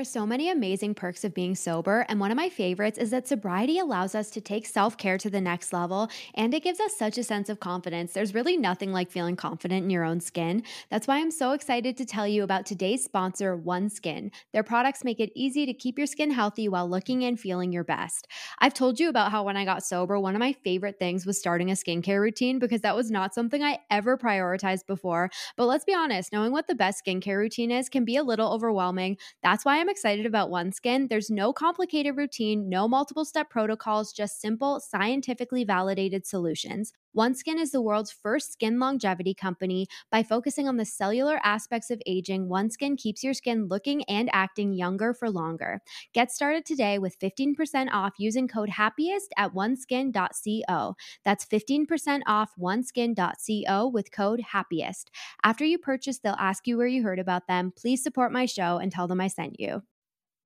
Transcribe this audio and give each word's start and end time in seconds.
Are 0.00 0.04
so 0.04 0.26
many 0.26 0.48
amazing 0.48 0.94
perks 0.94 1.24
of 1.24 1.34
being 1.34 1.54
sober, 1.54 2.06
and 2.08 2.18
one 2.18 2.30
of 2.30 2.36
my 2.38 2.48
favorites 2.48 2.96
is 2.96 3.10
that 3.10 3.28
sobriety 3.28 3.78
allows 3.78 4.14
us 4.14 4.30
to 4.30 4.40
take 4.40 4.64
self 4.64 4.96
care 4.96 5.18
to 5.18 5.28
the 5.28 5.42
next 5.42 5.74
level 5.74 6.08
and 6.34 6.54
it 6.54 6.62
gives 6.62 6.80
us 6.80 6.96
such 6.96 7.18
a 7.18 7.22
sense 7.22 7.50
of 7.50 7.60
confidence. 7.60 8.14
There's 8.14 8.32
really 8.32 8.56
nothing 8.56 8.94
like 8.94 9.10
feeling 9.10 9.36
confident 9.36 9.84
in 9.84 9.90
your 9.90 10.04
own 10.04 10.20
skin. 10.20 10.62
That's 10.88 11.06
why 11.06 11.18
I'm 11.18 11.30
so 11.30 11.52
excited 11.52 11.98
to 11.98 12.06
tell 12.06 12.26
you 12.26 12.44
about 12.44 12.64
today's 12.64 13.04
sponsor, 13.04 13.58
OneSkin. 13.58 14.30
Their 14.54 14.62
products 14.62 15.04
make 15.04 15.20
it 15.20 15.32
easy 15.34 15.66
to 15.66 15.74
keep 15.74 15.98
your 15.98 16.06
skin 16.06 16.30
healthy 16.30 16.66
while 16.66 16.88
looking 16.88 17.22
and 17.24 17.38
feeling 17.38 17.70
your 17.70 17.84
best. 17.84 18.26
I've 18.58 18.72
told 18.72 19.00
you 19.00 19.10
about 19.10 19.30
how 19.30 19.44
when 19.44 19.58
I 19.58 19.66
got 19.66 19.84
sober, 19.84 20.18
one 20.18 20.34
of 20.34 20.40
my 20.40 20.54
favorite 20.64 20.98
things 20.98 21.26
was 21.26 21.38
starting 21.38 21.70
a 21.70 21.74
skincare 21.74 22.22
routine 22.22 22.58
because 22.58 22.80
that 22.80 22.96
was 22.96 23.10
not 23.10 23.34
something 23.34 23.62
I 23.62 23.80
ever 23.90 24.16
prioritized 24.16 24.86
before. 24.86 25.28
But 25.58 25.66
let's 25.66 25.84
be 25.84 25.92
honest, 25.92 26.32
knowing 26.32 26.52
what 26.52 26.68
the 26.68 26.74
best 26.74 27.04
skincare 27.04 27.36
routine 27.36 27.70
is 27.70 27.90
can 27.90 28.06
be 28.06 28.16
a 28.16 28.22
little 28.22 28.50
overwhelming. 28.50 29.18
That's 29.42 29.66
why 29.66 29.78
I'm 29.78 29.89
excited 29.90 30.26
about 30.26 30.50
OneSkin. 30.50 31.08
There's 31.08 31.30
no 31.30 31.52
complicated 31.52 32.16
routine, 32.16 32.68
no 32.68 32.88
multiple 32.88 33.24
step 33.24 33.50
protocols, 33.50 34.12
just 34.12 34.40
simple, 34.40 34.80
scientifically 34.80 35.64
validated 35.64 36.26
solutions. 36.26 36.92
OneSkin 37.16 37.58
is 37.60 37.72
the 37.72 37.82
world's 37.82 38.12
first 38.12 38.52
skin 38.52 38.78
longevity 38.78 39.34
company. 39.34 39.86
By 40.12 40.22
focusing 40.22 40.68
on 40.68 40.76
the 40.76 40.84
cellular 40.84 41.40
aspects 41.42 41.90
of 41.90 42.00
aging, 42.06 42.48
OneSkin 42.48 42.96
keeps 42.96 43.24
your 43.24 43.34
skin 43.34 43.66
looking 43.66 44.04
and 44.04 44.30
acting 44.32 44.72
younger 44.72 45.12
for 45.12 45.28
longer. 45.28 45.80
Get 46.14 46.30
started 46.30 46.64
today 46.64 46.98
with 46.98 47.18
15% 47.18 47.88
off 47.92 48.12
using 48.18 48.46
code 48.46 48.70
HAPPIEST 48.70 49.32
at 49.36 49.52
oneskin.co. 49.54 50.94
That's 51.24 51.46
15% 51.46 52.20
off 52.26 52.52
oneskin.co 52.60 53.88
with 53.88 54.12
code 54.12 54.40
HAPPIEST. 54.40 55.10
After 55.42 55.64
you 55.64 55.78
purchase, 55.78 56.18
they'll 56.18 56.34
ask 56.38 56.66
you 56.68 56.76
where 56.76 56.86
you 56.86 57.02
heard 57.02 57.18
about 57.18 57.48
them. 57.48 57.72
Please 57.76 58.02
support 58.02 58.30
my 58.30 58.46
show 58.46 58.78
and 58.78 58.92
tell 58.92 59.08
them 59.08 59.20
I 59.20 59.28
sent 59.28 59.58
you. 59.58 59.82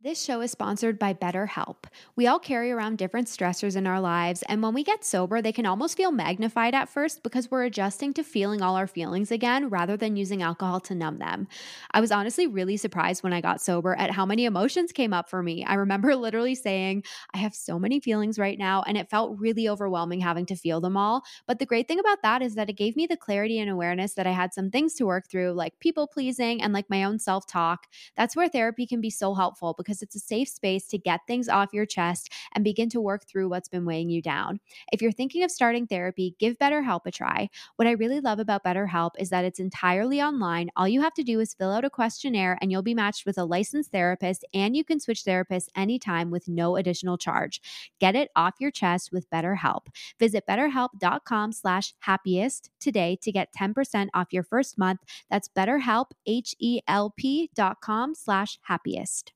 This 0.04 0.22
show 0.22 0.42
is 0.42 0.50
sponsored 0.50 0.98
by 0.98 1.14
BetterHelp. 1.14 1.84
We 2.14 2.26
all 2.26 2.38
carry 2.38 2.70
around 2.70 2.98
different 2.98 3.27
stressors 3.27 3.74
in 3.74 3.86
our 3.86 4.02
lives, 4.02 4.44
and 4.50 4.62
when 4.62 4.74
we 4.74 4.84
get 4.84 5.02
sober, 5.02 5.41
they 5.41 5.50
can 5.50 5.64
almost 5.64 5.96
feel 5.96 6.12
magnified 6.12 6.74
at 6.74 6.91
first 6.91 7.22
because 7.22 7.50
we're 7.50 7.64
adjusting 7.64 8.12
to 8.12 8.22
feeling 8.22 8.61
all 8.61 8.77
our 8.77 8.86
feelings 8.86 9.33
again 9.33 9.70
rather 9.70 9.96
than 9.96 10.14
using 10.14 10.42
alcohol 10.42 10.78
to 10.80 10.94
numb 10.94 11.20
them. 11.20 11.48
I 11.92 12.02
was 12.02 12.12
honestly 12.12 12.46
really 12.46 12.77
surprised 12.77 13.22
when 13.22 13.33
I 13.33 13.41
got 13.41 13.62
sober 13.62 13.94
at 13.94 14.11
how 14.11 14.27
many 14.27 14.44
emotions 14.44 14.92
came 14.92 15.14
up 15.14 15.30
for 15.30 15.42
me. 15.42 15.64
I 15.64 15.72
remember 15.72 16.14
literally 16.16 16.55
saying, 16.55 17.05
I 17.33 17.39
have 17.39 17.55
so 17.55 17.78
many 17.78 17.98
feelings 17.98 18.39
right 18.39 18.58
now, 18.58 18.83
and 18.86 18.98
it 18.98 19.08
felt 19.08 19.41
really 19.41 19.70
overwhelming 19.70 20.20
having 20.20 20.44
to 20.46 20.55
feel 20.55 20.83
them 20.83 20.98
all. 20.98 21.22
But 21.46 21.61
the 21.61 21.66
great 21.66 21.89
thing 21.89 21.98
about 21.98 22.20
that 22.20 22.42
is 22.42 22.56
that 22.56 22.68
it 22.68 22.74
gave 22.74 22.94
me 22.94 23.06
the 23.06 23.16
clarity 23.16 23.58
and 23.58 23.70
awareness 23.70 24.12
that 24.16 24.27
I 24.27 24.33
had 24.33 24.52
some 24.52 24.70
things 24.70 24.92
to 24.96 25.06
work 25.06 25.30
through, 25.30 25.52
like 25.52 25.80
people 25.80 26.06
pleasing 26.06 26.61
and 26.61 26.74
like 26.74 26.91
my 26.91 27.05
own 27.05 27.18
self 27.18 27.46
talk. 27.46 27.86
That's 28.18 28.36
where 28.36 28.50
therapy 28.50 28.86
can 28.86 29.00
be 29.00 29.08
so 29.08 29.33
helpful 29.33 29.74
because 29.78 29.94
because 29.95 30.03
it's 30.03 30.17
a 30.17 30.27
safe 30.27 30.48
space 30.48 30.87
to 30.89 30.98
get 30.98 31.20
things 31.27 31.48
off 31.48 31.73
your 31.73 31.87
chest 31.87 32.33
and 32.55 32.64
begin 32.64 32.89
to 32.91 33.00
work 33.00 33.27
through 33.27 33.48
what's 33.48 33.69
been 33.69 33.84
weighing 33.84 34.11
you 34.11 34.20
down. 34.20 34.59
If 34.92 35.01
you're 35.01 35.12
thinking 35.12 35.45
of 35.45 35.51
starting 35.51 35.86
therapy, 35.86 36.34
give 36.41 36.59
BetterHelp 36.59 37.03
a 37.06 37.12
try. 37.12 37.48
What 37.77 37.86
I 37.86 37.92
really 37.92 38.20
love 38.20 38.41
about 38.41 38.64
BetterHelp 38.64 39.12
is 39.19 39.31
that 39.31 39.45
it's 39.45 39.61
entirely 39.61 40.20
online. 40.20 40.70
All 40.77 40.89
you 40.89 41.01
have 41.03 41.14
to 41.14 41.23
do 41.23 41.39
is 41.39 41.55
fill 41.55 41.70
out 41.70 41.84
a 41.84 41.91
questionnaire 41.91 42.59
and 42.61 42.73
you'll 42.73 42.83
be 42.83 42.95
matched 42.95 43.25
with 43.25 43.39
a 43.39 43.45
licensed 43.45 43.92
therapist 43.92 44.45
and 44.53 44.77
you 44.77 44.84
can 44.84 44.98
switch 44.98 45.25
therapists 45.25 45.69
anytime 45.77 46.31
with 46.31 46.48
no 46.48 46.77
additional 46.77 47.17
charge. 47.17 47.61
Get 48.01 48.17
it 48.17 48.31
off 48.34 48.55
your 48.58 48.73
chest 48.73 49.12
with 49.12 49.31
BetterHelp. 49.31 49.86
Visit 50.19 50.45
betterhelp.com 50.48 51.53
slash 51.53 51.95
happiest 52.01 52.70
today 52.81 53.17
to 53.23 53.31
get 53.31 53.55
10% 53.55 54.08
off 54.12 54.33
your 54.33 54.42
first 54.42 54.77
month. 54.77 55.01
That's 55.31 55.48
betterhelp, 55.48 56.06
H-E-L-P 56.27 57.51
dot 57.55 57.81
com 57.81 58.14
slash 58.14 58.58
happiest. 58.62 59.33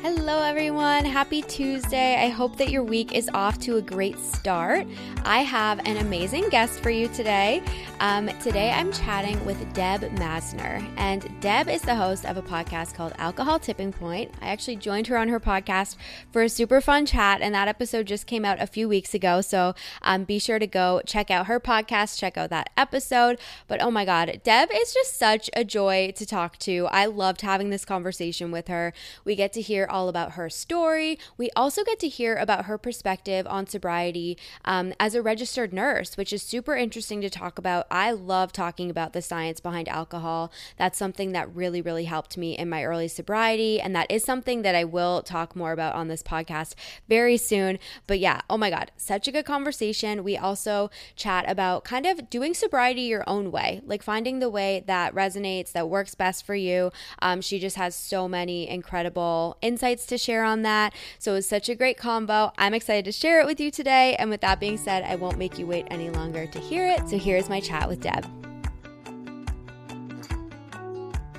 Hello, 0.00 0.42
everyone. 0.42 1.04
Happy 1.04 1.42
Tuesday. 1.42 2.14
I 2.14 2.28
hope 2.28 2.56
that 2.58 2.70
your 2.70 2.84
week 2.84 3.12
is 3.12 3.28
off 3.34 3.58
to 3.58 3.78
a 3.78 3.82
great 3.82 4.16
start. 4.16 4.86
I 5.24 5.40
have 5.40 5.80
an 5.80 5.96
amazing 5.96 6.50
guest 6.50 6.78
for 6.78 6.90
you 6.90 7.08
today. 7.08 7.62
Um, 7.98 8.28
today, 8.38 8.70
I'm 8.70 8.92
chatting 8.92 9.44
with 9.44 9.58
Deb 9.74 10.02
Masner, 10.16 10.88
and 10.96 11.28
Deb 11.40 11.68
is 11.68 11.82
the 11.82 11.96
host 11.96 12.24
of 12.26 12.36
a 12.36 12.42
podcast 12.42 12.94
called 12.94 13.12
Alcohol 13.18 13.58
Tipping 13.58 13.92
Point. 13.92 14.32
I 14.40 14.50
actually 14.50 14.76
joined 14.76 15.08
her 15.08 15.18
on 15.18 15.28
her 15.30 15.40
podcast 15.40 15.96
for 16.30 16.42
a 16.42 16.48
super 16.48 16.80
fun 16.80 17.04
chat, 17.04 17.40
and 17.42 17.52
that 17.56 17.66
episode 17.66 18.06
just 18.06 18.28
came 18.28 18.44
out 18.44 18.62
a 18.62 18.68
few 18.68 18.88
weeks 18.88 19.14
ago. 19.14 19.40
So 19.40 19.74
um, 20.02 20.22
be 20.22 20.38
sure 20.38 20.60
to 20.60 20.66
go 20.68 21.02
check 21.06 21.28
out 21.28 21.46
her 21.46 21.58
podcast, 21.58 22.16
check 22.16 22.38
out 22.38 22.50
that 22.50 22.70
episode. 22.76 23.40
But 23.66 23.82
oh 23.82 23.90
my 23.90 24.04
God, 24.04 24.42
Deb 24.44 24.68
is 24.72 24.94
just 24.94 25.18
such 25.18 25.50
a 25.54 25.64
joy 25.64 26.12
to 26.14 26.24
talk 26.24 26.56
to. 26.58 26.86
I 26.92 27.06
loved 27.06 27.40
having 27.40 27.70
this 27.70 27.84
conversation 27.84 28.52
with 28.52 28.68
her. 28.68 28.92
We 29.24 29.34
get 29.34 29.52
to 29.54 29.60
hear 29.60 29.87
all 29.88 30.08
about 30.08 30.32
her 30.32 30.50
story. 30.50 31.18
We 31.36 31.50
also 31.56 31.84
get 31.84 31.98
to 32.00 32.08
hear 32.08 32.36
about 32.36 32.66
her 32.66 32.78
perspective 32.78 33.46
on 33.48 33.66
sobriety 33.66 34.36
um, 34.64 34.92
as 35.00 35.14
a 35.14 35.22
registered 35.22 35.72
nurse, 35.72 36.16
which 36.16 36.32
is 36.32 36.42
super 36.42 36.76
interesting 36.76 37.20
to 37.22 37.30
talk 37.30 37.58
about. 37.58 37.86
I 37.90 38.12
love 38.12 38.52
talking 38.52 38.90
about 38.90 39.12
the 39.12 39.22
science 39.22 39.60
behind 39.60 39.88
alcohol. 39.88 40.52
That's 40.76 40.98
something 40.98 41.32
that 41.32 41.54
really, 41.54 41.80
really 41.80 42.04
helped 42.04 42.36
me 42.36 42.56
in 42.56 42.68
my 42.68 42.84
early 42.84 43.08
sobriety. 43.08 43.80
And 43.80 43.94
that 43.96 44.10
is 44.10 44.24
something 44.24 44.62
that 44.62 44.74
I 44.74 44.84
will 44.84 45.22
talk 45.22 45.56
more 45.56 45.72
about 45.72 45.94
on 45.94 46.08
this 46.08 46.22
podcast 46.22 46.74
very 47.08 47.36
soon. 47.36 47.78
But 48.06 48.18
yeah, 48.18 48.42
oh 48.50 48.58
my 48.58 48.70
God, 48.70 48.92
such 48.96 49.26
a 49.26 49.32
good 49.32 49.44
conversation. 49.46 50.22
We 50.22 50.36
also 50.36 50.90
chat 51.16 51.50
about 51.50 51.84
kind 51.84 52.06
of 52.06 52.30
doing 52.30 52.54
sobriety 52.54 53.02
your 53.02 53.24
own 53.26 53.50
way, 53.50 53.80
like 53.84 54.02
finding 54.02 54.38
the 54.38 54.50
way 54.50 54.84
that 54.86 55.14
resonates, 55.14 55.72
that 55.72 55.88
works 55.88 56.14
best 56.14 56.44
for 56.44 56.54
you. 56.54 56.92
Um, 57.20 57.40
she 57.40 57.58
just 57.58 57.76
has 57.76 57.94
so 57.94 58.28
many 58.28 58.68
incredible 58.68 59.56
insights 59.62 59.77
insights 59.78 60.06
to 60.06 60.18
share 60.18 60.42
on 60.42 60.62
that. 60.62 60.92
So 61.20 61.32
it 61.32 61.34
was 61.36 61.48
such 61.48 61.68
a 61.68 61.74
great 61.76 61.96
combo. 61.96 62.50
I'm 62.58 62.74
excited 62.74 63.04
to 63.04 63.12
share 63.12 63.40
it 63.40 63.46
with 63.46 63.60
you 63.60 63.70
today. 63.70 64.16
And 64.18 64.28
with 64.28 64.40
that 64.40 64.58
being 64.58 64.76
said, 64.76 65.04
I 65.04 65.14
won't 65.14 65.38
make 65.38 65.56
you 65.56 65.68
wait 65.68 65.86
any 65.88 66.10
longer 66.10 66.48
to 66.48 66.58
hear 66.58 66.88
it. 66.88 67.08
So 67.08 67.16
here's 67.16 67.48
my 67.48 67.60
chat 67.60 67.88
with 67.88 68.00
Deb. 68.00 68.26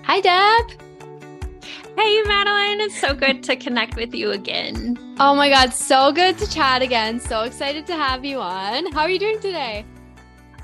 Hi, 0.04 0.22
Deb. 0.22 0.82
Hey, 1.98 2.22
Madeline. 2.22 2.80
It's 2.80 2.98
so 2.98 3.14
good 3.14 3.44
to 3.44 3.58
connect 3.58 3.98
with 3.98 4.16
you 4.16 4.32
again. 4.32 4.98
Oh 5.20 5.36
my 5.36 5.50
God, 5.50 5.74
so 5.74 6.14
good 6.14 6.38
to 6.38 6.50
chat 6.50 6.82
again. 6.82 7.20
So 7.20 7.42
excited 7.42 7.86
to 7.88 7.94
have 7.94 8.24
you 8.24 8.40
on. 8.40 8.90
How 8.94 9.02
are 9.02 9.10
you 9.10 9.20
doing 9.20 9.42
today? 9.42 9.84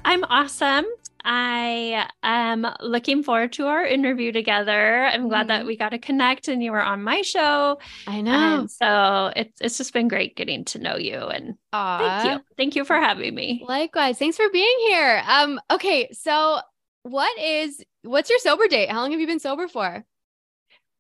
I'm 0.05 0.23
awesome. 0.23 0.85
I 1.27 2.07
am 2.21 2.67
looking 2.81 3.23
forward 3.23 3.53
to 3.53 3.65
our 3.65 3.83
interview 3.83 4.31
together. 4.31 5.05
I'm 5.05 5.27
glad 5.27 5.47
mm-hmm. 5.47 5.47
that 5.47 5.65
we 5.65 5.75
got 5.75 5.89
to 5.89 5.97
connect 5.97 6.47
and 6.47 6.61
you 6.61 6.71
were 6.71 6.83
on 6.83 7.03
my 7.03 7.23
show. 7.23 7.79
I 8.05 8.21
know. 8.21 8.31
And 8.31 8.71
so 8.71 9.33
it's 9.35 9.59
it's 9.59 9.77
just 9.77 9.91
been 9.91 10.07
great 10.07 10.35
getting 10.35 10.65
to 10.65 10.79
know 10.79 10.97
you 10.97 11.17
and 11.17 11.55
Aww. 11.73 11.97
thank 11.99 12.31
you. 12.31 12.45
Thank 12.57 12.75
you 12.75 12.85
for 12.85 12.95
having 12.95 13.33
me. 13.33 13.65
Likewise. 13.67 14.19
Thanks 14.19 14.37
for 14.37 14.49
being 14.53 14.77
here. 14.81 15.23
Um 15.27 15.59
okay, 15.71 16.09
so 16.11 16.59
what 17.01 17.39
is 17.39 17.83
what's 18.03 18.29
your 18.29 18.39
sober 18.39 18.67
date? 18.67 18.89
How 18.89 19.01
long 19.01 19.11
have 19.11 19.19
you 19.19 19.27
been 19.27 19.39
sober 19.39 19.67
for? 19.67 20.05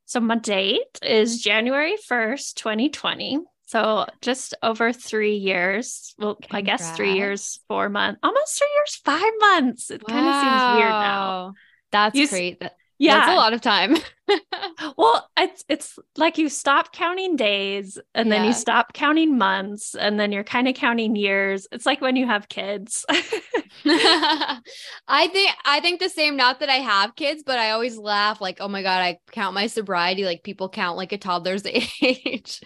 So 0.05 0.19
my 0.19 0.37
date 0.37 0.99
is 1.01 1.41
January 1.41 1.95
1st, 2.09 2.55
2020. 2.55 3.39
So 3.75 4.05
just 4.21 4.53
over 4.63 4.93
three 4.93 5.35
years. 5.35 6.15
Well, 6.17 6.35
Congrats. 6.35 6.55
I 6.55 6.61
guess 6.61 6.95
three 6.95 7.15
years, 7.15 7.59
four 7.67 7.89
months, 7.89 8.21
almost 8.23 8.57
three 8.57 8.71
years, 8.73 8.95
five 9.03 9.33
months. 9.41 9.91
It 9.91 10.01
wow. 10.07 10.13
kind 10.13 10.27
of 10.29 10.33
seems 10.33 10.77
weird 10.77 10.91
now. 10.91 11.53
That's 11.91 12.15
you, 12.15 12.29
great. 12.29 12.63
yeah, 12.99 13.17
that's 13.17 13.31
a 13.31 13.35
lot 13.35 13.51
of 13.51 13.59
time. 13.59 13.97
well, 14.97 15.29
it's 15.35 15.65
it's 15.67 15.99
like 16.15 16.37
you 16.37 16.47
stop 16.47 16.93
counting 16.93 17.35
days 17.35 17.99
and 18.13 18.31
then 18.31 18.45
you 18.45 18.53
stop 18.53 18.93
counting 18.93 19.37
months 19.37 19.93
and 19.93 20.17
then 20.17 20.31
you're 20.31 20.45
kind 20.45 20.69
of 20.69 20.75
counting 20.75 21.17
years. 21.17 21.67
It's 21.73 21.85
like 21.85 21.99
when 21.99 22.15
you 22.15 22.27
have 22.27 22.47
kids. 22.47 23.05
I 23.09 24.61
think 25.05 25.51
I 25.65 25.81
think 25.81 25.99
the 25.99 26.07
same. 26.07 26.37
Not 26.37 26.61
that 26.61 26.69
I 26.69 26.75
have 26.75 27.17
kids, 27.17 27.43
but 27.45 27.59
I 27.59 27.71
always 27.71 27.97
laugh 27.97 28.39
like, 28.39 28.59
oh 28.61 28.69
my 28.69 28.83
god, 28.83 29.01
I 29.01 29.19
count 29.33 29.53
my 29.53 29.67
sobriety 29.67 30.23
like 30.23 30.43
people 30.43 30.69
count 30.69 30.95
like 30.95 31.11
a 31.11 31.17
toddler's 31.17 31.65
age. 32.01 32.61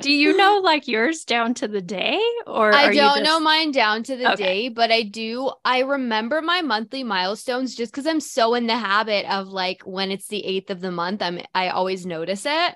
Do 0.00 0.12
you 0.12 0.36
know 0.36 0.60
like 0.64 0.88
yours 0.88 1.24
down 1.24 1.54
to 1.54 1.68
the 1.68 1.80
day 1.80 2.20
or 2.46 2.74
I 2.74 2.94
don't 2.94 3.18
just... 3.18 3.22
know 3.22 3.40
mine 3.40 3.72
down 3.72 4.02
to 4.04 4.16
the 4.16 4.32
okay. 4.32 4.42
day, 4.42 4.68
but 4.68 4.90
I 4.90 5.02
do 5.02 5.50
I 5.64 5.80
remember 5.80 6.40
my 6.42 6.62
monthly 6.62 7.04
milestones 7.04 7.74
just 7.74 7.92
cuz 7.92 8.06
I'm 8.06 8.20
so 8.20 8.54
in 8.54 8.66
the 8.66 8.76
habit 8.76 9.26
of 9.32 9.48
like 9.48 9.82
when 9.82 10.10
it's 10.10 10.28
the 10.28 10.42
8th 10.46 10.70
of 10.70 10.80
the 10.80 10.90
month, 10.90 11.22
I'm 11.22 11.40
I 11.54 11.68
always 11.68 12.06
notice 12.06 12.46
it. 12.46 12.74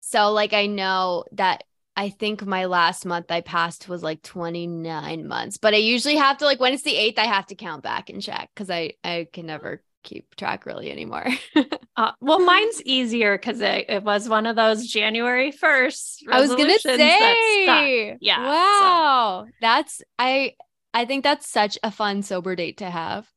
So 0.00 0.32
like 0.32 0.52
I 0.52 0.66
know 0.66 1.24
that 1.32 1.64
I 1.96 2.10
think 2.10 2.44
my 2.44 2.64
last 2.64 3.06
month 3.06 3.30
I 3.30 3.40
passed 3.40 3.88
was 3.88 4.02
like 4.02 4.22
29 4.22 5.28
months, 5.28 5.58
but 5.58 5.74
I 5.74 5.78
usually 5.78 6.16
have 6.16 6.38
to 6.38 6.44
like 6.44 6.60
when 6.60 6.72
it's 6.72 6.82
the 6.82 6.94
8th 6.94 7.18
I 7.18 7.26
have 7.26 7.46
to 7.46 7.54
count 7.54 7.82
back 7.82 8.10
and 8.10 8.22
check 8.22 8.50
cuz 8.54 8.70
I 8.70 8.94
I 9.04 9.28
can 9.32 9.46
never 9.46 9.82
keep 10.04 10.36
track 10.36 10.66
really 10.66 10.90
anymore. 10.90 11.26
uh, 11.96 12.12
well, 12.20 12.38
mine's 12.38 12.82
easier 12.82 13.36
because 13.36 13.60
it, 13.60 13.86
it 13.88 14.04
was 14.04 14.28
one 14.28 14.46
of 14.46 14.54
those 14.54 14.86
January 14.86 15.50
1st. 15.50 16.22
I 16.30 16.40
was 16.40 16.54
going 16.54 16.72
to 16.72 16.78
say, 16.78 18.16
yeah. 18.20 18.46
Wow. 18.46 19.44
So. 19.46 19.52
That's, 19.60 20.02
I, 20.18 20.54
I 20.92 21.04
think 21.06 21.24
that's 21.24 21.48
such 21.48 21.78
a 21.82 21.90
fun 21.90 22.22
sober 22.22 22.54
date 22.54 22.78
to 22.78 22.88
have. 22.88 23.28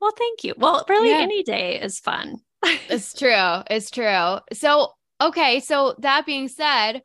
Well, 0.00 0.12
thank 0.16 0.44
you. 0.44 0.54
Well, 0.56 0.84
really, 0.88 1.10
yeah. 1.10 1.18
any 1.18 1.42
day 1.42 1.80
is 1.80 1.98
fun. 1.98 2.36
it's 2.64 3.14
true. 3.14 3.62
It's 3.70 3.90
true. 3.90 4.38
So, 4.52 4.92
okay. 5.20 5.60
So, 5.60 5.94
that 5.98 6.26
being 6.26 6.48
said, 6.48 7.02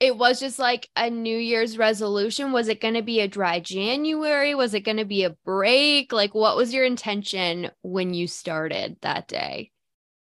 it 0.00 0.16
was 0.16 0.38
just 0.38 0.58
like 0.58 0.88
a 0.96 1.10
New 1.10 1.36
Year's 1.36 1.76
resolution. 1.76 2.52
Was 2.52 2.68
it 2.68 2.80
going 2.80 2.94
to 2.94 3.02
be 3.02 3.20
a 3.20 3.28
dry 3.28 3.58
January? 3.58 4.54
Was 4.54 4.74
it 4.74 4.80
going 4.80 4.98
to 4.98 5.04
be 5.04 5.24
a 5.24 5.36
break? 5.44 6.12
Like, 6.12 6.34
what 6.34 6.56
was 6.56 6.72
your 6.72 6.84
intention 6.84 7.70
when 7.82 8.14
you 8.14 8.28
started 8.28 8.96
that 9.02 9.26
day? 9.26 9.72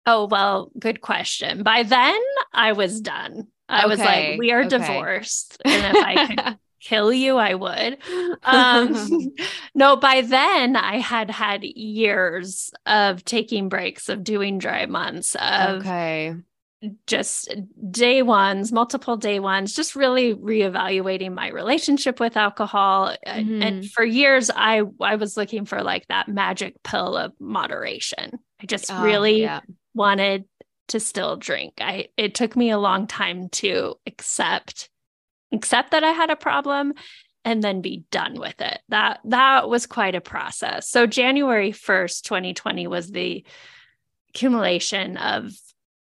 Oh, 0.05 0.25
well, 0.25 0.71
good 0.79 1.01
question. 1.01 1.63
By 1.63 1.83
then, 1.83 2.19
I 2.53 2.71
was 2.71 3.01
done. 3.01 3.47
I 3.69 3.81
okay. 3.81 3.87
was 3.87 3.99
like, 3.99 4.39
we 4.39 4.51
are 4.51 4.63
okay. 4.63 4.69
divorced. 4.69 5.61
And 5.65 5.95
if 5.95 6.03
I 6.03 6.27
could 6.27 6.57
kill 6.81 7.11
you, 7.11 7.37
I 7.37 7.53
would. 7.53 7.97
Um, 8.43 9.33
no, 9.75 9.97
by 9.97 10.21
then 10.21 10.75
I 10.75 10.97
had 10.97 11.29
had 11.29 11.63
years 11.63 12.71
of 12.85 13.25
taking 13.25 13.69
breaks, 13.69 14.09
of 14.09 14.23
doing 14.23 14.57
dry 14.57 14.85
months, 14.85 15.35
of 15.35 15.81
okay. 15.81 16.35
Just 17.07 17.53
day 17.89 18.21
ones, 18.21 18.71
multiple 18.71 19.17
day 19.17 19.39
ones, 19.39 19.73
just 19.73 19.95
really 19.95 20.35
reevaluating 20.35 21.33
my 21.33 21.49
relationship 21.49 22.19
with 22.19 22.37
alcohol. 22.37 23.15
Mm-hmm. 23.25 23.61
And 23.63 23.89
for 23.89 24.03
years, 24.03 24.51
I 24.53 24.83
I 25.01 25.15
was 25.15 25.37
looking 25.37 25.65
for 25.65 25.81
like 25.81 26.07
that 26.07 26.27
magic 26.27 26.81
pill 26.83 27.17
of 27.17 27.33
moderation. 27.39 28.39
I 28.61 28.65
just 28.65 28.91
oh, 28.91 29.03
really 29.03 29.41
yeah. 29.41 29.61
wanted 29.93 30.45
to 30.89 30.99
still 30.99 31.35
drink. 31.35 31.73
I 31.79 32.09
it 32.15 32.35
took 32.35 32.55
me 32.55 32.69
a 32.69 32.77
long 32.77 33.07
time 33.07 33.49
to 33.49 33.95
accept 34.05 34.89
accept 35.51 35.91
that 35.91 36.03
I 36.03 36.11
had 36.11 36.29
a 36.29 36.35
problem 36.35 36.93
and 37.43 37.63
then 37.63 37.81
be 37.81 38.03
done 38.11 38.39
with 38.39 38.61
it. 38.61 38.79
That 38.89 39.19
that 39.25 39.67
was 39.67 39.87
quite 39.87 40.15
a 40.15 40.21
process. 40.21 40.89
So 40.89 41.07
January 41.07 41.71
1st, 41.71 42.21
2020 42.23 42.87
was 42.87 43.09
the 43.09 43.45
accumulation 44.29 45.17
of 45.17 45.51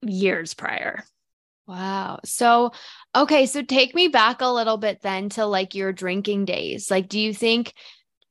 years 0.01 0.53
prior. 0.53 1.03
Wow. 1.68 2.19
So 2.25 2.71
okay, 3.15 3.47
so 3.47 3.63
take 3.63 3.95
me 3.95 4.07
back 4.07 4.42
a 4.42 4.47
little 4.47 4.77
bit 4.77 5.01
then 5.01 5.30
to 5.30 5.45
like 5.45 5.74
your 5.74 5.92
drinking 5.92 6.45
days. 6.45 6.92
Like 6.92 7.09
do 7.09 7.19
you 7.19 7.33
think 7.33 7.74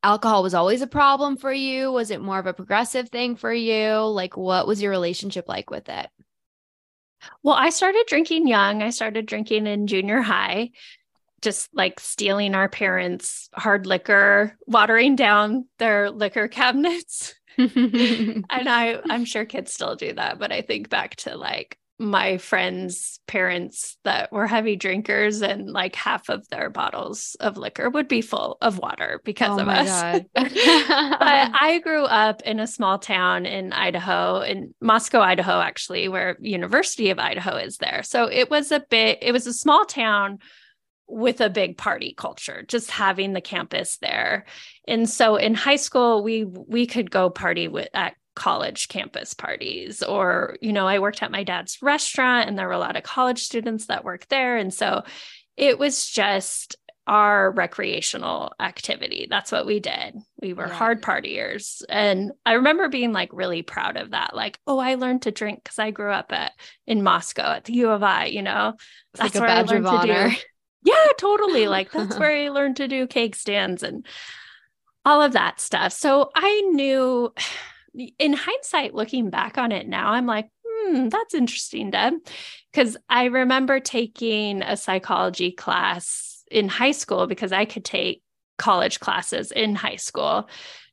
alcohol 0.02 0.42
was 0.42 0.54
always 0.54 0.82
a 0.82 0.86
problem 0.86 1.36
for 1.36 1.52
you? 1.52 1.90
Was 1.90 2.10
it 2.10 2.20
more 2.20 2.38
of 2.38 2.46
a 2.46 2.54
progressive 2.54 3.08
thing 3.08 3.34
for 3.34 3.52
you? 3.52 3.96
Like 3.98 4.36
what 4.36 4.66
was 4.66 4.80
your 4.80 4.90
relationship 4.90 5.48
like 5.48 5.70
with 5.70 5.88
it? 5.88 6.08
Well, 7.42 7.54
I 7.54 7.70
started 7.70 8.04
drinking 8.06 8.46
young. 8.46 8.82
I 8.82 8.90
started 8.90 9.26
drinking 9.26 9.66
in 9.66 9.86
junior 9.86 10.20
high, 10.20 10.70
just 11.42 11.70
like 11.74 12.00
stealing 12.00 12.54
our 12.54 12.68
parents' 12.68 13.48
hard 13.54 13.86
liquor, 13.86 14.56
watering 14.66 15.16
down 15.16 15.66
their 15.78 16.10
liquor 16.10 16.48
cabinets. 16.60 17.34
and 17.58 18.44
I 18.50 19.00
I'm 19.08 19.24
sure 19.24 19.44
kids 19.44 19.72
still 19.72 19.96
do 19.96 20.12
that, 20.14 20.38
but 20.38 20.52
I 20.52 20.62
think 20.62 20.88
back 20.88 21.16
to 21.16 21.36
like 21.36 21.78
my 21.98 22.38
friends' 22.38 23.20
parents 23.26 23.96
that 24.02 24.32
were 24.32 24.46
heavy 24.46 24.74
drinkers, 24.74 25.42
and 25.42 25.70
like 25.70 25.94
half 25.94 26.28
of 26.28 26.48
their 26.48 26.68
bottles 26.68 27.36
of 27.38 27.56
liquor 27.56 27.88
would 27.88 28.08
be 28.08 28.20
full 28.20 28.58
of 28.60 28.78
water 28.78 29.20
because 29.24 29.58
oh 29.58 29.62
of 29.62 29.68
us. 29.68 30.22
but 30.34 30.50
I 30.50 31.80
grew 31.84 32.04
up 32.04 32.42
in 32.42 32.58
a 32.58 32.66
small 32.66 32.98
town 32.98 33.46
in 33.46 33.72
Idaho, 33.72 34.40
in 34.40 34.74
Moscow, 34.80 35.20
Idaho, 35.20 35.60
actually, 35.60 36.08
where 36.08 36.36
University 36.40 37.10
of 37.10 37.18
Idaho 37.18 37.56
is 37.56 37.78
there. 37.78 38.02
So 38.02 38.24
it 38.24 38.50
was 38.50 38.72
a 38.72 38.80
bit, 38.80 39.18
it 39.22 39.32
was 39.32 39.46
a 39.46 39.52
small 39.52 39.84
town 39.84 40.40
with 41.06 41.40
a 41.40 41.50
big 41.50 41.76
party 41.76 42.14
culture 42.16 42.64
just 42.66 42.90
having 42.90 43.32
the 43.32 43.40
campus 43.40 43.98
there. 43.98 44.46
And 44.88 45.08
so 45.08 45.36
in 45.36 45.54
high 45.54 45.76
school 45.76 46.22
we 46.22 46.44
we 46.44 46.86
could 46.86 47.10
go 47.10 47.30
party 47.30 47.68
with 47.68 47.88
at 47.94 48.14
college 48.34 48.88
campus 48.88 49.32
parties 49.32 50.02
or 50.02 50.56
you 50.60 50.72
know 50.72 50.88
i 50.88 50.98
worked 50.98 51.22
at 51.22 51.30
my 51.30 51.44
dad's 51.44 51.78
restaurant 51.80 52.48
and 52.48 52.58
there 52.58 52.66
were 52.66 52.72
a 52.72 52.78
lot 52.78 52.96
of 52.96 53.04
college 53.04 53.42
students 53.42 53.86
that 53.86 54.04
worked 54.04 54.28
there. 54.28 54.56
And 54.56 54.74
so 54.74 55.04
it 55.56 55.78
was 55.78 56.08
just 56.08 56.76
our 57.06 57.50
recreational 57.50 58.54
activity. 58.58 59.26
That's 59.28 59.52
what 59.52 59.66
we 59.66 59.78
did. 59.78 60.16
We 60.40 60.54
were 60.54 60.66
yeah. 60.66 60.72
hard 60.72 61.02
partiers. 61.02 61.82
And 61.88 62.32
i 62.46 62.54
remember 62.54 62.88
being 62.88 63.12
like 63.12 63.28
really 63.32 63.62
proud 63.62 63.96
of 63.96 64.10
that. 64.10 64.34
Like 64.34 64.58
oh 64.66 64.78
i 64.78 64.94
learned 64.94 65.22
to 65.22 65.30
drink 65.30 65.62
because 65.62 65.78
i 65.78 65.90
grew 65.90 66.10
up 66.10 66.32
at 66.32 66.52
in 66.86 67.02
moscow 67.02 67.52
at 67.52 67.64
the 67.64 67.74
u 67.74 67.90
of 67.90 68.02
i 68.02 68.26
you 68.26 68.42
know? 68.42 68.74
It's 69.12 69.20
that's 69.20 69.34
like 69.34 69.40
where 69.40 69.50
i 69.50 69.62
learned 69.62 69.86
to 69.86 70.30
do 70.32 70.36
yeah 70.84 71.08
totally 71.18 71.66
like 71.66 71.90
that's 71.90 72.18
where 72.18 72.30
i 72.30 72.48
learned 72.48 72.76
to 72.76 72.86
do 72.86 73.06
cake 73.06 73.34
stands 73.34 73.82
and 73.82 74.06
all 75.04 75.20
of 75.20 75.32
that 75.32 75.60
stuff 75.60 75.92
so 75.92 76.30
i 76.34 76.60
knew 76.72 77.32
in 78.18 78.32
hindsight, 78.32 78.94
looking 78.94 79.30
back 79.30 79.58
on 79.58 79.72
it 79.72 79.88
now, 79.88 80.10
I'm 80.10 80.26
like, 80.26 80.48
hmm, 80.66 81.08
that's 81.08 81.34
interesting, 81.34 81.90
Deb. 81.90 82.14
Because 82.72 82.96
I 83.08 83.24
remember 83.26 83.80
taking 83.80 84.62
a 84.62 84.76
psychology 84.76 85.52
class 85.52 86.44
in 86.50 86.68
high 86.68 86.92
school 86.92 87.26
because 87.26 87.52
I 87.52 87.64
could 87.64 87.84
take 87.84 88.22
college 88.58 89.00
classes 89.00 89.52
in 89.52 89.74
high 89.74 89.96
school 89.96 90.48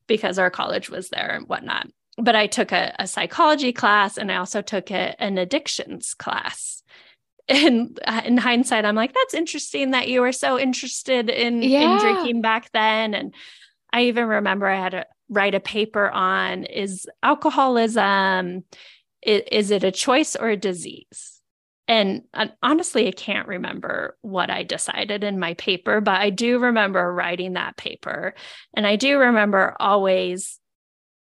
because 0.07 0.39
our 0.39 0.49
college 0.49 0.89
was 0.89 1.09
there 1.09 1.31
and 1.31 1.47
whatnot. 1.47 1.87
But 2.17 2.35
I 2.35 2.47
took 2.47 2.71
a, 2.71 2.93
a 2.99 3.07
psychology 3.07 3.71
class 3.71 4.17
and 4.17 4.31
I 4.31 4.35
also 4.35 4.61
took 4.61 4.91
a, 4.91 5.15
an 5.21 5.37
addictions 5.37 6.13
class. 6.13 6.83
And 7.51 7.99
uh, 8.07 8.21
in 8.23 8.37
hindsight, 8.37 8.85
I'm 8.85 8.95
like, 8.95 9.13
that's 9.13 9.33
interesting 9.33 9.91
that 9.91 10.07
you 10.07 10.21
were 10.21 10.31
so 10.31 10.57
interested 10.57 11.29
in, 11.29 11.61
yeah. 11.61 11.81
in 11.81 11.99
drinking 11.99 12.41
back 12.41 12.71
then. 12.71 13.13
And 13.13 13.35
I 13.91 14.03
even 14.03 14.25
remember 14.25 14.67
I 14.67 14.81
had 14.81 14.91
to 14.93 15.05
write 15.31 15.55
a 15.55 15.59
paper 15.59 16.09
on 16.09 16.65
is 16.65 17.07
alcoholism 17.23 18.63
is, 19.21 19.41
is 19.51 19.71
it 19.71 19.83
a 19.83 19.91
choice 19.91 20.35
or 20.35 20.49
a 20.49 20.57
disease 20.57 21.39
and 21.87 22.23
uh, 22.33 22.47
honestly 22.61 23.07
i 23.07 23.11
can't 23.11 23.47
remember 23.47 24.17
what 24.21 24.49
i 24.49 24.61
decided 24.61 25.23
in 25.23 25.39
my 25.39 25.53
paper 25.53 26.01
but 26.01 26.19
i 26.19 26.29
do 26.29 26.59
remember 26.59 27.13
writing 27.13 27.53
that 27.53 27.77
paper 27.77 28.35
and 28.75 28.85
i 28.85 28.97
do 28.97 29.17
remember 29.17 29.73
always 29.79 30.59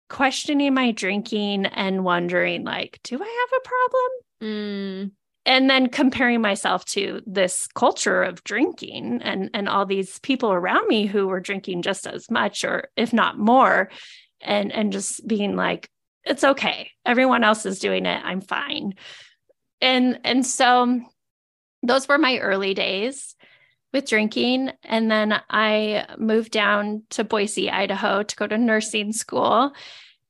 questioning 0.09 0.75
my 0.75 0.91
drinking 0.91 1.65
and 1.65 2.05
wondering 2.05 2.65
like 2.65 2.99
do 3.05 3.23
i 3.23 3.47
have 3.51 3.61
a 3.61 3.69
problem 3.69 4.11
mm 4.43 5.11
and 5.45 5.69
then 5.69 5.89
comparing 5.89 6.41
myself 6.41 6.85
to 6.85 7.21
this 7.27 7.67
culture 7.75 8.23
of 8.23 8.45
drinking 8.45 9.21
and 9.23 9.51
and 9.55 9.69
all 9.69 9.87
these 9.87 10.19
people 10.21 10.53
around 10.53 10.87
me 10.87 11.07
who 11.07 11.27
were 11.27 11.41
drinking 11.41 11.83
just 11.83 12.07
as 12.07 12.31
much 12.31 12.65
or 12.65 12.89
if 12.97 13.13
not 13.13 13.39
more 13.39 13.91
and 14.41 14.73
and 14.73 14.93
just 14.93 15.27
being 15.27 15.57
like 15.57 15.89
it's 16.25 16.45
okay. 16.45 16.91
Everyone 17.05 17.43
else 17.43 17.67
is 17.67 17.81
doing 17.81 18.07
it. 18.07 18.21
I'm 18.25 18.41
fine. 18.41 18.95
And 19.81 20.21
and 20.25 20.47
so 20.47 21.01
those 21.83 22.07
were 22.07 22.19
my 22.19 22.39
early 22.39 22.75
days 22.75 23.35
with 23.93 24.09
drinking. 24.09 24.71
And 24.85 25.11
then 25.11 25.41
i 25.51 26.07
moved 26.19 26.53
down 26.53 27.03
to 27.11 27.25
boise 27.25 27.71
idaho 27.71 28.23
to 28.23 28.37
go 28.37 28.47
to 28.47 28.57
nursing 28.57 29.13
school 29.13 29.73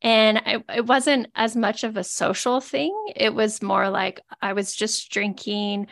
and 0.03 0.39
I, 0.39 0.65
it 0.75 0.85
wasn't 0.85 1.29
as 1.35 1.55
much 1.55 1.85
of 1.85 1.97
a 1.97 2.05
social 2.05 2.61
thing. 2.61 2.93
It 3.15 3.35
was 3.35 3.63
more 3.63 3.89
like 3.89 4.21
I 4.41 4.53
was 4.53 4.75
just 4.75 5.11
drinking 5.11 5.87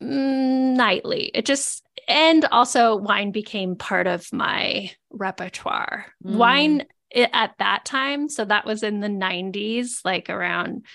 nightly. 0.00 1.32
It 1.34 1.44
just, 1.44 1.84
and 2.06 2.44
also 2.46 2.96
wine 2.96 3.32
became 3.32 3.74
part 3.74 4.06
of 4.06 4.32
my 4.32 4.92
repertoire. 5.10 6.06
Mm. 6.24 6.36
Wine 6.36 6.86
at 7.14 7.54
that 7.58 7.84
time, 7.84 8.28
so 8.28 8.44
that 8.44 8.64
was 8.64 8.82
in 8.82 9.00
the 9.00 9.08
90s, 9.08 10.00
like 10.04 10.30
around 10.30 10.86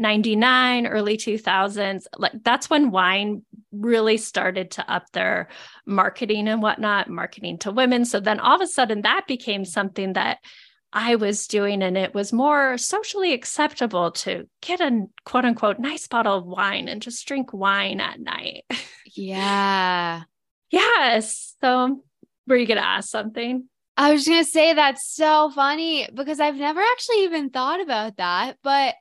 99 0.00 0.86
early 0.86 1.16
2000s 1.16 2.04
like 2.16 2.30
that's 2.44 2.70
when 2.70 2.92
wine 2.92 3.42
really 3.72 4.16
started 4.16 4.70
to 4.70 4.88
up 4.88 5.10
their 5.10 5.48
marketing 5.86 6.46
and 6.46 6.62
whatnot 6.62 7.10
marketing 7.10 7.58
to 7.58 7.72
women 7.72 8.04
so 8.04 8.20
then 8.20 8.38
all 8.38 8.54
of 8.54 8.60
a 8.60 8.66
sudden 8.68 9.02
that 9.02 9.26
became 9.26 9.64
something 9.64 10.12
that 10.12 10.38
I 10.92 11.16
was 11.16 11.46
doing, 11.46 11.82
and 11.82 11.98
it 11.98 12.14
was 12.14 12.32
more 12.32 12.78
socially 12.78 13.34
acceptable 13.34 14.10
to 14.12 14.48
get 14.62 14.80
a 14.80 15.06
quote 15.24 15.44
unquote 15.44 15.78
nice 15.78 16.06
bottle 16.06 16.36
of 16.36 16.46
wine 16.46 16.88
and 16.88 17.02
just 17.02 17.26
drink 17.26 17.52
wine 17.52 18.00
at 18.00 18.20
night. 18.20 18.64
Yeah. 19.14 20.22
yes. 20.70 21.56
So, 21.60 22.04
were 22.46 22.56
you 22.56 22.66
going 22.66 22.78
to 22.78 22.86
ask 22.86 23.08
something? 23.08 23.68
I 23.96 24.12
was 24.12 24.28
going 24.28 24.44
to 24.44 24.48
say 24.48 24.74
that's 24.74 25.12
so 25.12 25.50
funny 25.50 26.06
because 26.14 26.38
I've 26.38 26.54
never 26.54 26.80
actually 26.80 27.24
even 27.24 27.50
thought 27.50 27.80
about 27.80 28.18
that. 28.18 28.58
But 28.62 28.94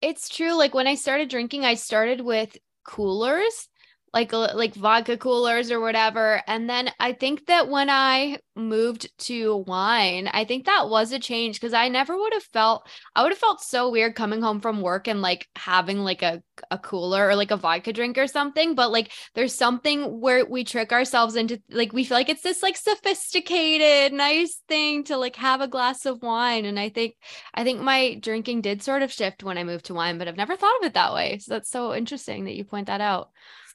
it's 0.00 0.28
true. 0.28 0.56
Like 0.56 0.72
when 0.72 0.86
I 0.86 0.94
started 0.94 1.30
drinking, 1.30 1.64
I 1.64 1.74
started 1.74 2.20
with 2.20 2.56
coolers 2.84 3.68
like 4.16 4.32
uh, 4.32 4.48
like 4.54 4.74
vodka 4.74 5.18
coolers 5.18 5.70
or 5.70 5.78
whatever. 5.78 6.42
And 6.46 6.70
then 6.70 6.90
I 6.98 7.12
think 7.12 7.44
that 7.48 7.68
when 7.68 7.90
I 7.90 8.38
moved 8.54 9.10
to 9.26 9.56
wine, 9.68 10.30
I 10.32 10.46
think 10.46 10.64
that 10.64 10.88
was 10.88 11.12
a 11.12 11.18
change 11.18 11.60
because 11.60 11.74
I 11.74 11.88
never 11.88 12.16
would 12.16 12.32
have 12.32 12.44
felt 12.44 12.88
I 13.14 13.22
would 13.22 13.32
have 13.32 13.38
felt 13.38 13.60
so 13.60 13.90
weird 13.90 14.14
coming 14.14 14.40
home 14.40 14.62
from 14.62 14.80
work 14.80 15.06
and 15.06 15.20
like 15.20 15.46
having 15.54 15.98
like 15.98 16.22
a 16.22 16.42
a 16.70 16.78
cooler 16.78 17.28
or 17.28 17.36
like 17.36 17.50
a 17.50 17.58
vodka 17.58 17.92
drink 17.92 18.16
or 18.16 18.26
something. 18.26 18.74
But 18.74 18.90
like 18.90 19.12
there's 19.34 19.54
something 19.54 20.18
where 20.18 20.46
we 20.46 20.64
trick 20.64 20.92
ourselves 20.92 21.36
into 21.36 21.60
like 21.70 21.92
we 21.92 22.04
feel 22.04 22.16
like 22.16 22.30
it's 22.30 22.42
this 22.42 22.62
like 22.62 22.78
sophisticated, 22.78 24.14
nice 24.14 24.62
thing 24.66 25.04
to 25.04 25.18
like 25.18 25.36
have 25.36 25.60
a 25.60 25.68
glass 25.68 26.06
of 26.06 26.22
wine. 26.22 26.64
And 26.64 26.80
I 26.80 26.88
think 26.88 27.16
I 27.52 27.64
think 27.64 27.82
my 27.82 28.14
drinking 28.14 28.62
did 28.62 28.82
sort 28.82 29.02
of 29.02 29.12
shift 29.12 29.44
when 29.44 29.58
I 29.58 29.64
moved 29.64 29.84
to 29.86 29.94
wine, 29.94 30.16
but 30.16 30.26
I've 30.26 30.38
never 30.38 30.56
thought 30.56 30.80
of 30.80 30.86
it 30.86 30.94
that 30.94 31.12
way. 31.12 31.36
So 31.38 31.52
that's 31.52 31.68
so 31.70 31.94
interesting 31.94 32.44
that 32.44 32.54
you 32.54 32.64
point 32.64 32.86
that 32.86 33.02
out. 33.02 33.28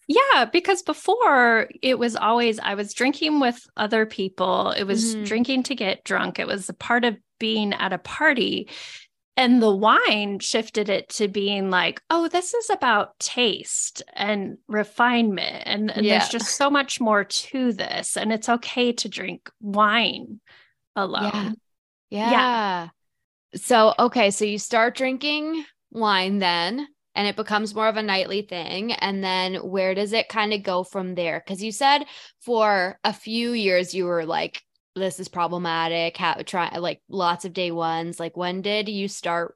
Yeah, 0.08 0.46
because 0.46 0.82
before 0.82 1.70
it 1.82 1.98
was 1.98 2.16
always 2.16 2.60
I 2.60 2.76
was 2.76 2.94
drinking 2.94 3.40
with 3.40 3.60
other 3.78 4.06
people. 4.06 4.72
It 4.72 4.84
was 4.84 5.16
mm-hmm. 5.16 5.24
drinking 5.24 5.64
to 5.64 5.76
get 5.76 6.04
drunk. 6.04 6.40
It 6.40 6.48
was 6.48 6.68
a 6.70 6.74
part 6.74 7.06
of 7.06 7.18
being 7.40 7.74
at 7.74 7.94
a 7.94 7.98
party. 7.98 8.70
And 9.38 9.62
the 9.62 9.74
wine 9.74 10.40
shifted 10.40 10.90
it 10.90 11.10
to 11.10 11.28
being 11.28 11.70
like, 11.70 12.02
oh, 12.10 12.28
this 12.28 12.54
is 12.54 12.70
about 12.70 13.18
taste 13.20 14.04
and 14.14 14.58
refinement. 14.68 15.64
And, 15.66 15.90
and 15.90 16.06
yeah. 16.06 16.20
there's 16.20 16.30
just 16.30 16.56
so 16.58 16.70
much 16.70 17.00
more 17.00 17.24
to 17.24 17.72
this. 17.72 18.18
And 18.18 18.34
it's 18.34 18.50
okay 18.50 18.92
to 18.92 19.10
drink 19.10 19.50
wine 19.62 20.42
alone. 20.96 21.56
Yeah. 22.10 22.30
yeah. 22.30 22.32
yeah. 22.32 22.88
So, 23.56 23.94
okay. 23.98 24.32
So 24.32 24.46
you 24.46 24.60
start 24.60 24.96
drinking 24.96 25.64
wine 25.92 26.40
then 26.40 26.88
and 27.16 27.28
it 27.28 27.36
becomes 27.36 27.76
more 27.76 27.88
of 27.88 27.98
a 27.98 28.04
nightly 28.04 28.42
thing 28.42 28.94
and 28.94 29.24
then 29.24 29.56
where 29.56 29.94
does 29.94 30.14
it 30.14 30.30
kind 30.30 30.54
of 30.54 30.64
go 30.64 30.84
from 30.84 31.16
there? 31.16 31.42
Because 31.46 31.64
you 31.64 31.72
said 31.72 32.06
for 32.42 33.00
a 33.04 33.14
few 33.14 33.52
years 33.52 33.94
you 33.94 34.06
were 34.06 34.26
like 34.26 34.64
this 34.96 35.20
is 35.20 35.28
problematic 35.28 36.18
how 36.18 36.34
try 36.46 36.78
like 36.78 37.02
lots 37.08 37.46
of 37.46 37.54
day 37.54 37.72
ones 37.72 38.20
like 38.20 38.36
when 38.36 38.62
did 38.62 38.90
you 38.90 39.08
start 39.08 39.56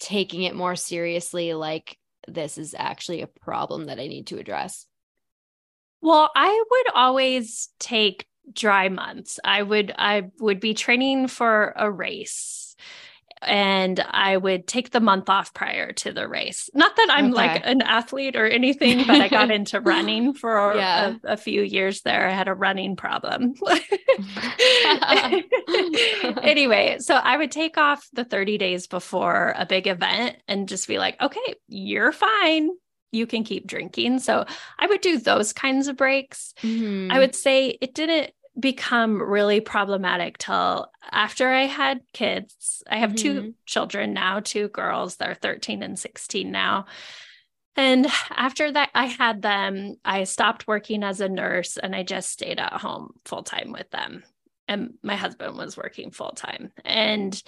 taking 0.00 0.42
it 0.42 0.54
more 0.54 0.74
seriously 0.74 1.54
like 1.54 1.96
this 2.26 2.58
is 2.58 2.74
actually 2.76 3.22
a 3.22 3.28
problem 3.28 3.84
that 3.84 4.00
i 4.00 4.08
need 4.08 4.26
to 4.26 4.38
address 4.38 4.86
well 6.00 6.28
i 6.34 6.64
would 6.70 6.94
always 6.94 7.68
take 7.78 8.26
dry 8.52 8.88
months. 8.88 9.40
I 9.42 9.62
would 9.62 9.94
i 9.96 10.30
would 10.38 10.60
be 10.60 10.74
training 10.74 11.28
for 11.28 11.72
a 11.76 11.90
race 11.90 12.63
and 13.46 14.04
I 14.10 14.36
would 14.36 14.66
take 14.66 14.90
the 14.90 15.00
month 15.00 15.28
off 15.28 15.54
prior 15.54 15.92
to 15.92 16.12
the 16.12 16.28
race. 16.28 16.68
Not 16.74 16.96
that 16.96 17.08
I'm 17.10 17.26
okay. 17.26 17.34
like 17.34 17.62
an 17.64 17.82
athlete 17.82 18.36
or 18.36 18.46
anything, 18.46 19.06
but 19.06 19.20
I 19.20 19.28
got 19.28 19.50
into 19.50 19.80
running 19.80 20.34
for 20.34 20.74
yeah. 20.74 21.14
a, 21.24 21.32
a, 21.32 21.36
few 21.36 21.62
years 21.62 22.02
there. 22.02 22.28
I 22.28 22.32
had 22.32 22.48
a 22.48 22.54
running 22.54 22.96
problem. 22.96 23.54
anyway, 26.42 26.96
so 26.98 27.14
I 27.14 27.36
would 27.36 27.50
take 27.50 27.78
off 27.78 28.08
the 28.12 28.24
30 28.24 28.58
days 28.58 28.86
before 28.86 29.54
a 29.56 29.66
big 29.66 29.86
event 29.86 30.36
and 30.48 30.68
just 30.68 30.88
be 30.88 30.98
like, 30.98 31.20
okay, 31.20 31.54
you're 31.68 32.12
fine. 32.12 32.70
You 33.12 33.26
can 33.26 33.44
keep 33.44 33.66
drinking. 33.66 34.18
So 34.18 34.44
I 34.78 34.86
would 34.86 35.00
do 35.00 35.18
those 35.18 35.52
kinds 35.52 35.88
of 35.88 35.96
breaks. 35.96 36.52
Mm-hmm. 36.62 37.12
I 37.12 37.18
would 37.18 37.34
say 37.34 37.78
it 37.80 37.94
didn't 37.94 38.32
become 38.58 39.20
really 39.20 39.60
problematic 39.60 40.38
till 40.38 40.90
after 41.10 41.48
I 41.48 41.64
had 41.64 42.00
kids. 42.12 42.82
I 42.88 42.98
have 42.98 43.10
mm-hmm. 43.10 43.16
two 43.16 43.54
children 43.66 44.12
now, 44.14 44.40
two 44.40 44.68
girls. 44.68 45.16
They're 45.16 45.34
13 45.34 45.82
and 45.82 45.98
16 45.98 46.50
now. 46.50 46.86
And 47.76 48.06
after 48.30 48.70
that, 48.70 48.90
I 48.94 49.06
had 49.06 49.42
them, 49.42 49.96
I 50.04 50.24
stopped 50.24 50.68
working 50.68 51.02
as 51.02 51.20
a 51.20 51.28
nurse 51.28 51.76
and 51.76 51.94
I 51.94 52.04
just 52.04 52.30
stayed 52.30 52.60
at 52.60 52.72
home 52.74 53.14
full 53.24 53.42
time 53.42 53.72
with 53.72 53.90
them. 53.90 54.22
And 54.68 54.94
my 55.02 55.16
husband 55.16 55.56
was 55.56 55.76
working 55.76 56.10
full 56.10 56.30
time. 56.30 56.70
And 56.84 57.40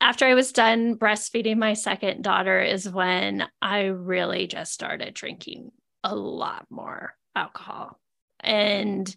after 0.00 0.26
I 0.26 0.34
was 0.34 0.52
done 0.52 0.96
breastfeeding 0.96 1.56
my 1.56 1.74
second 1.74 2.22
daughter, 2.22 2.60
is 2.60 2.88
when 2.88 3.46
I 3.60 3.84
really 3.84 4.46
just 4.46 4.72
started 4.72 5.14
drinking 5.14 5.70
a 6.02 6.14
lot 6.14 6.66
more 6.70 7.14
alcohol. 7.36 8.00
And 8.40 9.14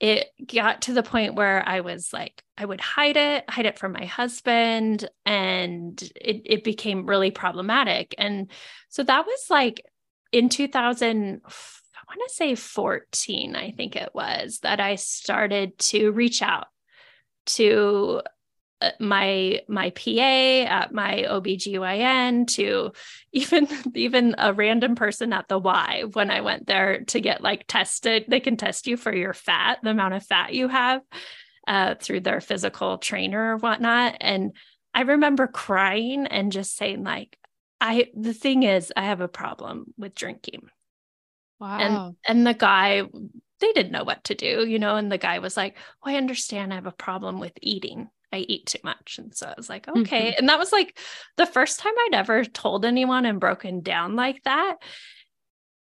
it 0.00 0.28
got 0.52 0.82
to 0.82 0.92
the 0.92 1.02
point 1.02 1.34
where 1.34 1.66
I 1.66 1.80
was 1.80 2.12
like, 2.12 2.42
I 2.58 2.64
would 2.64 2.80
hide 2.80 3.16
it, 3.16 3.48
hide 3.48 3.66
it 3.66 3.78
from 3.78 3.92
my 3.92 4.04
husband, 4.04 5.08
and 5.24 6.00
it, 6.20 6.42
it 6.44 6.64
became 6.64 7.06
really 7.06 7.30
problematic. 7.30 8.14
And 8.18 8.50
so 8.88 9.02
that 9.02 9.26
was 9.26 9.46
like 9.50 9.84
in 10.32 10.48
2000, 10.48 11.40
I 11.44 12.16
want 12.16 12.28
to 12.28 12.34
say 12.34 12.54
14, 12.54 13.56
I 13.56 13.70
think 13.70 13.96
it 13.96 14.10
was, 14.14 14.58
that 14.60 14.80
I 14.80 14.96
started 14.96 15.78
to 15.78 16.10
reach 16.10 16.42
out 16.42 16.66
to 17.46 18.22
my 19.00 19.60
my 19.68 19.90
PA 19.90 20.10
at 20.10 20.92
my 20.92 21.24
OBGYN 21.28 22.46
to 22.48 22.92
even 23.32 23.68
even 23.94 24.34
a 24.38 24.52
random 24.52 24.94
person 24.94 25.32
at 25.32 25.48
the 25.48 25.58
Y 25.58 26.04
when 26.12 26.30
I 26.30 26.40
went 26.40 26.66
there 26.66 27.04
to 27.04 27.20
get 27.20 27.42
like 27.42 27.66
tested. 27.66 28.24
They 28.28 28.40
can 28.40 28.56
test 28.56 28.86
you 28.86 28.96
for 28.96 29.14
your 29.14 29.32
fat 29.32 29.78
the 29.82 29.90
amount 29.90 30.14
of 30.14 30.24
fat 30.24 30.54
you 30.54 30.68
have 30.68 31.02
uh, 31.66 31.94
through 31.96 32.20
their 32.20 32.40
physical 32.40 32.98
trainer 32.98 33.54
or 33.54 33.56
whatnot. 33.58 34.16
And 34.20 34.52
I 34.92 35.02
remember 35.02 35.46
crying 35.46 36.26
and 36.26 36.52
just 36.52 36.76
saying 36.76 37.02
like 37.04 37.36
I 37.80 38.08
the 38.14 38.34
thing 38.34 38.62
is 38.62 38.92
I 38.96 39.04
have 39.04 39.20
a 39.20 39.28
problem 39.28 39.92
with 39.96 40.14
drinking. 40.14 40.68
Wow. 41.60 41.78
and 41.78 42.16
and 42.26 42.46
the 42.46 42.54
guy 42.54 43.02
they 43.60 43.72
didn't 43.72 43.92
know 43.92 44.04
what 44.04 44.24
to 44.24 44.34
do 44.34 44.66
you 44.66 44.80
know 44.80 44.96
and 44.96 45.10
the 45.10 45.18
guy 45.18 45.38
was 45.38 45.56
like 45.56 45.76
oh, 46.04 46.10
I 46.10 46.16
understand. 46.16 46.72
I 46.72 46.76
have 46.76 46.86
a 46.86 46.92
problem 46.92 47.40
with 47.40 47.52
eating 47.60 48.08
I 48.34 48.38
eat 48.38 48.66
too 48.66 48.78
much. 48.82 49.18
And 49.18 49.34
so 49.34 49.46
I 49.46 49.54
was 49.56 49.68
like, 49.68 49.86
okay. 49.88 50.30
Mm-hmm. 50.30 50.38
And 50.38 50.48
that 50.48 50.58
was 50.58 50.72
like 50.72 50.98
the 51.36 51.46
first 51.46 51.78
time 51.78 51.92
I'd 52.06 52.14
ever 52.14 52.44
told 52.44 52.84
anyone 52.84 53.26
and 53.26 53.40
broken 53.40 53.80
down 53.80 54.16
like 54.16 54.42
that. 54.42 54.76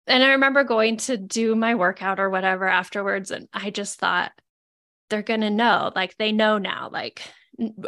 And 0.08 0.24
I 0.24 0.32
remember 0.32 0.64
going 0.64 0.98
to 0.98 1.18
do 1.18 1.56
my 1.56 1.76
workout 1.76 2.20
or 2.20 2.30
whatever 2.30 2.68
afterwards. 2.68 3.30
And 3.30 3.48
I 3.54 3.70
just 3.70 4.00
thought, 4.00 4.32
they're 5.10 5.22
going 5.22 5.42
to 5.42 5.50
know, 5.50 5.92
like 5.96 6.16
they 6.18 6.32
know 6.32 6.60
now, 6.60 6.90
like, 6.92 7.22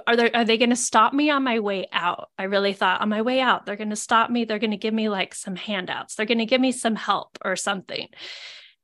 are 0.07 0.15
they 0.15 0.31
are 0.31 0.43
they 0.43 0.57
going 0.57 0.71
to 0.71 0.75
stop 0.75 1.13
me 1.13 1.29
on 1.29 1.43
my 1.43 1.59
way 1.59 1.87
out 1.93 2.29
i 2.37 2.43
really 2.43 2.73
thought 2.73 2.99
on 2.99 3.07
my 3.07 3.21
way 3.21 3.39
out 3.39 3.65
they're 3.65 3.77
going 3.77 3.89
to 3.89 3.95
stop 3.95 4.29
me 4.29 4.43
they're 4.43 4.59
going 4.59 4.71
to 4.71 4.77
give 4.77 4.93
me 4.93 5.07
like 5.07 5.33
some 5.33 5.55
handouts 5.55 6.15
they're 6.15 6.25
going 6.25 6.39
to 6.39 6.45
give 6.45 6.59
me 6.59 6.73
some 6.73 6.95
help 6.95 7.37
or 7.45 7.55
something 7.55 8.09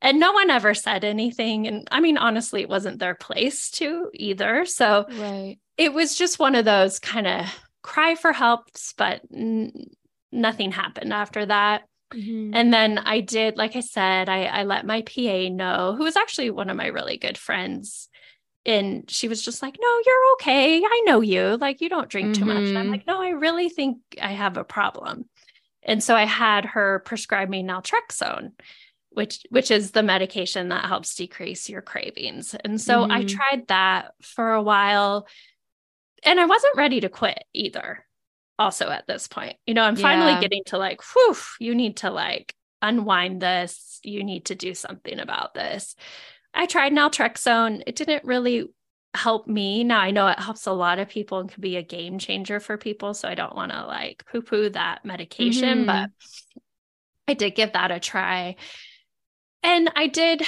and 0.01 0.19
no 0.19 0.31
one 0.31 0.49
ever 0.49 0.73
said 0.73 1.03
anything 1.03 1.67
and 1.67 1.87
i 1.91 1.99
mean 1.99 2.17
honestly 2.17 2.61
it 2.61 2.69
wasn't 2.69 2.99
their 2.99 3.15
place 3.15 3.71
to 3.71 4.09
either 4.13 4.65
so 4.65 5.05
right 5.13 5.57
it 5.77 5.93
was 5.93 6.15
just 6.15 6.39
one 6.39 6.55
of 6.55 6.65
those 6.65 6.99
kind 6.99 7.27
of 7.27 7.45
cry 7.87 8.15
for 8.15 8.33
helps, 8.33 8.93
but 8.97 9.21
n- 9.33 9.91
nothing 10.31 10.71
happened 10.71 11.13
after 11.13 11.45
that. 11.45 11.83
Mm-hmm. 12.13 12.51
And 12.53 12.73
then 12.73 12.97
I 12.97 13.21
did, 13.21 13.57
like 13.57 13.75
I 13.75 13.79
said, 13.79 14.27
I, 14.29 14.43
I 14.43 14.63
let 14.63 14.85
my 14.85 15.01
PA 15.03 15.49
know, 15.49 15.95
who 15.97 16.03
was 16.03 16.17
actually 16.17 16.51
one 16.51 16.69
of 16.69 16.77
my 16.77 16.87
really 16.87 17.17
good 17.17 17.37
friends. 17.37 18.09
And 18.65 19.09
she 19.09 19.29
was 19.29 19.41
just 19.41 19.61
like, 19.61 19.77
No, 19.79 19.99
you're 20.05 20.33
okay. 20.33 20.81
I 20.83 21.03
know 21.05 21.21
you. 21.21 21.57
Like, 21.57 21.79
you 21.79 21.87
don't 21.87 22.09
drink 22.09 22.35
too 22.35 22.41
mm-hmm. 22.41 22.49
much. 22.49 22.69
And 22.69 22.77
I'm 22.77 22.85
mm-hmm. 22.85 22.91
like, 22.91 23.07
No, 23.07 23.21
I 23.21 23.29
really 23.29 23.69
think 23.69 23.99
I 24.21 24.33
have 24.33 24.57
a 24.57 24.65
problem. 24.65 25.29
And 25.83 26.03
so 26.03 26.15
I 26.15 26.25
had 26.25 26.65
her 26.65 27.01
prescribe 27.05 27.47
me 27.47 27.63
naltrexone, 27.63 28.51
which 29.17 29.43
which 29.49 29.71
is 29.71 29.91
the 29.91 30.03
medication 30.03 30.69
that 30.69 30.85
helps 30.85 31.15
decrease 31.15 31.69
your 31.69 31.81
cravings. 31.81 32.53
And 32.53 32.79
so 32.79 33.01
mm-hmm. 33.01 33.11
I 33.11 33.23
tried 33.23 33.67
that 33.67 34.11
for 34.21 34.53
a 34.53 34.61
while 34.61 35.27
and 36.23 36.39
I 36.39 36.45
wasn't 36.45 36.77
ready 36.77 36.99
to 36.99 37.09
quit 37.09 37.43
either. 37.51 38.05
Also, 38.59 38.89
at 38.89 39.07
this 39.07 39.27
point, 39.27 39.57
you 39.65 39.73
know, 39.73 39.81
I'm 39.81 39.95
finally 39.95 40.33
yeah. 40.33 40.41
getting 40.41 40.63
to 40.67 40.77
like, 40.77 41.01
whew, 41.01 41.35
you 41.59 41.73
need 41.73 41.97
to 41.97 42.11
like 42.11 42.53
unwind 42.83 43.41
this. 43.41 43.99
You 44.03 44.23
need 44.23 44.45
to 44.45 44.55
do 44.55 44.75
something 44.75 45.19
about 45.19 45.55
this. 45.55 45.95
I 46.53 46.67
tried 46.67 46.93
naltrexone. 46.93 47.81
It 47.87 47.95
didn't 47.95 48.23
really 48.23 48.67
help 49.15 49.47
me. 49.47 49.83
Now 49.83 49.99
I 49.99 50.11
know 50.11 50.27
it 50.27 50.39
helps 50.39 50.67
a 50.67 50.71
lot 50.71 50.99
of 50.99 51.09
people 51.09 51.39
and 51.39 51.49
could 51.49 51.61
be 51.61 51.77
a 51.77 51.81
game 51.81 52.19
changer 52.19 52.59
for 52.59 52.77
people. 52.77 53.15
So 53.15 53.27
I 53.27 53.33
don't 53.33 53.55
want 53.55 53.71
to 53.71 53.83
like 53.83 54.25
poo 54.31 54.43
poo 54.43 54.69
that 54.69 55.05
medication, 55.05 55.85
mm-hmm. 55.85 56.05
but 56.05 56.09
I 57.27 57.33
did 57.33 57.55
give 57.55 57.73
that 57.73 57.91
a 57.91 57.99
try. 57.99 58.57
And 59.63 59.91
I 59.95 60.07
did 60.07 60.43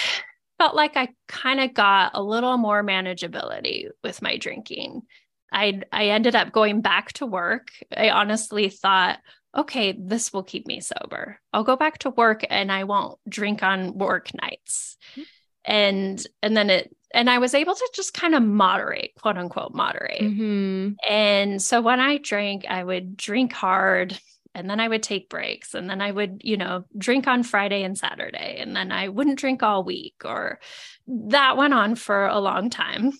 felt 0.60 0.76
like 0.76 0.98
I 0.98 1.10
kind 1.28 1.60
of 1.60 1.74
got 1.74 2.12
a 2.14 2.22
little 2.22 2.58
more 2.58 2.84
manageability 2.84 3.88
with 4.04 4.22
my 4.22 4.38
drinking. 4.38 5.04
I 5.52 5.82
I 5.92 6.10
ended 6.10 6.36
up 6.36 6.52
going 6.52 6.82
back 6.82 7.14
to 7.14 7.26
work. 7.26 7.70
I 7.96 8.10
honestly 8.12 8.70
thought, 8.70 9.20
okay, 9.58 9.98
this 9.98 10.32
will 10.32 10.44
keep 10.44 10.68
me 10.68 10.82
sober. 10.82 11.40
I'll 11.54 11.64
go 11.64 11.76
back 11.76 12.00
to 12.00 12.12
work 12.12 12.46
and 12.50 12.72
I 12.72 12.84
won't 12.84 13.18
drink 13.28 13.64
on 13.64 13.98
work 13.98 14.30
nights. 14.40 14.98
Mm-hmm. 15.14 15.22
And 15.66 16.28
and 16.44 16.58
then 16.58 16.70
it 16.70 16.96
and 17.14 17.30
I 17.30 17.40
was 17.40 17.56
able 17.56 17.74
to 17.74 17.90
just 17.96 18.14
kind 18.14 18.36
of 18.36 18.44
moderate, 18.44 19.12
quote 19.20 19.38
unquote, 19.38 19.74
moderate. 19.74 20.22
Mm-hmm. 20.22 20.92
And 21.10 21.62
so 21.62 21.82
when 21.82 22.00
I 22.00 22.18
drank, 22.18 22.66
I 22.70 22.84
would 22.84 23.18
drink 23.18 23.54
hard 23.54 24.20
and 24.56 24.70
then 24.70 24.80
I 24.80 24.88
would 24.88 25.04
take 25.04 25.30
breaks 25.30 25.74
and 25.74 25.90
then 25.90 26.02
I 26.02 26.12
would, 26.12 26.42
you 26.44 26.58
know, 26.58 26.86
drink 26.98 27.28
on 27.28 27.44
Friday 27.44 27.84
and 27.84 27.98
Saturday 27.98 28.58
and 28.60 28.76
then 28.76 28.92
I 28.92 29.10
wouldn't 29.10 29.40
drink 29.40 29.64
all 29.64 29.84
week 29.84 30.16
or 30.26 30.60
that 31.08 31.58
went 31.58 31.74
on 31.74 31.96
for 31.96 32.26
a 32.26 32.40
long 32.40 32.70
time. 32.70 33.12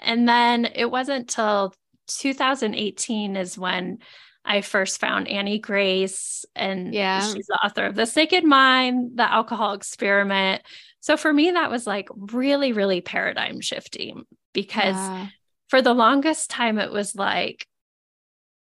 And 0.00 0.28
then 0.28 0.64
it 0.64 0.90
wasn't 0.90 1.28
till 1.28 1.74
2018 2.06 3.36
is 3.36 3.58
when 3.58 3.98
I 4.44 4.60
first 4.60 5.00
found 5.00 5.28
Annie 5.28 5.58
Grace 5.58 6.44
and 6.54 6.94
yeah. 6.94 7.20
she's 7.20 7.46
the 7.46 7.58
author 7.64 7.84
of 7.84 7.96
The 7.96 8.10
Naked 8.16 8.44
Mind, 8.44 9.12
The 9.16 9.30
Alcohol 9.30 9.74
Experiment. 9.74 10.62
So 11.00 11.16
for 11.16 11.32
me 11.32 11.50
that 11.50 11.70
was 11.70 11.86
like 11.86 12.08
really 12.14 12.72
really 12.72 13.00
paradigm 13.00 13.60
shifting 13.60 14.24
because 14.52 14.94
yeah. 14.94 15.26
for 15.68 15.82
the 15.82 15.94
longest 15.94 16.50
time 16.50 16.78
it 16.78 16.92
was 16.92 17.14
like 17.14 17.66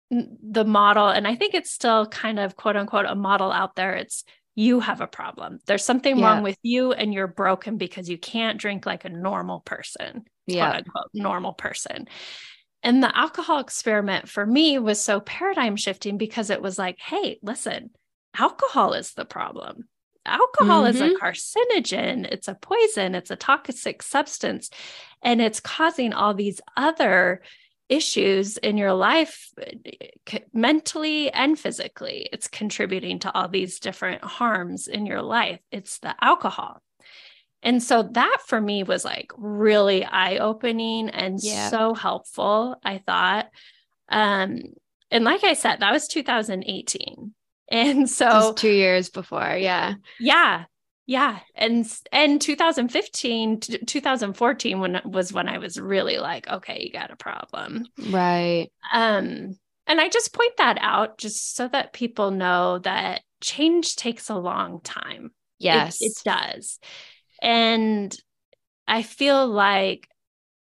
the 0.10 0.66
model 0.66 1.10
and 1.10 1.28
i 1.28 1.36
think 1.36 1.54
it's 1.54 1.72
still 1.72 2.06
kind 2.08 2.40
of 2.40 2.56
quote 2.56 2.78
unquote 2.78 3.06
a 3.06 3.16
model 3.16 3.52
out 3.52 3.76
there 3.76 3.94
it's 3.94 4.24
you 4.56 4.80
have 4.80 5.02
a 5.02 5.08
problem 5.08 5.60
there's 5.68 5.84
something 5.84 6.18
yeah. 6.18 6.26
wrong 6.26 6.44
with 6.44 6.58
you 6.64 6.94
and 6.94 7.14
you're 7.14 7.28
broken 7.28 7.78
because 7.78 8.10
you 8.10 8.18
can't 8.18 8.60
drink 8.60 8.86
like 8.86 9.06
a 9.06 9.10
normal 9.10 9.60
person 9.62 10.24
yeah. 10.46 10.72
quote 10.72 10.78
unquote 10.78 11.10
normal 11.14 11.54
person 11.54 12.08
and 12.84 13.04
the 13.04 13.18
alcohol 13.18 13.60
experiment 13.60 14.30
for 14.30 14.46
me 14.46 14.80
was 14.80 15.02
so 15.02 15.20
paradigm 15.20 15.76
shifting 15.76 16.18
because 16.18 16.50
it 16.50 16.62
was 16.62 16.78
like 16.78 16.98
hey 17.00 17.38
listen 17.42 17.90
alcohol 18.38 18.94
is 18.94 19.14
the 19.14 19.26
problem 19.26 19.90
alcohol 20.26 20.84
mm-hmm. 20.84 20.96
is 20.96 21.02
a 21.02 21.10
mm-hmm. 21.10 21.24
carcinogen 21.24 22.26
it's 22.32 22.48
a 22.48 22.56
poison 22.56 23.14
it's 23.14 23.32
a 23.32 23.36
toxic 23.36 24.02
substance 24.02 24.70
and 25.22 25.42
it's 25.42 25.60
causing 25.60 26.14
all 26.14 26.34
these 26.34 26.62
other 26.76 27.42
issues 27.90 28.58
in 28.58 28.78
your 28.78 28.94
life 28.94 29.52
mentally 30.54 31.32
and 31.32 31.58
physically 31.58 32.28
it's 32.34 32.48
contributing 32.48 33.20
to 33.20 33.34
all 33.34 33.48
these 33.48 33.80
different 33.80 34.24
harms 34.24 34.88
in 34.88 35.06
your 35.06 35.22
life. 35.22 35.60
It's 35.72 36.00
the 36.00 36.16
alcohol. 36.22 36.82
And 37.64 37.82
so 37.82 38.04
that 38.04 38.38
for 38.46 38.60
me 38.60 38.84
was 38.84 39.04
like 39.04 39.32
really 39.38 40.04
eye 40.06 40.38
opening 40.38 41.10
and 41.10 41.40
yeah. 41.42 41.70
so 41.70 41.94
helpful 41.94 42.76
i 42.84 43.00
thought. 43.00 43.50
Um 44.10 44.62
and 45.10 45.24
like 45.24 45.44
i 45.44 45.54
said 45.54 45.80
that 45.80 45.94
was 45.94 46.08
2018 46.08 47.34
and 47.70 48.10
so 48.10 48.26
Just 48.26 48.58
2 48.58 48.70
years 48.70 49.10
before 49.10 49.58
yeah. 49.58 49.96
Yeah 50.20 50.66
yeah 51.08 51.40
and 51.56 51.90
and 52.12 52.40
2015 52.42 53.62
2014 53.62 54.80
when 54.80 55.02
was 55.06 55.32
when 55.32 55.48
i 55.48 55.58
was 55.58 55.80
really 55.80 56.18
like 56.18 56.48
okay 56.50 56.84
you 56.84 56.92
got 56.92 57.12
a 57.12 57.16
problem. 57.16 57.86
Right. 58.10 58.70
Um 58.94 59.58
and 59.88 60.02
i 60.02 60.10
just 60.10 60.34
point 60.34 60.58
that 60.58 60.78
out 60.82 61.18
just 61.18 61.56
so 61.56 61.68
that 61.70 61.94
people 61.94 62.32
know 62.32 62.80
that 62.80 63.22
change 63.40 63.96
takes 63.96 64.30
a 64.30 64.36
long 64.36 64.82
time. 64.82 65.32
Yes 65.58 66.02
it, 66.02 66.08
it 66.08 66.22
does. 66.26 66.80
And 67.42 68.16
i 68.86 69.02
feel 69.02 69.48
like 69.48 70.10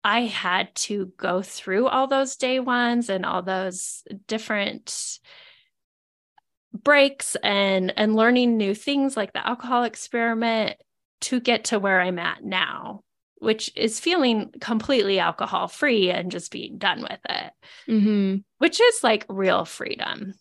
i 0.03 0.21
had 0.21 0.73
to 0.75 1.11
go 1.17 1.41
through 1.43 1.87
all 1.87 2.07
those 2.07 2.35
day 2.37 2.59
ones 2.59 3.09
and 3.09 3.25
all 3.25 3.43
those 3.43 4.03
different 4.27 5.19
breaks 6.73 7.35
and 7.43 7.93
and 7.97 8.15
learning 8.15 8.57
new 8.57 8.73
things 8.73 9.15
like 9.15 9.33
the 9.33 9.47
alcohol 9.47 9.83
experiment 9.83 10.75
to 11.21 11.39
get 11.39 11.65
to 11.65 11.79
where 11.79 12.01
I'm 12.01 12.19
at 12.19 12.43
now, 12.43 13.01
which 13.37 13.71
is 13.75 13.99
feeling 13.99 14.51
completely 14.59 15.19
alcohol 15.19 15.67
free 15.67 16.09
and 16.09 16.31
just 16.31 16.51
being 16.51 16.77
done 16.77 17.01
with 17.01 17.19
it, 17.29 17.53
mm-hmm. 17.87 18.37
which 18.57 18.81
is 18.81 19.03
like 19.03 19.25
real 19.29 19.65
freedom. 19.65 20.33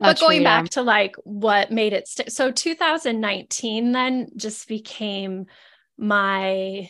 but 0.00 0.20
going 0.20 0.42
back 0.42 0.68
to 0.70 0.82
like 0.82 1.16
what 1.24 1.70
made 1.70 1.92
it 1.92 2.06
st- 2.06 2.30
so 2.30 2.52
2019 2.52 3.90
then 3.92 4.28
just 4.36 4.68
became 4.68 5.46
my 5.98 6.88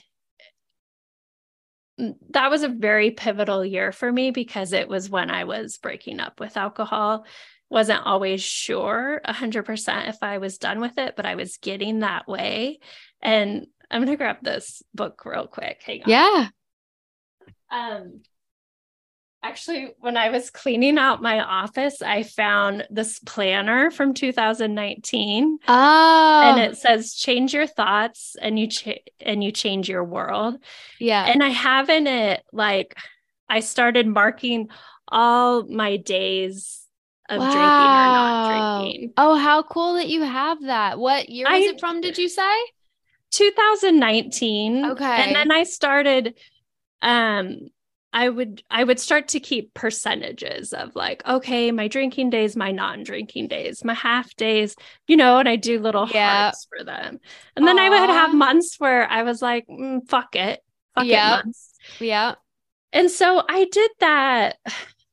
that 2.30 2.50
was 2.50 2.62
a 2.62 2.68
very 2.68 3.10
pivotal 3.10 3.64
year 3.64 3.90
for 3.92 4.12
me 4.12 4.30
because 4.30 4.74
it 4.74 4.88
was 4.88 5.08
when 5.08 5.30
I 5.30 5.44
was 5.44 5.78
breaking 5.78 6.20
up 6.20 6.40
with 6.40 6.58
alcohol 6.58 7.24
wasn't 7.68 8.06
always 8.06 8.42
sure 8.42 9.20
100% 9.26 10.08
if 10.08 10.16
I 10.22 10.38
was 10.38 10.58
done 10.58 10.80
with 10.80 10.98
it, 10.98 11.14
but 11.16 11.26
I 11.26 11.34
was 11.34 11.58
getting 11.58 12.00
that 12.00 12.28
way. 12.28 12.78
And 13.20 13.66
I'm 13.90 14.02
going 14.02 14.12
to 14.12 14.16
grab 14.16 14.38
this 14.42 14.82
book 14.94 15.24
real 15.24 15.46
quick. 15.46 15.82
Hang 15.84 16.02
on. 16.04 16.10
Yeah. 16.10 16.48
Um, 17.70 18.22
actually, 19.42 19.88
when 19.98 20.16
I 20.16 20.30
was 20.30 20.50
cleaning 20.50 20.98
out 20.98 21.22
my 21.22 21.40
office, 21.40 22.02
I 22.02 22.22
found 22.22 22.86
this 22.90 23.18
planner 23.20 23.90
from 23.90 24.14
2019. 24.14 25.58
Oh. 25.66 26.42
And 26.44 26.60
it 26.60 26.76
says 26.76 27.14
change 27.14 27.52
your 27.52 27.66
thoughts 27.66 28.36
and 28.40 28.58
you 28.58 28.68
ch- 28.68 29.00
and 29.20 29.42
you 29.42 29.50
change 29.50 29.88
your 29.88 30.04
world. 30.04 30.56
Yeah. 31.00 31.24
And 31.24 31.42
I 31.42 31.48
have 31.48 31.88
in 31.90 32.06
it 32.06 32.44
like 32.52 32.96
I 33.48 33.60
started 33.60 34.06
marking 34.06 34.68
all 35.08 35.64
my 35.64 35.96
days 35.96 36.85
of 37.28 37.40
wow. 37.40 37.50
drinking 37.50 37.60
or 37.60 37.62
not 37.62 38.80
drinking. 38.82 39.12
Oh, 39.16 39.36
how 39.36 39.62
cool 39.62 39.94
that 39.94 40.08
you 40.08 40.22
have 40.22 40.62
that. 40.62 40.98
What 40.98 41.28
year 41.28 41.46
was 41.48 41.64
I, 41.64 41.68
it 41.68 41.80
from, 41.80 42.00
did 42.00 42.18
you 42.18 42.28
say? 42.28 42.54
2019. 43.32 44.84
Okay. 44.84 45.04
And 45.04 45.34
then 45.34 45.50
I 45.50 45.64
started 45.64 46.34
um 47.02 47.68
I 48.12 48.30
would 48.30 48.62
I 48.70 48.82
would 48.82 48.98
start 48.98 49.28
to 49.28 49.40
keep 49.40 49.74
percentages 49.74 50.72
of 50.72 50.96
like, 50.96 51.22
okay, 51.26 51.70
my 51.70 51.86
drinking 51.86 52.30
days, 52.30 52.56
my 52.56 52.72
non-drinking 52.72 53.48
days, 53.48 53.84
my 53.84 53.92
half 53.92 54.34
days, 54.36 54.74
you 55.06 55.18
know, 55.18 55.38
and 55.38 55.46
I 55.46 55.56
do 55.56 55.80
little 55.80 56.08
yeah. 56.08 56.44
hearts 56.44 56.66
for 56.74 56.82
them. 56.82 57.18
And 57.54 57.66
then 57.66 57.76
Aww. 57.76 57.80
I 57.80 57.90
would 57.90 58.10
have 58.10 58.34
months 58.34 58.76
where 58.78 59.06
I 59.06 59.22
was 59.22 59.42
like, 59.42 59.66
mm, 59.68 60.08
fuck 60.08 60.34
it. 60.34 60.60
Fuck 60.94 61.04
yep. 61.04 61.40
it 61.40 61.44
months. 61.44 61.74
Yeah. 62.00 62.36
And 62.90 63.10
so 63.10 63.42
I 63.46 63.66
did 63.70 63.90
that 64.00 64.56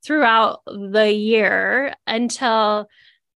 throughout 0.03 0.61
the 0.65 1.11
year 1.11 1.93
until 2.05 2.87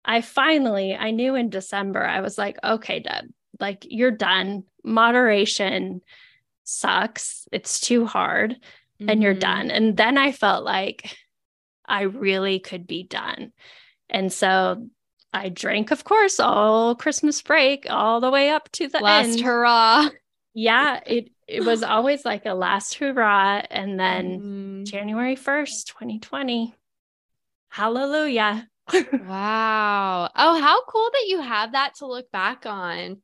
I 0.04 0.20
finally, 0.20 0.94
I 0.94 1.10
knew 1.10 1.34
in 1.34 1.50
December, 1.50 2.04
I 2.04 2.20
was 2.20 2.38
like, 2.38 2.58
okay, 2.62 3.00
Deb, 3.00 3.26
like 3.60 3.86
you're 3.88 4.10
done. 4.10 4.64
Moderation 4.84 6.00
sucks. 6.64 7.46
It's 7.52 7.80
too 7.80 8.06
hard 8.06 8.52
mm-hmm. 8.52 9.08
and 9.08 9.22
you're 9.22 9.32
mm-hmm. 9.32 9.40
done. 9.40 9.70
And 9.70 9.96
then 9.96 10.18
I 10.18 10.32
felt 10.32 10.64
like 10.64 11.16
I 11.86 12.02
really 12.02 12.58
could 12.58 12.86
be 12.86 13.02
done. 13.02 13.52
And 14.10 14.32
so 14.32 14.86
I 15.32 15.48
drank, 15.50 15.90
of 15.90 16.04
course, 16.04 16.40
all 16.40 16.94
Christmas 16.94 17.42
break, 17.42 17.86
all 17.90 18.20
the 18.20 18.30
way 18.30 18.50
up 18.50 18.70
to 18.72 18.88
the 18.88 19.00
last 19.00 19.30
end. 19.30 19.40
hurrah. 19.40 20.08
Yeah, 20.54 21.00
it 21.06 21.30
it 21.48 21.64
was 21.64 21.82
always 21.82 22.24
like 22.24 22.44
a 22.46 22.54
last 22.54 22.94
hurrah. 22.94 23.62
And 23.70 23.98
then 23.98 24.40
mm. 24.40 24.86
January 24.86 25.34
1st, 25.34 25.86
2020, 25.86 26.74
hallelujah. 27.70 28.68
wow. 28.92 30.30
Oh, 30.36 30.60
how 30.60 30.84
cool 30.84 31.08
that 31.12 31.26
you 31.26 31.40
have 31.40 31.72
that 31.72 31.94
to 31.96 32.06
look 32.06 32.30
back 32.30 32.66
on. 32.66 33.18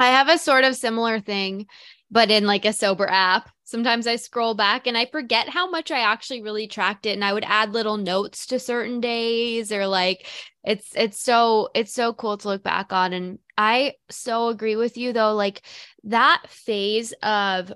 I 0.00 0.08
have 0.08 0.28
a 0.28 0.38
sort 0.38 0.64
of 0.64 0.76
similar 0.76 1.20
thing, 1.20 1.66
but 2.10 2.30
in 2.30 2.46
like 2.46 2.64
a 2.64 2.72
sober 2.72 3.08
app. 3.08 3.50
Sometimes 3.66 4.06
I 4.06 4.16
scroll 4.16 4.54
back 4.54 4.86
and 4.86 4.96
I 4.96 5.06
forget 5.06 5.48
how 5.48 5.70
much 5.70 5.90
I 5.90 6.00
actually 6.00 6.42
really 6.42 6.66
tracked 6.66 7.06
it 7.06 7.12
and 7.14 7.24
I 7.24 7.32
would 7.32 7.44
add 7.46 7.72
little 7.72 7.96
notes 7.96 8.46
to 8.46 8.58
certain 8.58 9.00
days 9.00 9.72
or 9.72 9.86
like 9.86 10.26
it's 10.62 10.94
it's 10.94 11.18
so 11.18 11.70
it's 11.74 11.94
so 11.94 12.12
cool 12.12 12.36
to 12.36 12.48
look 12.48 12.62
back 12.62 12.92
on 12.92 13.14
and 13.14 13.38
I 13.56 13.94
so 14.10 14.48
agree 14.48 14.76
with 14.76 14.96
you 14.96 15.12
though 15.12 15.34
like 15.34 15.62
that 16.04 16.42
phase 16.48 17.12
of 17.22 17.72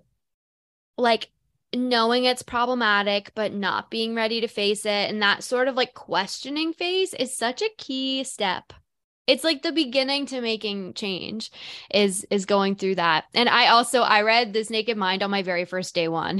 like 0.96 1.30
knowing 1.74 2.24
it's 2.24 2.42
problematic 2.42 3.32
but 3.34 3.52
not 3.52 3.90
being 3.90 4.14
ready 4.14 4.40
to 4.40 4.48
face 4.48 4.86
it 4.86 5.10
and 5.10 5.22
that 5.22 5.44
sort 5.44 5.68
of 5.68 5.74
like 5.74 5.94
questioning 5.94 6.72
phase 6.72 7.14
is 7.14 7.36
such 7.36 7.62
a 7.62 7.70
key 7.78 8.24
step. 8.24 8.72
It's 9.26 9.44
like 9.44 9.60
the 9.62 9.72
beginning 9.72 10.24
to 10.26 10.40
making 10.40 10.94
change 10.94 11.50
is 11.92 12.26
is 12.30 12.46
going 12.46 12.76
through 12.76 12.96
that. 12.96 13.24
And 13.34 13.48
i 13.48 13.68
also 13.68 14.00
i 14.00 14.22
read 14.22 14.52
this 14.52 14.70
naked 14.70 14.96
mind 14.96 15.22
on 15.22 15.30
my 15.30 15.42
very 15.42 15.64
first 15.64 15.94
day 15.94 16.08
one 16.08 16.38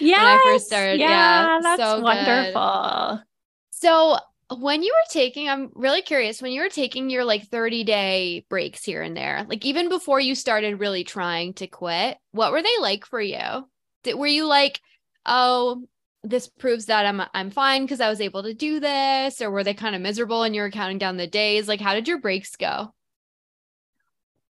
yeah 0.00 0.18
when 0.18 0.26
i 0.26 0.54
first 0.54 0.66
started. 0.66 1.00
Yeah, 1.00 1.08
yeah 1.10 1.58
that's 1.62 1.82
so 1.82 2.00
wonderful. 2.00 3.18
Good. 3.18 3.24
so 3.70 4.18
when 4.54 4.82
you 4.82 4.92
were 4.92 5.12
taking 5.12 5.48
i'm 5.48 5.70
really 5.74 6.02
curious 6.02 6.40
when 6.40 6.52
you 6.52 6.60
were 6.60 6.68
taking 6.68 7.10
your 7.10 7.24
like 7.24 7.48
30 7.48 7.82
day 7.84 8.46
breaks 8.48 8.84
here 8.84 9.02
and 9.02 9.16
there 9.16 9.44
like 9.48 9.64
even 9.64 9.88
before 9.88 10.20
you 10.20 10.34
started 10.34 10.78
really 10.78 11.02
trying 11.02 11.52
to 11.54 11.66
quit 11.66 12.16
what 12.30 12.52
were 12.52 12.62
they 12.62 12.78
like 12.80 13.06
for 13.06 13.20
you? 13.20 13.68
Did, 14.04 14.14
were 14.14 14.26
you 14.26 14.46
like 14.46 14.80
oh 15.24 15.84
this 16.22 16.48
proves 16.48 16.86
that 16.86 17.06
i'm 17.06 17.22
i'm 17.34 17.50
fine 17.50 17.82
because 17.82 18.00
i 18.00 18.08
was 18.08 18.20
able 18.20 18.44
to 18.44 18.54
do 18.54 18.78
this 18.78 19.40
or 19.40 19.50
were 19.50 19.64
they 19.64 19.74
kind 19.74 19.96
of 19.96 20.00
miserable 20.00 20.42
and 20.42 20.54
you 20.54 20.62
were 20.62 20.70
counting 20.70 20.98
down 20.98 21.16
the 21.16 21.26
days? 21.26 21.66
Like 21.66 21.80
how 21.80 21.94
did 21.94 22.06
your 22.06 22.20
breaks 22.20 22.54
go? 22.56 22.92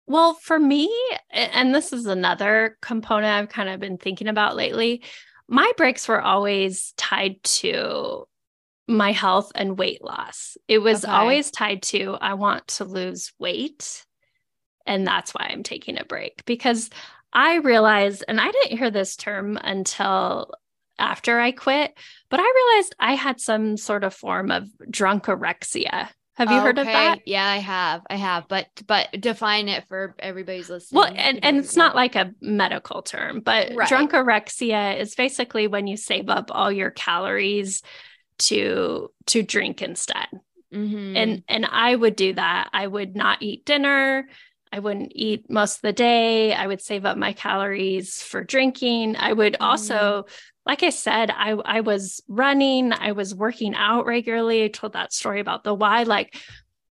Well 0.08 0.34
for 0.34 0.60
me 0.60 0.94
and 1.32 1.74
this 1.74 1.94
is 1.94 2.06
another 2.06 2.78
component 2.82 3.34
i've 3.34 3.50
kind 3.50 3.70
of 3.70 3.80
been 3.80 3.98
thinking 3.98 4.28
about 4.28 4.58
lately 4.58 5.04
my 5.48 5.72
breaks 5.78 6.08
were 6.08 6.22
always 6.22 6.94
tied 6.98 7.42
to 7.44 8.28
my 8.88 9.12
health 9.12 9.52
and 9.56 9.78
weight 9.78 10.04
loss. 10.04 10.58
It 10.68 10.80
was 10.80 11.04
okay. 11.04 11.14
always 11.14 11.52
tied 11.52 11.82
to 11.84 12.18
I 12.20 12.36
want 12.36 12.68
to 12.68 12.86
lose 12.86 13.34
weight. 13.40 14.06
And 14.86 15.08
that's 15.08 15.34
why 15.34 15.48
I'm 15.50 15.64
taking 15.64 16.00
a 16.00 16.06
break 16.06 16.46
because 16.46 16.90
I 17.34 17.56
realized, 17.58 18.24
and 18.28 18.40
I 18.40 18.52
didn't 18.52 18.78
hear 18.78 18.92
this 18.92 19.16
term 19.16 19.58
until 19.62 20.52
after 20.98 21.40
I 21.40 21.52
quit, 21.52 21.98
but 22.30 22.40
I 22.40 22.44
realized 22.44 22.96
I 23.00 23.16
had 23.16 23.42
some 23.42 23.78
sort 23.78 24.04
of 24.04 24.14
form 24.14 24.52
of 24.52 24.70
drunkorexia. 24.90 26.10
Have 26.36 26.50
you 26.50 26.58
okay. 26.58 26.66
heard 26.66 26.80
of 26.80 26.86
that? 26.86 27.20
Yeah, 27.26 27.48
I 27.48 27.58
have. 27.58 28.02
I 28.10 28.18
have. 28.18 28.48
But 28.50 28.68
but 28.86 29.10
define 29.20 29.70
it 29.70 29.86
for 29.88 30.16
everybody's 30.20 30.70
listening. 30.70 31.00
Well, 31.00 31.14
and, 31.16 31.44
and 31.44 31.58
it's 31.58 31.78
not 31.78 31.96
like 31.96 32.16
a 32.16 32.34
medical 32.42 33.02
term, 33.02 33.40
but 33.40 33.72
right. 33.74 33.90
drunkorexia 33.90 35.00
is 35.00 35.16
basically 35.16 35.68
when 35.68 35.88
you 35.88 35.96
save 35.96 36.30
up 36.30 36.52
all 36.54 36.72
your 36.72 36.92
calories 36.92 37.82
to 38.40 39.12
to 39.28 39.44
drink 39.44 39.82
instead. 39.82 40.28
Mm-hmm. 40.74 41.18
And 41.18 41.44
and 41.48 41.66
I 41.66 41.96
would 41.96 42.16
do 42.16 42.34
that. 42.34 42.70
I 42.74 42.88
would 42.88 43.16
not 43.16 43.42
eat 43.42 43.66
dinner. 43.66 44.28
I 44.72 44.80
wouldn't 44.80 45.14
eat 45.16 45.50
most 45.50 45.78
of 45.78 45.82
the 45.84 45.94
day. 45.94 46.54
I 46.54 46.68
would 46.68 46.82
save 46.82 47.06
up 47.06 47.18
my 47.18 47.34
calories 47.34 48.22
for 48.22 48.44
drinking. 48.44 49.16
I 49.16 49.32
would 49.32 49.54
mm-hmm. 49.54 49.64
also 49.64 50.26
like 50.66 50.82
I 50.82 50.90
said, 50.90 51.30
I 51.32 51.52
I 51.52 51.82
was 51.82 52.22
running, 52.28 52.92
I 52.92 53.12
was 53.12 53.36
working 53.36 53.76
out 53.76 54.06
regularly. 54.06 54.64
I 54.64 54.68
told 54.68 54.94
that 54.94 55.14
story 55.14 55.40
about 55.40 55.64
the 55.64 55.74
Y. 55.74 56.04
Like 56.04 56.36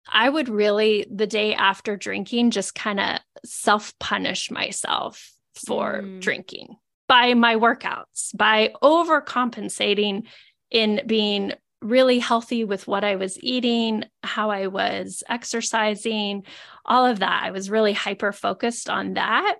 I 0.07 0.29
would 0.29 0.49
really 0.49 1.07
the 1.09 1.27
day 1.27 1.55
after 1.55 1.95
drinking 1.95 2.51
just 2.51 2.75
kind 2.75 2.99
of 2.99 3.19
self-punish 3.45 4.51
myself 4.51 5.31
for 5.55 6.01
mm. 6.01 6.19
drinking 6.19 6.75
by 7.07 7.33
my 7.33 7.55
workouts, 7.55 8.35
by 8.35 8.73
overcompensating 8.81 10.23
in 10.71 11.01
being 11.05 11.53
really 11.81 12.19
healthy 12.19 12.63
with 12.63 12.87
what 12.87 13.03
I 13.03 13.15
was 13.15 13.41
eating, 13.41 14.05
how 14.23 14.51
I 14.51 14.67
was 14.67 15.23
exercising, 15.27 16.43
all 16.85 17.05
of 17.05 17.19
that. 17.19 17.43
I 17.43 17.51
was 17.51 17.69
really 17.69 17.93
hyper 17.93 18.31
focused 18.31 18.89
on 18.89 19.15
that. 19.15 19.55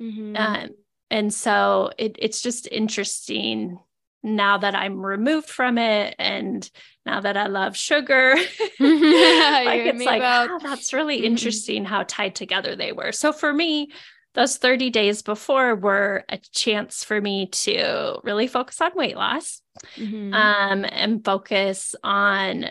Mm-hmm. 0.00 0.36
Um, 0.36 0.68
and 1.10 1.32
so 1.32 1.90
it, 1.98 2.16
it's 2.18 2.42
just 2.42 2.68
interesting 2.70 3.78
now 4.22 4.58
that 4.58 4.74
I'm 4.74 5.04
removed 5.04 5.48
from 5.48 5.78
it 5.78 6.16
and 6.18 6.68
now 7.04 7.20
that 7.20 7.36
I 7.36 7.46
love 7.46 7.76
sugar. 7.76 8.34
like 8.80 9.86
it's 9.86 10.04
like, 10.04 10.22
oh, 10.24 10.58
that's 10.62 10.92
really 10.92 11.18
mm-hmm. 11.18 11.26
interesting 11.26 11.84
how 11.84 12.02
tied 12.02 12.34
together 12.34 12.74
they 12.74 12.92
were. 12.92 13.12
So 13.12 13.32
for 13.32 13.52
me, 13.52 13.90
those 14.36 14.56
30 14.58 14.90
days 14.90 15.22
before 15.22 15.74
were 15.74 16.24
a 16.28 16.38
chance 16.52 17.02
for 17.02 17.20
me 17.20 17.46
to 17.46 18.20
really 18.22 18.46
focus 18.46 18.80
on 18.80 18.92
weight 18.94 19.16
loss 19.16 19.60
mm-hmm. 19.96 20.32
um, 20.32 20.84
and 20.88 21.24
focus 21.24 21.96
on 22.04 22.66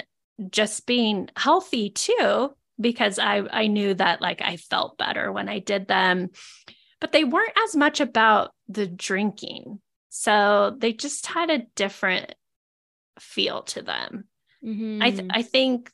just 0.50 0.86
being 0.86 1.30
healthy 1.36 1.90
too 1.90 2.54
because 2.80 3.20
I 3.20 3.44
I 3.52 3.68
knew 3.68 3.94
that 3.96 4.22
like 4.22 4.42
I 4.42 4.58
felt 4.58 4.98
better 4.98 5.32
when 5.32 5.50
I 5.50 5.60
did 5.60 5.88
them 5.88 6.30
but 7.06 7.12
they 7.12 7.24
weren't 7.24 7.54
as 7.66 7.76
much 7.76 8.00
about 8.00 8.52
the 8.68 8.88
drinking. 8.88 9.80
So 10.10 10.76
they 10.78 10.94
just 10.94 11.28
had 11.28 11.50
a 11.50 11.68
different 11.76 12.34
feel 13.20 13.64
to 13.64 13.82
them. 13.82 14.26
Mm-hmm. 14.64 15.04
I 15.04 15.12
th- 15.12 15.30
I 15.30 15.42
think 15.44 15.92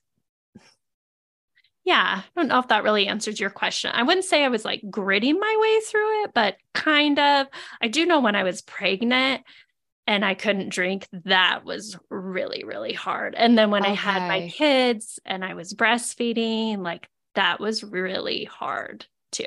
yeah, 1.84 2.22
I 2.24 2.40
don't 2.40 2.48
know 2.48 2.60
if 2.60 2.68
that 2.68 2.84
really 2.84 3.08
answers 3.08 3.40
your 3.40 3.50
question. 3.50 3.92
I 3.94 4.04
wouldn't 4.04 4.26
say 4.26 4.44
I 4.44 4.50
was 4.50 4.64
like 4.66 4.84
gritting 4.90 5.40
my 5.40 5.58
way 5.60 5.80
through 5.82 6.24
it, 6.24 6.32
but 6.34 6.56
kind 6.74 7.18
of. 7.20 7.48
I 7.82 7.88
do 7.88 8.06
know 8.06 8.20
when 8.20 8.36
I 8.36 8.44
was 8.44 8.62
pregnant 8.62 9.44
and 10.08 10.24
I 10.24 10.34
couldn't 10.34 10.70
drink, 10.70 11.08
that 11.26 11.64
was 11.66 11.98
really, 12.10 12.64
really 12.64 12.94
hard. 12.94 13.34
And 13.36 13.58
then 13.58 13.72
when 13.72 13.84
okay. 13.84 13.92
I 13.92 13.96
had 13.96 14.28
my 14.28 14.50
kids 14.50 15.20
and 15.26 15.44
I 15.44 15.54
was 15.54 15.74
breastfeeding, 15.74 16.80
like 16.80 17.08
that 17.36 17.60
was 17.60 17.84
really 17.84 18.44
hard 18.44 19.06
too. 19.32 19.46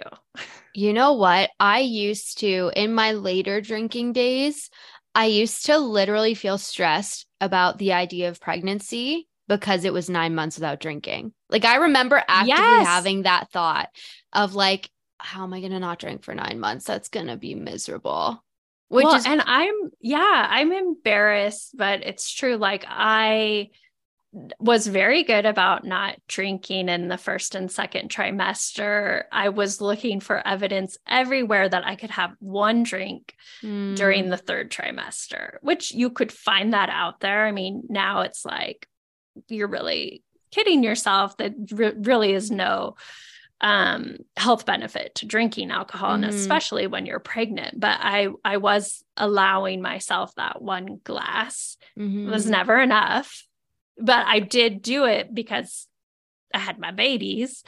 You 0.75 0.93
know 0.93 1.13
what? 1.13 1.51
I 1.61 1.81
used 1.81 2.39
to, 2.39 2.73
in 2.75 2.95
my 2.95 3.13
later 3.13 3.61
drinking 3.61 4.13
days, 4.13 4.71
I 5.15 5.27
used 5.27 5.67
to 5.67 5.79
literally 5.79 6.35
feel 6.35 6.59
stressed 6.59 7.27
about 7.41 7.79
the 7.79 7.93
idea 7.93 8.29
of 8.29 8.41
pregnancy 8.41 9.29
because 9.47 9.85
it 9.85 9.93
was 9.93 10.11
nine 10.11 10.35
months 10.35 10.57
without 10.57 10.81
drinking. 10.81 11.33
Like 11.55 11.65
I 11.65 11.77
remember 11.77 12.17
actively 12.17 12.49
yes. 12.49 12.85
having 12.85 13.23
that 13.23 13.49
thought 13.53 13.89
of 14.33 14.57
like, 14.57 14.91
how 15.19 15.45
am 15.45 15.55
I 15.55 15.61
going 15.61 15.71
to 15.71 15.79
not 15.79 16.01
drink 16.01 16.25
for 16.25 16.35
nine 16.35 16.59
months? 16.59 16.85
That's 16.85 17.09
going 17.09 17.29
to 17.29 17.37
be 17.37 17.55
miserable. 17.55 18.43
Which 18.89 19.05
well, 19.05 19.15
is, 19.15 19.25
and 19.25 19.41
I'm, 19.47 19.93
yeah, 20.01 20.49
I'm 20.51 20.73
embarrassed, 20.73 21.77
but 21.77 22.03
it's 22.03 22.29
true. 22.35 22.57
Like 22.57 22.85
I, 22.89 23.71
was 24.59 24.89
very 24.89 25.23
good 25.23 25.47
about 25.47 25.85
not 25.85 26.17
drinking 26.27 26.89
in 26.89 27.07
the 27.07 27.17
first 27.17 27.55
and 27.55 27.71
second 27.71 28.11
trimester. 28.11 29.23
I 29.31 29.51
was 29.51 29.81
looking 29.81 30.19
for 30.19 30.45
evidence 30.45 30.99
everywhere 31.07 31.69
that 31.69 31.87
I 31.87 31.95
could 31.95 32.11
have 32.11 32.35
one 32.41 32.83
drink 32.83 33.37
mm. 33.63 33.95
during 33.95 34.31
the 34.31 34.37
third 34.37 34.73
trimester, 34.73 35.59
which 35.63 35.95
you 35.95 36.11
could 36.11 36.33
find 36.33 36.73
that 36.73 36.89
out 36.89 37.21
there. 37.21 37.47
I 37.47 37.53
mean, 37.53 37.85
now 37.89 38.23
it's 38.23 38.45
like 38.45 38.89
you're 39.47 39.69
really 39.69 40.25
kidding 40.55 40.83
yourself 40.85 41.37
that 41.37 41.55
re- 41.73 41.95
really 41.97 42.33
is 42.33 42.51
no 42.51 42.97
um, 43.61 44.19
health 44.37 44.67
benefit 44.67 45.15
to 45.17 45.27
drinking 45.27 45.71
alcohol 45.71 46.15
mm-hmm. 46.15 46.25
and 46.25 46.35
especially 46.35 46.87
when 46.87 47.07
you're 47.07 47.21
pregnant 47.21 47.79
but 47.79 47.99
i 48.01 48.29
i 48.45 48.57
was 48.59 49.03
allowing 49.17 49.81
myself 49.81 50.35
that 50.35 50.61
one 50.61 51.01
glass 51.03 51.77
mm-hmm. 51.99 52.29
it 52.29 52.31
was 52.31 52.49
never 52.49 52.79
enough 52.79 53.45
but 53.99 54.27
I 54.27 54.41
did 54.41 54.83
do 54.83 55.05
it 55.05 55.33
because 55.35 55.87
I 56.53 56.59
had 56.59 56.79
my 56.79 56.91
babies. 56.91 57.63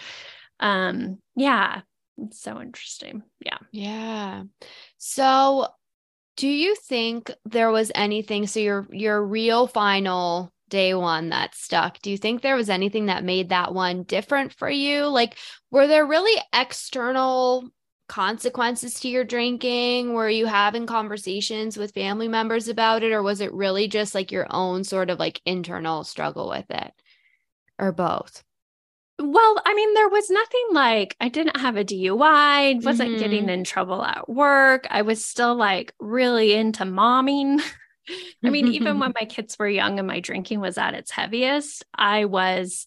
Um, 0.61 1.19
yeah, 1.35 1.83
it's 2.19 2.41
so 2.41 2.61
interesting. 2.61 3.23
Yeah. 3.41 3.59
Yeah. 3.73 4.45
So 4.99 5.69
do 6.37 6.49
you 6.49 6.75
think 6.75 7.31
there 7.45 7.71
was 7.71 7.91
anything 7.95 8.47
so 8.47 8.61
your 8.61 8.87
your 8.91 9.23
real 9.23 9.67
final 9.67 10.53
day 10.69 10.95
one 10.95 11.29
that 11.29 11.55
stuck 11.55 12.01
do 12.01 12.11
you 12.11 12.19
think 12.19 12.43
there 12.43 12.57
was 12.57 12.69
anything 12.69 13.07
that 13.07 13.25
made 13.25 13.51
that 13.51 13.73
one 13.73 14.03
different 14.03 14.53
for 14.53 14.69
you 14.69 15.07
like 15.07 15.37
were 15.71 15.87
there 15.87 16.07
really 16.07 16.41
external 16.53 17.71
consequences 18.09 19.01
to 19.01 19.09
your 19.09 19.25
drinking? 19.25 20.13
Were 20.13 20.29
you 20.29 20.47
having 20.47 20.87
conversations 20.87 21.77
with 21.77 21.95
family 21.95 22.29
members 22.29 22.69
about 22.69 23.03
it, 23.03 23.13
or 23.13 23.23
was 23.23 23.41
it 23.41 23.53
really 23.53 23.89
just 23.89 24.15
like 24.15 24.33
your 24.33 24.47
own 24.51 24.85
sort 24.85 25.11
of 25.11 25.19
like 25.19 25.41
internal 25.45 26.05
struggle 26.05 26.49
with 26.49 26.67
it, 26.71 26.93
or 27.79 27.93
both? 27.93 28.43
Well, 29.19 29.63
I 29.65 29.75
mean, 29.75 29.95
there 29.95 30.09
was 30.09 30.29
nothing 30.31 30.67
like 30.73 31.17
I 31.21 31.29
didn't 31.29 31.59
have 31.59 31.77
a 31.77 31.85
DUI, 31.85 32.85
wasn't 32.85 33.13
mm-hmm. 33.13 33.19
getting 33.19 33.49
in 33.49 33.65
trouble 33.65 34.05
at 34.05 34.29
work. 34.29 34.87
I 34.91 35.03
was 35.03 35.25
still 35.25 35.55
like 35.55 35.95
really 35.99 36.55
into 36.55 36.85
momming. 36.85 37.61
I 38.45 38.51
mean, 38.51 38.69
even 38.69 38.99
when 38.99 39.13
my 39.21 39.27
kids 39.27 39.57
were 39.59 39.69
young 39.69 39.99
and 39.99 40.09
my 40.09 40.21
drinking 40.21 40.61
was 40.61 40.79
at 40.79 40.95
its 40.95 41.11
heaviest, 41.11 41.85
I 41.95 42.27
was 42.27 42.87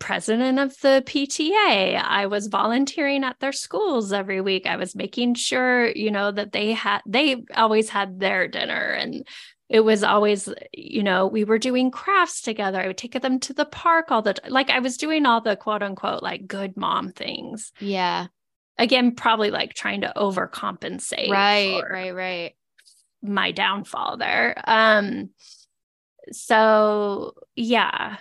president 0.00 0.58
of 0.58 0.78
the 0.80 1.02
PTA. 1.06 2.02
I 2.02 2.26
was 2.26 2.48
volunteering 2.48 3.22
at 3.24 3.38
their 3.38 3.52
schools 3.52 4.12
every 4.12 4.40
week. 4.40 4.66
I 4.66 4.76
was 4.76 4.96
making 4.96 5.34
sure, 5.34 5.88
you 5.88 6.10
know, 6.10 6.30
that 6.32 6.52
they 6.52 6.72
had, 6.72 7.00
they 7.06 7.44
always 7.54 7.88
had 7.88 8.18
their 8.18 8.48
dinner 8.48 8.90
and 8.92 9.26
it 9.68 9.80
was 9.80 10.02
always, 10.02 10.48
you 10.72 11.02
know, 11.02 11.26
we 11.26 11.44
were 11.44 11.58
doing 11.58 11.90
crafts 11.90 12.40
together. 12.40 12.80
I 12.80 12.86
would 12.86 12.96
take 12.96 13.20
them 13.20 13.38
to 13.40 13.52
the 13.52 13.66
park 13.66 14.10
all 14.10 14.22
the 14.22 14.34
time. 14.34 14.50
Like 14.50 14.70
I 14.70 14.78
was 14.78 14.96
doing 14.96 15.26
all 15.26 15.42
the 15.42 15.56
quote 15.56 15.82
unquote 15.82 16.22
like 16.22 16.48
good 16.48 16.76
mom 16.76 17.12
things. 17.12 17.70
Yeah. 17.78 18.28
Again, 18.78 19.14
probably 19.14 19.50
like 19.50 19.74
trying 19.74 20.00
to 20.02 20.12
overcompensate. 20.16 21.28
Right, 21.28 21.82
right, 21.88 22.14
right. 22.14 22.54
My 23.22 23.52
downfall 23.52 24.16
there. 24.16 24.60
Um, 24.64 25.30
so 26.32 27.34
yeah 27.56 28.16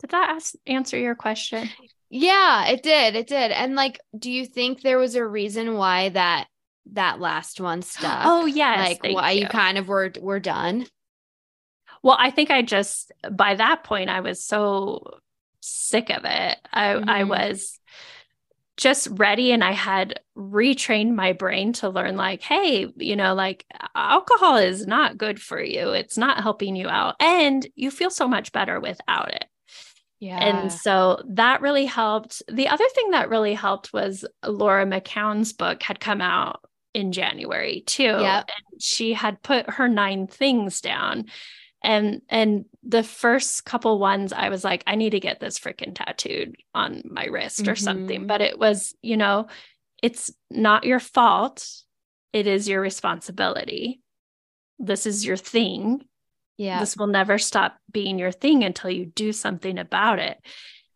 did 0.00 0.10
that 0.10 0.30
ask, 0.30 0.54
answer 0.66 0.98
your 0.98 1.14
question? 1.14 1.68
Yeah, 2.10 2.68
it 2.68 2.82
did. 2.82 3.16
It 3.16 3.26
did. 3.26 3.50
And 3.50 3.74
like, 3.74 4.00
do 4.18 4.30
you 4.30 4.46
think 4.46 4.80
there 4.80 4.98
was 4.98 5.14
a 5.14 5.26
reason 5.26 5.74
why 5.74 6.08
that 6.10 6.46
that 6.92 7.20
last 7.20 7.60
one 7.60 7.82
stuck? 7.82 8.22
Oh, 8.24 8.46
yes. 8.46 8.98
Like 9.02 9.14
why 9.14 9.32
you. 9.32 9.42
you 9.42 9.48
kind 9.48 9.76
of 9.76 9.88
were 9.88 10.10
were 10.18 10.40
done? 10.40 10.86
Well, 12.02 12.16
I 12.18 12.30
think 12.30 12.50
I 12.50 12.62
just 12.62 13.12
by 13.30 13.56
that 13.56 13.84
point 13.84 14.08
I 14.08 14.20
was 14.20 14.42
so 14.42 15.18
sick 15.60 16.08
of 16.10 16.24
it. 16.24 16.56
I 16.72 16.86
mm-hmm. 16.94 17.10
I 17.10 17.24
was 17.24 17.77
just 18.78 19.08
ready 19.10 19.52
and 19.52 19.62
I 19.62 19.72
had 19.72 20.20
retrained 20.36 21.14
my 21.14 21.32
brain 21.32 21.74
to 21.74 21.90
learn 21.90 22.16
like 22.16 22.40
hey, 22.40 22.86
you 22.96 23.16
know, 23.16 23.34
like 23.34 23.66
alcohol 23.94 24.56
is 24.56 24.86
not 24.86 25.18
good 25.18 25.42
for 25.42 25.60
you. 25.60 25.90
It's 25.90 26.16
not 26.16 26.42
helping 26.42 26.76
you 26.76 26.88
out 26.88 27.16
and 27.20 27.66
you 27.74 27.90
feel 27.90 28.10
so 28.10 28.26
much 28.26 28.52
better 28.52 28.80
without 28.80 29.34
it. 29.34 29.44
Yeah. 30.20 30.38
And 30.38 30.72
so 30.72 31.22
that 31.28 31.60
really 31.60 31.86
helped. 31.86 32.42
The 32.50 32.68
other 32.68 32.88
thing 32.94 33.10
that 33.10 33.28
really 33.28 33.54
helped 33.54 33.92
was 33.92 34.24
Laura 34.46 34.86
McKowen's 34.86 35.52
book 35.52 35.82
had 35.82 36.00
come 36.00 36.20
out 36.20 36.60
in 36.94 37.12
January 37.12 37.82
too. 37.86 38.02
Yeah. 38.02 38.38
And 38.38 38.82
she 38.82 39.12
had 39.12 39.42
put 39.42 39.70
her 39.70 39.88
nine 39.88 40.26
things 40.26 40.80
down. 40.80 41.26
And 41.82 42.22
and 42.28 42.64
the 42.82 43.02
first 43.02 43.64
couple 43.64 43.98
ones 43.98 44.32
i 44.32 44.48
was 44.48 44.64
like 44.64 44.82
i 44.86 44.94
need 44.94 45.10
to 45.10 45.20
get 45.20 45.40
this 45.40 45.58
freaking 45.58 45.94
tattooed 45.94 46.56
on 46.74 47.02
my 47.04 47.24
wrist 47.26 47.62
mm-hmm. 47.62 47.72
or 47.72 47.76
something. 47.76 48.26
But 48.26 48.40
it 48.40 48.58
was 48.58 48.94
you 49.02 49.16
know 49.16 49.48
it's 50.02 50.30
not 50.50 50.84
your 50.84 51.00
fault. 51.00 51.68
It 52.32 52.46
is 52.46 52.68
your 52.68 52.80
responsibility. 52.80 54.00
This 54.78 55.06
is 55.06 55.24
your 55.24 55.36
thing. 55.36 56.02
Yeah. 56.56 56.80
This 56.80 56.96
will 56.96 57.06
never 57.06 57.38
stop 57.38 57.76
being 57.90 58.18
your 58.18 58.32
thing 58.32 58.64
until 58.64 58.90
you 58.90 59.06
do 59.06 59.32
something 59.32 59.78
about 59.78 60.18
it. 60.18 60.38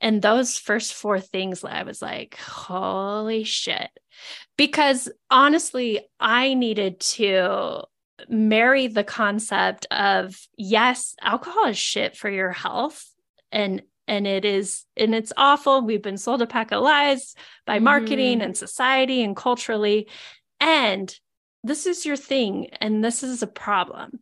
And 0.01 0.21
those 0.21 0.59
first 0.59 0.95
four 0.95 1.21
things 1.21 1.64
i 1.64 1.83
was 1.83 2.03
like 2.03 2.37
holy 2.37 3.45
shit. 3.45 3.90
Because 4.57 5.09
honestly 5.31 6.09
i 6.21 6.55
needed 6.55 7.01
to 7.01 7.85
marry 8.29 8.87
the 8.87 9.05
concept 9.05 9.87
of 9.90 10.38
yes, 10.57 11.14
alcohol 11.20 11.66
is 11.66 11.79
shit 11.79 12.16
for 12.16 12.31
your 12.31 12.51
health 12.51 13.09
and 13.51 13.83
and 14.09 14.27
it 14.27 14.44
is 14.44 14.85
and 14.96 15.14
it's 15.14 15.33
awful. 15.37 15.83
We've 15.83 16.03
been 16.03 16.18
sold 16.18 16.42
a 16.42 16.46
pack 16.46 16.72
of 16.72 16.83
lies 16.83 17.35
by 17.66 17.79
marketing 17.79 18.40
mm. 18.40 18.44
and 18.44 18.57
society 18.57 19.22
and 19.22 19.37
culturally 19.37 20.09
and 20.61 21.14
this 21.64 21.87
is 21.87 22.05
your 22.05 22.16
thing 22.16 22.68
and 22.81 23.05
this 23.05 23.22
is 23.22 23.42
a 23.42 23.46
problem. 23.46 24.20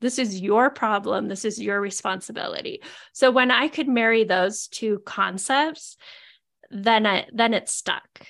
This 0.00 0.18
is 0.18 0.40
your 0.40 0.70
problem. 0.70 1.28
This 1.28 1.44
is 1.44 1.60
your 1.60 1.80
responsibility. 1.80 2.82
So 3.12 3.30
when 3.30 3.50
I 3.50 3.68
could 3.68 3.88
marry 3.88 4.24
those 4.24 4.68
two 4.68 5.00
concepts, 5.06 5.96
then 6.70 7.06
I 7.06 7.26
then 7.32 7.54
it 7.54 7.68
stuck. 7.68 8.26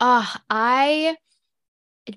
Ah, 0.00 0.36
uh, 0.36 0.38
I 0.50 1.16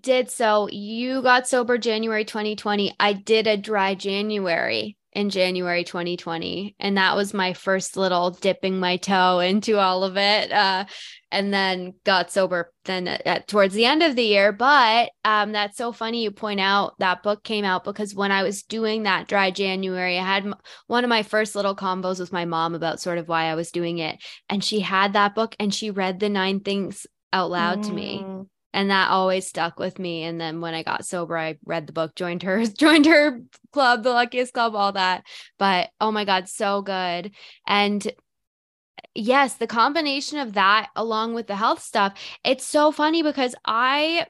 did 0.01 0.29
so. 0.29 0.67
You 0.69 1.21
got 1.21 1.47
sober 1.47 1.77
January 1.77 2.25
2020. 2.25 2.95
I 2.99 3.13
did 3.13 3.47
a 3.47 3.57
dry 3.57 3.95
January 3.95 4.97
in 5.13 5.31
January 5.31 5.83
2020. 5.83 6.75
And 6.79 6.97
that 6.97 7.15
was 7.15 7.33
my 7.33 7.53
first 7.53 7.97
little 7.97 8.29
dipping 8.29 8.79
my 8.79 8.97
toe 8.97 9.39
into 9.39 9.79
all 9.79 10.03
of 10.03 10.17
it. 10.17 10.51
Uh, 10.51 10.85
and 11.31 11.53
then 11.53 11.93
got 12.03 12.31
sober 12.31 12.71
then 12.85 13.07
at, 13.07 13.25
at, 13.25 13.47
towards 13.47 13.73
the 13.73 13.85
end 13.85 14.03
of 14.03 14.15
the 14.15 14.23
year. 14.23 14.51
But 14.51 15.09
um, 15.25 15.53
that's 15.53 15.75
so 15.77 15.91
funny 15.91 16.23
you 16.23 16.31
point 16.31 16.59
out 16.59 16.93
that 16.99 17.23
book 17.23 17.43
came 17.43 17.65
out 17.65 17.83
because 17.83 18.13
when 18.13 18.31
I 18.31 18.43
was 18.43 18.63
doing 18.63 19.03
that 19.03 19.27
dry 19.27 19.51
January, 19.51 20.19
I 20.19 20.23
had 20.23 20.45
m- 20.45 20.55
one 20.85 21.03
of 21.03 21.09
my 21.09 21.23
first 21.23 21.55
little 21.55 21.75
combos 21.75 22.19
with 22.19 22.31
my 22.31 22.45
mom 22.45 22.75
about 22.75 23.01
sort 23.01 23.17
of 23.17 23.27
why 23.27 23.45
I 23.45 23.55
was 23.55 23.71
doing 23.71 23.97
it. 23.97 24.19
And 24.49 24.63
she 24.63 24.81
had 24.81 25.13
that 25.13 25.35
book 25.35 25.55
and 25.59 25.73
she 25.73 25.91
read 25.91 26.19
the 26.19 26.29
nine 26.29 26.59
things 26.59 27.07
out 27.33 27.49
loud 27.49 27.79
mm. 27.79 27.87
to 27.87 27.93
me 27.93 28.23
mm 28.23 28.47
and 28.73 28.91
that 28.91 29.09
always 29.09 29.47
stuck 29.47 29.79
with 29.79 29.99
me 29.99 30.23
and 30.23 30.39
then 30.39 30.61
when 30.61 30.73
i 30.73 30.83
got 30.83 31.05
sober 31.05 31.37
i 31.37 31.57
read 31.65 31.87
the 31.87 31.93
book 31.93 32.15
joined 32.15 32.43
her 32.43 32.65
joined 32.77 33.05
her 33.05 33.41
club 33.71 34.03
the 34.03 34.09
luckiest 34.09 34.53
club 34.53 34.75
all 34.75 34.91
that 34.91 35.23
but 35.57 35.89
oh 36.01 36.11
my 36.11 36.25
god 36.25 36.47
so 36.47 36.81
good 36.81 37.31
and 37.65 38.11
yes 39.15 39.55
the 39.55 39.67
combination 39.67 40.37
of 40.39 40.53
that 40.53 40.89
along 40.95 41.33
with 41.33 41.47
the 41.47 41.55
health 41.55 41.81
stuff 41.81 42.13
it's 42.43 42.65
so 42.65 42.91
funny 42.91 43.23
because 43.23 43.55
i 43.65 44.25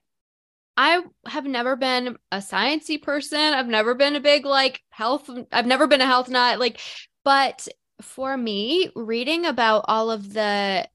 I 0.77 1.01
have 1.25 1.45
never 1.45 1.75
been 1.75 2.17
a 2.31 2.37
sciencey 2.37 3.01
person. 3.01 3.39
I've 3.39 3.67
never 3.67 3.95
been 3.95 4.15
a 4.15 4.19
big 4.19 4.45
like 4.45 4.83
health. 4.91 5.27
I've 5.51 5.65
never 5.65 5.87
been 5.87 6.01
a 6.01 6.05
health 6.05 6.29
nut. 6.29 6.59
Like, 6.59 6.79
but 7.25 7.67
for 8.01 8.37
me, 8.37 8.91
reading 8.95 9.45
about 9.45 9.85
all 9.87 10.11
of 10.11 10.31
the 10.31 10.87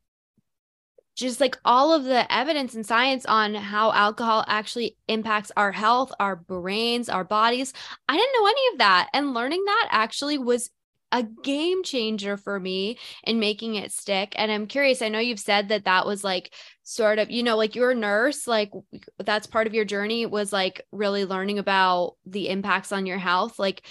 just 1.15 1.41
like 1.41 1.59
all 1.65 1.93
of 1.93 2.05
the 2.05 2.33
evidence 2.33 2.75
and 2.75 2.87
science 2.87 3.27
on 3.27 3.55
how 3.55 3.93
alcohol 3.93 4.45
actually 4.49 4.97
impacts 5.09 5.53
our 5.57 5.73
health, 5.73 6.13
our 6.19 6.37
brains, 6.37 7.09
our 7.09 7.25
bodies. 7.25 7.73
I 8.09 8.17
didn't 8.17 8.33
know 8.41 8.47
any 8.47 8.73
of 8.73 8.79
that. 8.79 9.09
And 9.13 9.35
learning 9.35 9.63
that 9.65 9.89
actually 9.91 10.39
was 10.39 10.71
a 11.13 11.23
game 11.23 11.83
changer 11.83 12.39
for 12.39 12.59
me 12.59 12.99
in 13.25 13.39
making 13.39 13.75
it 13.75 13.93
stick. 13.93 14.33
And 14.37 14.51
I'm 14.51 14.67
curious, 14.67 15.03
I 15.03 15.11
know 15.11 15.19
you've 15.19 15.39
said 15.39 15.69
that 15.69 15.85
that 15.85 16.07
was 16.07 16.25
like 16.25 16.55
sort 16.85 17.19
of, 17.19 17.31
you 17.31 17.43
know, 17.43 17.57
like 17.59 17.75
your 17.75 17.95
nurse, 17.95 18.47
like 18.47 18.71
that's 19.19 19.47
part 19.47 19.67
of 19.67 19.75
your 19.75 19.85
journey 19.85 20.25
was 20.25 20.53
like 20.53 20.81
really 20.91 21.27
learning 21.27 21.59
about 21.59 22.17
the 22.25 22.49
impacts 22.49 22.93
on 22.93 23.05
your 23.05 23.19
health. 23.19 23.59
Like, 23.59 23.83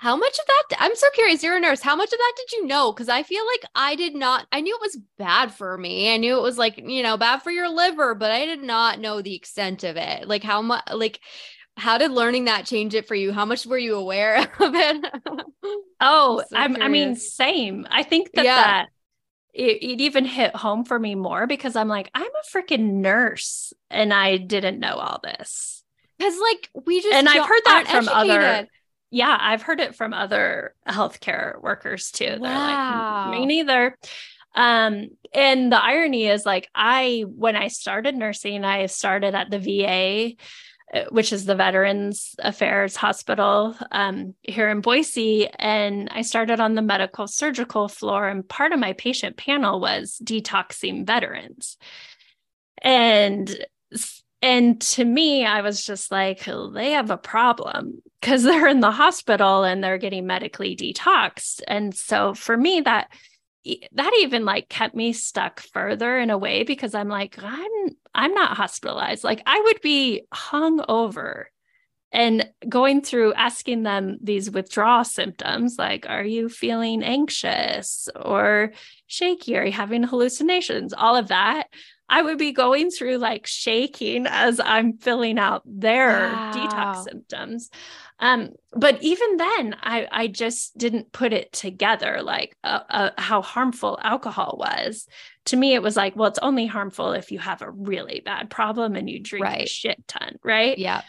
how 0.00 0.14
much 0.14 0.38
of 0.38 0.46
that? 0.46 0.76
I'm 0.78 0.94
so 0.94 1.08
curious. 1.12 1.42
You're 1.42 1.56
a 1.56 1.60
nurse. 1.60 1.80
How 1.80 1.96
much 1.96 2.12
of 2.12 2.18
that 2.18 2.32
did 2.36 2.52
you 2.52 2.66
know? 2.66 2.92
Because 2.92 3.08
I 3.08 3.24
feel 3.24 3.44
like 3.44 3.64
I 3.74 3.96
did 3.96 4.14
not. 4.14 4.46
I 4.52 4.60
knew 4.60 4.74
it 4.76 4.80
was 4.80 4.96
bad 5.18 5.52
for 5.52 5.76
me. 5.76 6.14
I 6.14 6.18
knew 6.18 6.38
it 6.38 6.42
was 6.42 6.56
like 6.56 6.78
you 6.78 7.02
know 7.02 7.16
bad 7.16 7.42
for 7.42 7.50
your 7.50 7.68
liver, 7.68 8.14
but 8.14 8.30
I 8.30 8.46
did 8.46 8.62
not 8.62 9.00
know 9.00 9.20
the 9.20 9.34
extent 9.34 9.82
of 9.82 9.96
it. 9.96 10.28
Like 10.28 10.44
how 10.44 10.62
much? 10.62 10.84
Like 10.92 11.18
how 11.76 11.98
did 11.98 12.12
learning 12.12 12.44
that 12.44 12.64
change 12.64 12.94
it 12.94 13.08
for 13.08 13.16
you? 13.16 13.32
How 13.32 13.44
much 13.44 13.66
were 13.66 13.78
you 13.78 13.96
aware 13.96 14.36
of 14.60 14.74
it? 14.74 15.14
oh, 16.00 16.44
so 16.48 16.56
I'm, 16.56 16.80
I 16.80 16.86
mean, 16.86 17.16
same. 17.16 17.84
I 17.90 18.04
think 18.04 18.30
that 18.34 18.44
yeah. 18.44 18.62
that 18.62 18.86
it, 19.52 19.82
it 19.82 20.00
even 20.00 20.24
hit 20.24 20.54
home 20.54 20.84
for 20.84 20.96
me 20.96 21.16
more 21.16 21.48
because 21.48 21.74
I'm 21.74 21.88
like, 21.88 22.08
I'm 22.14 22.22
a 22.22 22.56
freaking 22.56 23.00
nurse 23.00 23.72
and 23.90 24.14
I 24.14 24.36
didn't 24.36 24.78
know 24.78 24.94
all 24.94 25.20
this. 25.24 25.82
Because 26.16 26.38
like 26.40 26.70
we 26.86 27.00
just 27.00 27.14
and 27.14 27.28
I've 27.28 27.48
heard 27.48 27.62
that 27.64 27.86
from 27.88 28.08
educated. 28.08 28.44
other 28.44 28.68
yeah, 29.10 29.36
I've 29.40 29.62
heard 29.62 29.80
it 29.80 29.94
from 29.94 30.12
other 30.12 30.74
healthcare 30.86 31.60
workers 31.62 32.10
too. 32.10 32.26
They're 32.26 32.38
wow. 32.40 33.30
like, 33.30 33.38
me 33.38 33.46
neither. 33.46 33.96
Um, 34.54 35.10
and 35.32 35.70
the 35.70 35.82
irony 35.82 36.26
is 36.26 36.44
like 36.44 36.68
I 36.74 37.24
when 37.28 37.56
I 37.56 37.68
started 37.68 38.16
nursing, 38.16 38.64
I 38.64 38.86
started 38.86 39.34
at 39.34 39.50
the 39.50 39.58
VA, 39.58 40.34
uh, 40.92 41.04
which 41.10 41.32
is 41.32 41.44
the 41.44 41.54
Veterans 41.54 42.34
Affairs 42.38 42.96
Hospital 42.96 43.76
um, 43.92 44.34
here 44.42 44.68
in 44.68 44.80
Boise. 44.80 45.48
And 45.58 46.08
I 46.12 46.22
started 46.22 46.60
on 46.60 46.74
the 46.74 46.82
medical 46.82 47.26
surgical 47.26 47.88
floor, 47.88 48.28
and 48.28 48.46
part 48.48 48.72
of 48.72 48.80
my 48.80 48.94
patient 48.94 49.36
panel 49.36 49.80
was 49.80 50.20
detoxing 50.22 51.06
veterans. 51.06 51.76
And 52.82 53.64
and 54.40 54.80
to 54.80 55.04
me, 55.04 55.44
I 55.44 55.62
was 55.62 55.84
just 55.84 56.12
like, 56.12 56.44
they 56.44 56.92
have 56.92 57.10
a 57.10 57.16
problem 57.16 58.02
because 58.20 58.42
they're 58.44 58.68
in 58.68 58.80
the 58.80 58.90
hospital 58.90 59.64
and 59.64 59.82
they're 59.82 59.98
getting 59.98 60.26
medically 60.26 60.76
detoxed. 60.76 61.62
And 61.66 61.94
so 61.94 62.34
for 62.34 62.56
me, 62.56 62.80
that 62.82 63.10
that 63.92 64.12
even 64.20 64.44
like 64.44 64.68
kept 64.68 64.94
me 64.94 65.12
stuck 65.12 65.60
further 65.60 66.18
in 66.18 66.30
a 66.30 66.38
way 66.38 66.62
because 66.62 66.94
I'm 66.94 67.08
like, 67.08 67.38
I'm 67.42 67.96
I'm 68.14 68.32
not 68.34 68.56
hospitalized. 68.56 69.24
Like 69.24 69.42
I 69.46 69.60
would 69.60 69.80
be 69.82 70.22
hung 70.32 70.82
over 70.88 71.50
and 72.10 72.48
going 72.68 73.02
through 73.02 73.34
asking 73.34 73.82
them 73.82 74.18
these 74.22 74.50
withdrawal 74.50 75.04
symptoms 75.04 75.76
like 75.78 76.06
are 76.08 76.24
you 76.24 76.48
feeling 76.48 77.02
anxious 77.02 78.08
or 78.16 78.72
shaky 79.06 79.56
are 79.58 79.64
you 79.66 79.72
having 79.72 80.02
hallucinations 80.02 80.94
all 80.94 81.16
of 81.16 81.28
that 81.28 81.66
I 82.08 82.22
would 82.22 82.38
be 82.38 82.52
going 82.52 82.90
through 82.90 83.18
like 83.18 83.46
shaking 83.46 84.26
as 84.26 84.60
I'm 84.60 84.94
filling 84.98 85.38
out 85.38 85.62
their 85.66 86.30
wow. 86.30 86.52
detox 86.52 87.04
symptoms. 87.04 87.70
Um, 88.18 88.50
but 88.72 89.02
even 89.02 89.36
then, 89.36 89.76
I, 89.80 90.08
I 90.10 90.26
just 90.26 90.76
didn't 90.76 91.12
put 91.12 91.32
it 91.32 91.52
together 91.52 92.20
like 92.22 92.56
uh, 92.64 92.80
uh, 92.88 93.10
how 93.18 93.42
harmful 93.42 93.98
alcohol 94.02 94.56
was. 94.58 95.06
To 95.46 95.56
me, 95.56 95.74
it 95.74 95.82
was 95.82 95.96
like, 95.96 96.16
well, 96.16 96.28
it's 96.28 96.38
only 96.40 96.66
harmful 96.66 97.12
if 97.12 97.30
you 97.30 97.38
have 97.38 97.62
a 97.62 97.70
really 97.70 98.20
bad 98.24 98.50
problem 98.50 98.96
and 98.96 99.08
you 99.08 99.20
drink 99.20 99.44
right. 99.44 99.62
a 99.62 99.68
shit 99.68 100.06
ton, 100.08 100.36
right? 100.42 100.76
Yeah. 100.78 101.02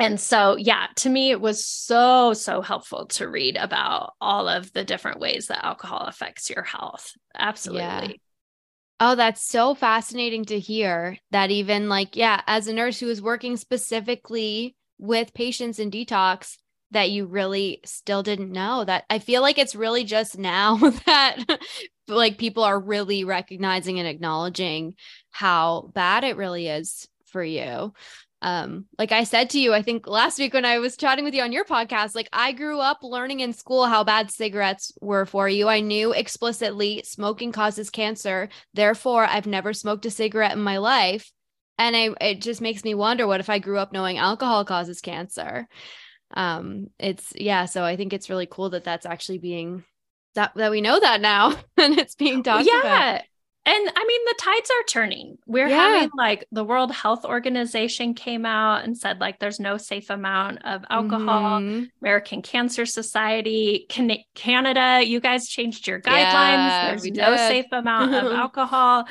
And 0.00 0.20
so, 0.20 0.56
yeah, 0.56 0.88
to 0.96 1.08
me, 1.08 1.30
it 1.30 1.40
was 1.40 1.64
so, 1.64 2.32
so 2.32 2.60
helpful 2.60 3.06
to 3.06 3.28
read 3.28 3.56
about 3.56 4.14
all 4.20 4.48
of 4.48 4.72
the 4.72 4.84
different 4.84 5.20
ways 5.20 5.46
that 5.46 5.64
alcohol 5.64 6.00
affects 6.00 6.50
your 6.50 6.64
health. 6.64 7.12
Absolutely. 7.34 7.82
Yeah. 7.82 8.12
Oh, 9.00 9.16
that's 9.16 9.46
so 9.46 9.74
fascinating 9.74 10.44
to 10.46 10.58
hear 10.58 11.18
that 11.30 11.50
even 11.50 11.88
like, 11.88 12.16
yeah, 12.16 12.42
as 12.46 12.68
a 12.68 12.72
nurse 12.72 13.00
who 13.00 13.08
is 13.08 13.20
working 13.20 13.56
specifically 13.56 14.76
with 14.98 15.34
patients 15.34 15.78
in 15.78 15.90
detox, 15.90 16.56
that 16.92 17.10
you 17.10 17.26
really 17.26 17.80
still 17.84 18.22
didn't 18.22 18.52
know 18.52 18.84
that. 18.84 19.04
I 19.10 19.18
feel 19.18 19.42
like 19.42 19.58
it's 19.58 19.74
really 19.74 20.04
just 20.04 20.38
now 20.38 20.76
that 21.06 21.38
like 22.06 22.38
people 22.38 22.62
are 22.62 22.78
really 22.78 23.24
recognizing 23.24 23.98
and 23.98 24.06
acknowledging 24.06 24.94
how 25.30 25.90
bad 25.92 26.22
it 26.22 26.36
really 26.36 26.68
is 26.68 27.08
for 27.26 27.42
you 27.42 27.92
um 28.44 28.84
like 28.98 29.10
i 29.10 29.24
said 29.24 29.48
to 29.48 29.58
you 29.58 29.72
i 29.72 29.80
think 29.80 30.06
last 30.06 30.38
week 30.38 30.52
when 30.52 30.66
i 30.66 30.78
was 30.78 30.98
chatting 30.98 31.24
with 31.24 31.34
you 31.34 31.42
on 31.42 31.50
your 31.50 31.64
podcast 31.64 32.14
like 32.14 32.28
i 32.30 32.52
grew 32.52 32.78
up 32.78 32.98
learning 33.02 33.40
in 33.40 33.54
school 33.54 33.86
how 33.86 34.04
bad 34.04 34.30
cigarettes 34.30 34.92
were 35.00 35.24
for 35.24 35.48
you. 35.48 35.66
I 35.66 35.80
knew 35.80 36.12
explicitly 36.12 37.02
smoking 37.04 37.52
causes 37.52 37.88
cancer. 37.90 38.50
Therefore 38.74 39.24
i've 39.24 39.46
never 39.46 39.72
smoked 39.72 40.06
a 40.06 40.10
cigarette 40.10 40.52
in 40.52 40.62
my 40.62 40.76
life. 40.76 41.32
And 41.78 41.96
I, 41.96 42.10
it 42.20 42.40
just 42.40 42.60
makes 42.60 42.84
me 42.84 42.94
wonder 42.94 43.26
what 43.26 43.40
if 43.40 43.48
i 43.48 43.58
grew 43.58 43.78
up 43.78 43.92
knowing 43.92 44.18
alcohol 44.18 44.64
causes 44.64 45.00
cancer? 45.00 45.66
Um 46.34 46.88
it's 46.98 47.32
yeah 47.34 47.64
so 47.64 47.82
i 47.82 47.96
think 47.96 48.12
it's 48.12 48.28
really 48.28 48.46
cool 48.46 48.70
that 48.70 48.84
that's 48.84 49.06
actually 49.06 49.38
being 49.38 49.84
that 50.34 50.52
that 50.54 50.70
we 50.70 50.82
know 50.82 51.00
that 51.00 51.22
now 51.22 51.56
and 51.78 51.98
it's 51.98 52.14
being 52.14 52.42
talked 52.42 52.66
yeah. 52.66 52.80
about 52.80 53.22
and 53.66 53.92
I 53.96 54.04
mean, 54.04 54.20
the 54.26 54.34
tides 54.38 54.70
are 54.70 54.82
turning. 54.88 55.38
We're 55.46 55.68
yeah. 55.68 55.76
having 55.76 56.10
like 56.16 56.44
the 56.52 56.64
World 56.64 56.92
Health 56.92 57.24
Organization 57.24 58.12
came 58.12 58.44
out 58.44 58.84
and 58.84 58.96
said, 58.96 59.20
like, 59.20 59.38
there's 59.38 59.58
no 59.58 59.78
safe 59.78 60.10
amount 60.10 60.64
of 60.66 60.84
alcohol. 60.90 61.60
Mm-hmm. 61.60 61.84
American 62.02 62.42
Cancer 62.42 62.84
Society, 62.84 63.86
Can- 63.88 64.18
Canada, 64.34 65.02
you 65.02 65.18
guys 65.18 65.48
changed 65.48 65.86
your 65.86 65.98
guidelines. 65.98 66.12
Yeah, 66.12 66.88
there's 66.90 67.06
no 67.06 67.36
safe 67.36 67.66
amount 67.72 68.14
of 68.14 68.32
alcohol. 68.32 69.06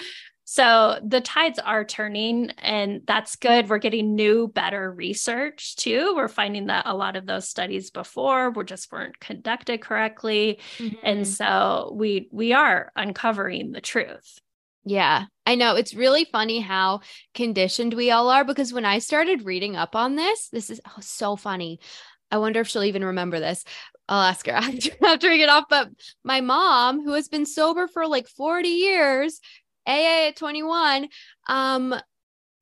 So 0.46 1.00
the 1.04 1.20
tides 1.20 1.58
are 1.58 1.84
turning, 1.84 2.52
and 2.60 3.02
that's 3.08 3.38
good. 3.38 3.70
We're 3.70 3.80
getting 3.80 4.14
new, 4.14 4.50
better 4.50 4.92
research 4.92 5.76
too. 5.78 6.14
We're 6.16 6.28
finding 6.28 6.68
that 6.68 6.86
a 6.86 6.96
lot 6.96 7.16
of 7.16 7.26
those 7.26 7.50
studies 7.50 7.90
before 7.90 8.52
were 8.52 8.64
just 8.64 8.92
weren't 8.92 9.20
conducted 9.20 9.82
correctly, 9.82 10.60
mm-hmm. 10.78 10.96
and 11.02 11.28
so 11.28 11.96
we 11.98 12.28
we 12.32 12.54
are 12.54 12.92
uncovering 12.96 13.72
the 13.72 13.82
truth. 13.82 14.42
Yeah, 14.86 15.26
I 15.46 15.56
know. 15.56 15.76
It's 15.76 15.94
really 15.94 16.26
funny 16.26 16.60
how 16.60 17.02
conditioned 17.34 17.94
we 17.94 18.12
all 18.12 18.30
are 18.30 18.44
because 18.44 18.74
when 18.74 18.86
I 18.86 19.00
started 19.00 19.46
reading 19.46 19.76
up 19.76 19.96
on 19.96 20.16
this, 20.16 20.50
this 20.50 20.70
is 20.70 20.82
oh, 20.86 20.98
so 21.00 21.36
funny. 21.36 21.80
I 22.30 22.38
wonder 22.38 22.62
if 22.62 22.68
she'll 22.68 22.84
even 22.84 23.06
remember 23.06 23.40
this. 23.40 23.64
I'll 24.10 24.22
ask 24.22 24.46
her 24.48 24.54
after 25.06 25.30
we 25.30 25.38
get 25.38 25.50
off. 25.50 25.66
But 25.70 25.90
my 26.24 26.42
mom, 26.42 27.04
who 27.04 27.14
has 27.14 27.30
been 27.30 27.46
sober 27.46 27.88
for 27.88 28.08
like 28.08 28.28
40 28.28 28.68
years, 28.68 29.40
AA 29.88 30.28
at 30.28 30.36
21, 30.36 31.08
um, 31.48 31.96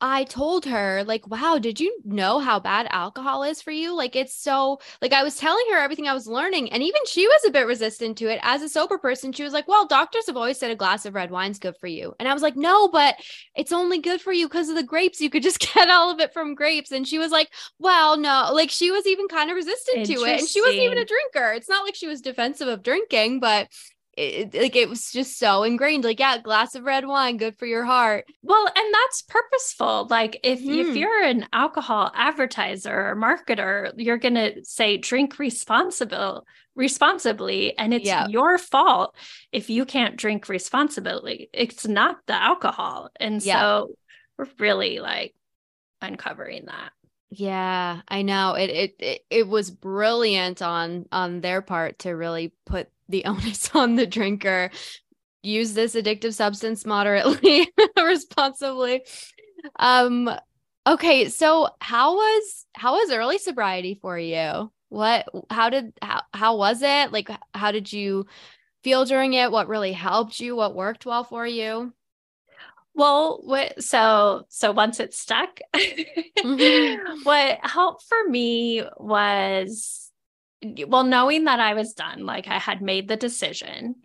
I 0.04 0.24
told 0.24 0.66
her, 0.66 1.04
like, 1.06 1.28
wow, 1.28 1.60
did 1.60 1.80
you 1.80 1.96
know 2.04 2.40
how 2.40 2.60
bad 2.60 2.88
alcohol 2.90 3.44
is 3.44 3.62
for 3.62 3.70
you? 3.70 3.96
Like, 3.96 4.16
it's 4.16 4.36
so, 4.36 4.80
like, 5.00 5.14
I 5.14 5.22
was 5.22 5.36
telling 5.38 5.64
her 5.72 5.78
everything 5.78 6.08
I 6.08 6.14
was 6.16 6.26
learning. 6.26 6.72
And 6.72 6.82
even 6.82 7.02
she 7.06 7.28
was 7.28 7.42
a 7.46 7.52
bit 7.52 7.68
resistant 7.68 8.18
to 8.18 8.28
it. 8.28 8.40
As 8.42 8.64
a 8.64 8.70
sober 8.70 8.98
person, 8.98 9.32
she 9.32 9.44
was 9.44 9.54
like, 9.54 9.68
well, 9.68 9.86
doctors 9.86 10.26
have 10.26 10.36
always 10.38 10.58
said 10.58 10.72
a 10.72 10.76
glass 10.76 11.06
of 11.06 11.14
red 11.14 11.30
wine's 11.30 11.60
good 11.60 11.78
for 11.78 11.86
you. 11.86 12.16
And 12.20 12.28
I 12.28 12.34
was 12.34 12.42
like, 12.42 12.56
no, 12.56 12.88
but 12.88 13.16
it's 13.56 13.72
only 13.72 14.00
good 14.00 14.22
for 14.22 14.34
you 14.34 14.48
because 14.48 14.70
of 14.70 14.76
the 14.76 14.84
grapes. 14.84 15.22
You 15.22 15.30
could 15.30 15.44
just 15.44 15.60
get 15.74 15.90
all 15.90 16.10
of 16.12 16.20
it 16.20 16.34
from 16.34 16.56
grapes. 16.56 16.92
And 16.92 17.08
she 17.08 17.20
was 17.20 17.32
like, 17.32 17.52
well, 17.78 18.18
no, 18.18 18.50
like, 18.54 18.72
she 18.72 18.90
was 18.90 19.06
even 19.06 19.28
kind 19.28 19.52
of 19.52 19.56
resistant 19.56 20.04
to 20.06 20.24
it. 20.24 20.40
And 20.40 20.50
she 20.50 20.62
wasn't 20.62 20.84
even 20.84 20.98
a 20.98 21.06
drinker. 21.06 21.54
It's 21.54 21.70
not 21.70 21.86
like 21.86 21.96
she 21.96 22.08
was 22.08 22.22
defensive 22.22 22.68
of 22.68 22.82
drinking, 22.82 23.40
but 23.40 23.68
it, 24.18 24.54
like 24.54 24.76
it 24.76 24.90
was 24.90 25.12
just 25.12 25.40
so 25.40 25.64
ingrained 25.64 26.04
like 26.04 26.20
yeah 26.20 26.38
glass 26.38 26.76
of 26.76 26.84
red 26.84 27.06
wine 27.06 27.38
good 27.38 27.58
for 27.58 27.66
your 27.66 27.86
heart. 27.86 28.26
Well 28.42 28.68
and 28.68 28.94
that's 28.94 29.22
purposeful 29.22 30.08
like 30.10 30.40
if 30.44 30.60
mm-hmm. 30.60 30.90
if 30.90 30.96
you're 30.96 31.24
an 31.24 31.48
alcohol 31.54 32.12
advertiser 32.14 32.94
or 32.94 33.16
marketer 33.16 33.92
you're 33.96 34.18
going 34.18 34.36
to 34.36 34.66
say 34.66 34.98
drink 34.98 35.40
responsible 35.40 36.46
responsibly 36.76 37.78
and 37.78 37.94
it's 37.94 38.12
your 38.30 38.58
fault 38.58 39.16
if 39.52 39.70
you 39.70 39.86
can't 39.86 40.18
drink 40.18 40.50
responsibly. 40.50 41.50
It's 41.54 41.88
not 41.88 42.18
the 42.28 42.36
alcohol 42.36 43.10
and 43.18 43.42
so 43.42 43.96
we're 44.38 44.48
really 44.60 45.00
like 45.00 45.34
uncovering 46.02 46.66
that. 46.66 46.92
Yeah 47.30 48.02
i 48.10 48.24
know. 48.24 48.56
It, 48.56 48.70
it 48.70 48.96
it 49.00 49.22
it 49.30 49.48
was 49.48 49.72
brilliant 49.72 50.62
on 50.62 51.06
on 51.14 51.40
their 51.40 51.62
part 51.62 52.00
to 52.00 52.12
really 52.12 52.52
put 52.66 52.90
the 53.12 53.26
onus 53.26 53.74
on 53.76 53.96
the 53.96 54.08
drinker. 54.08 54.72
Use 55.44 55.74
this 55.74 55.96
addictive 55.96 56.34
substance 56.34 56.86
moderately, 56.86 57.72
responsibly. 57.98 59.04
Um, 59.78 60.30
okay, 60.86 61.30
so 61.30 61.70
how 61.80 62.16
was 62.16 62.66
how 62.74 62.94
was 62.94 63.12
early 63.12 63.38
sobriety 63.40 63.98
for 64.02 64.18
you? 64.18 64.72
What 64.90 65.28
how 65.50 65.70
did 65.70 65.94
how 66.02 66.22
how 66.34 66.58
was 66.58 66.82
it? 66.82 67.12
Like 67.12 67.30
how 67.56 67.72
did 67.72 67.92
you 67.92 68.28
feel 68.84 69.06
during 69.06 69.34
it? 69.34 69.52
What 69.52 69.68
really 69.68 69.94
helped 69.94 70.40
you? 70.40 70.56
What 70.56 70.76
worked 70.76 71.06
well 71.06 71.24
for 71.24 71.46
you? 71.48 71.94
Well, 72.94 73.40
what 73.44 73.82
so 73.82 74.44
so 74.50 74.72
once 74.72 75.00
it 75.00 75.14
stuck, 75.14 75.60
mm-hmm. 75.76 77.22
what 77.24 77.60
helped 77.64 78.04
for 78.04 78.30
me 78.30 78.84
was 78.98 80.11
well, 80.88 81.04
knowing 81.04 81.46
that 81.46 81.60
I 81.60 81.74
was 81.74 81.94
done, 81.94 82.26
like 82.26 82.48
I 82.48 82.60
had 82.60 82.82
made 82.82 83.08
the 83.08 83.18
decision, 83.18 83.96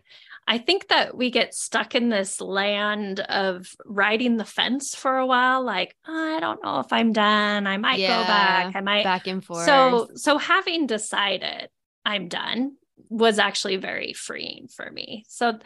I 0.47 0.57
think 0.57 0.87
that 0.87 1.15
we 1.15 1.29
get 1.29 1.53
stuck 1.53 1.93
in 1.93 2.09
this 2.09 2.39
land 2.39 3.19
of 3.19 3.75
riding 3.85 4.37
the 4.37 4.45
fence 4.45 4.95
for 4.95 5.17
a 5.17 5.25
while. 5.25 5.63
Like, 5.63 5.95
oh, 6.07 6.35
I 6.37 6.39
don't 6.39 6.63
know 6.63 6.79
if 6.79 6.91
I'm 6.93 7.11
done. 7.11 7.67
I 7.67 7.77
might 7.77 7.99
yeah, 7.99 8.21
go 8.21 8.27
back. 8.27 8.75
I 8.75 8.81
might 8.81 9.03
back 9.03 9.27
and 9.27 9.43
forth. 9.43 9.65
So, 9.65 10.09
so 10.15 10.37
having 10.37 10.87
decided 10.87 11.69
I'm 12.05 12.29
done 12.29 12.77
was 13.09 13.39
actually 13.39 13.75
very 13.75 14.13
freeing 14.13 14.67
for 14.69 14.89
me. 14.89 15.25
So 15.27 15.59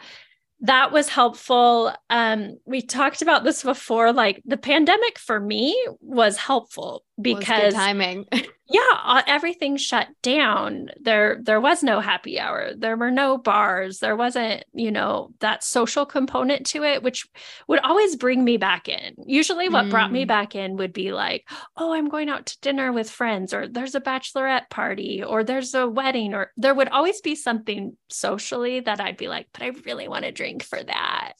that 0.62 0.92
was 0.92 1.08
helpful. 1.08 1.92
Um, 2.10 2.58
we 2.64 2.82
talked 2.82 3.22
about 3.22 3.44
this 3.44 3.62
before. 3.62 4.12
Like 4.12 4.42
the 4.44 4.56
pandemic 4.56 5.18
for 5.18 5.38
me 5.38 5.76
was 6.00 6.36
helpful 6.36 7.04
because 7.20 7.66
was 7.66 7.74
timing. 7.74 8.26
yeah, 8.72 9.22
everything 9.26 9.76
shut 9.76 10.08
down. 10.22 10.88
There, 10.98 11.38
there 11.42 11.60
was 11.60 11.82
no 11.82 12.00
happy 12.00 12.40
hour. 12.40 12.72
There 12.74 12.96
were 12.96 13.10
no 13.10 13.36
bars. 13.36 13.98
There 13.98 14.16
wasn't, 14.16 14.64
you 14.72 14.90
know, 14.90 15.30
that 15.40 15.62
social 15.62 16.06
component 16.06 16.66
to 16.68 16.82
it, 16.82 17.02
which 17.02 17.26
would 17.68 17.80
always 17.80 18.16
bring 18.16 18.42
me 18.42 18.56
back 18.56 18.88
in. 18.88 19.14
Usually, 19.26 19.68
what 19.68 19.86
mm. 19.86 19.90
brought 19.90 20.10
me 20.10 20.24
mm. 20.24 20.28
back 20.28 20.54
in 20.54 20.76
would 20.76 20.94
be 20.94 21.12
like, 21.12 21.46
oh, 21.76 21.92
I'm 21.92 22.08
going 22.08 22.30
out 22.30 22.46
to 22.46 22.60
dinner 22.60 22.92
with 22.92 23.10
friends, 23.10 23.52
or 23.52 23.68
there's 23.68 23.94
a 23.94 24.00
bachelorette 24.00 24.70
party, 24.70 25.22
or 25.22 25.44
there's 25.44 25.74
a 25.74 25.86
wedding, 25.86 26.32
or 26.32 26.50
there 26.56 26.74
would 26.74 26.88
always 26.88 27.20
be 27.20 27.34
something 27.34 27.96
socially 28.08 28.80
that 28.80 29.00
I'd 29.00 29.18
be 29.18 29.28
like, 29.28 29.48
but 29.52 29.62
I 29.62 29.68
really 29.84 30.08
want 30.08 30.24
to 30.24 30.32
drink 30.32 30.62
for 30.62 30.82
that. 30.82 31.34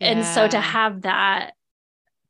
Yeah. 0.00 0.08
And 0.08 0.26
so 0.26 0.46
to 0.46 0.60
have 0.60 1.02
that 1.02 1.52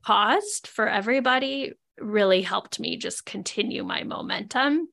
paused 0.04 0.68
for 0.68 0.88
everybody 0.88 1.72
really 2.00 2.42
helped 2.42 2.80
me 2.80 2.96
just 2.96 3.24
continue 3.24 3.84
my 3.84 4.04
momentum. 4.04 4.88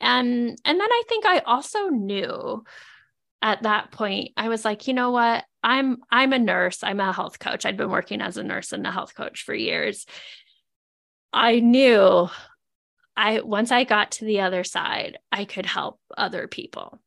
And 0.00 0.58
and 0.64 0.80
then 0.80 0.92
I 0.92 1.02
think 1.08 1.26
I 1.26 1.38
also 1.38 1.88
knew 1.88 2.64
at 3.40 3.62
that 3.62 3.90
point 3.92 4.30
I 4.36 4.48
was 4.48 4.64
like, 4.64 4.88
you 4.88 4.94
know 4.94 5.10
what? 5.10 5.44
I'm 5.62 5.98
I'm 6.10 6.32
a 6.32 6.38
nurse, 6.38 6.82
I'm 6.82 7.00
a 7.00 7.12
health 7.12 7.38
coach. 7.38 7.64
I'd 7.64 7.76
been 7.76 7.90
working 7.90 8.20
as 8.20 8.36
a 8.36 8.42
nurse 8.42 8.72
and 8.72 8.86
a 8.86 8.90
health 8.90 9.14
coach 9.14 9.42
for 9.42 9.54
years. 9.54 10.06
I 11.32 11.60
knew 11.60 12.28
I 13.16 13.40
once 13.40 13.70
I 13.70 13.84
got 13.84 14.12
to 14.12 14.24
the 14.24 14.40
other 14.40 14.64
side, 14.64 15.18
I 15.30 15.44
could 15.44 15.66
help 15.66 16.00
other 16.16 16.48
people. 16.48 17.00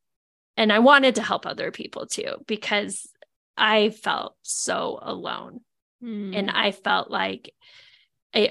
And 0.58 0.72
I 0.72 0.80
wanted 0.80 1.16
to 1.16 1.24
help 1.24 1.46
other 1.46 1.72
people 1.72 2.08
too 2.08 2.36
because 2.48 3.10
I 3.58 3.90
felt 3.90 4.36
so 4.42 5.00
alone. 5.02 5.62
Mm. 6.04 6.38
And 6.38 6.52
I 6.52 6.72
felt 6.72 7.10
like 7.10 7.54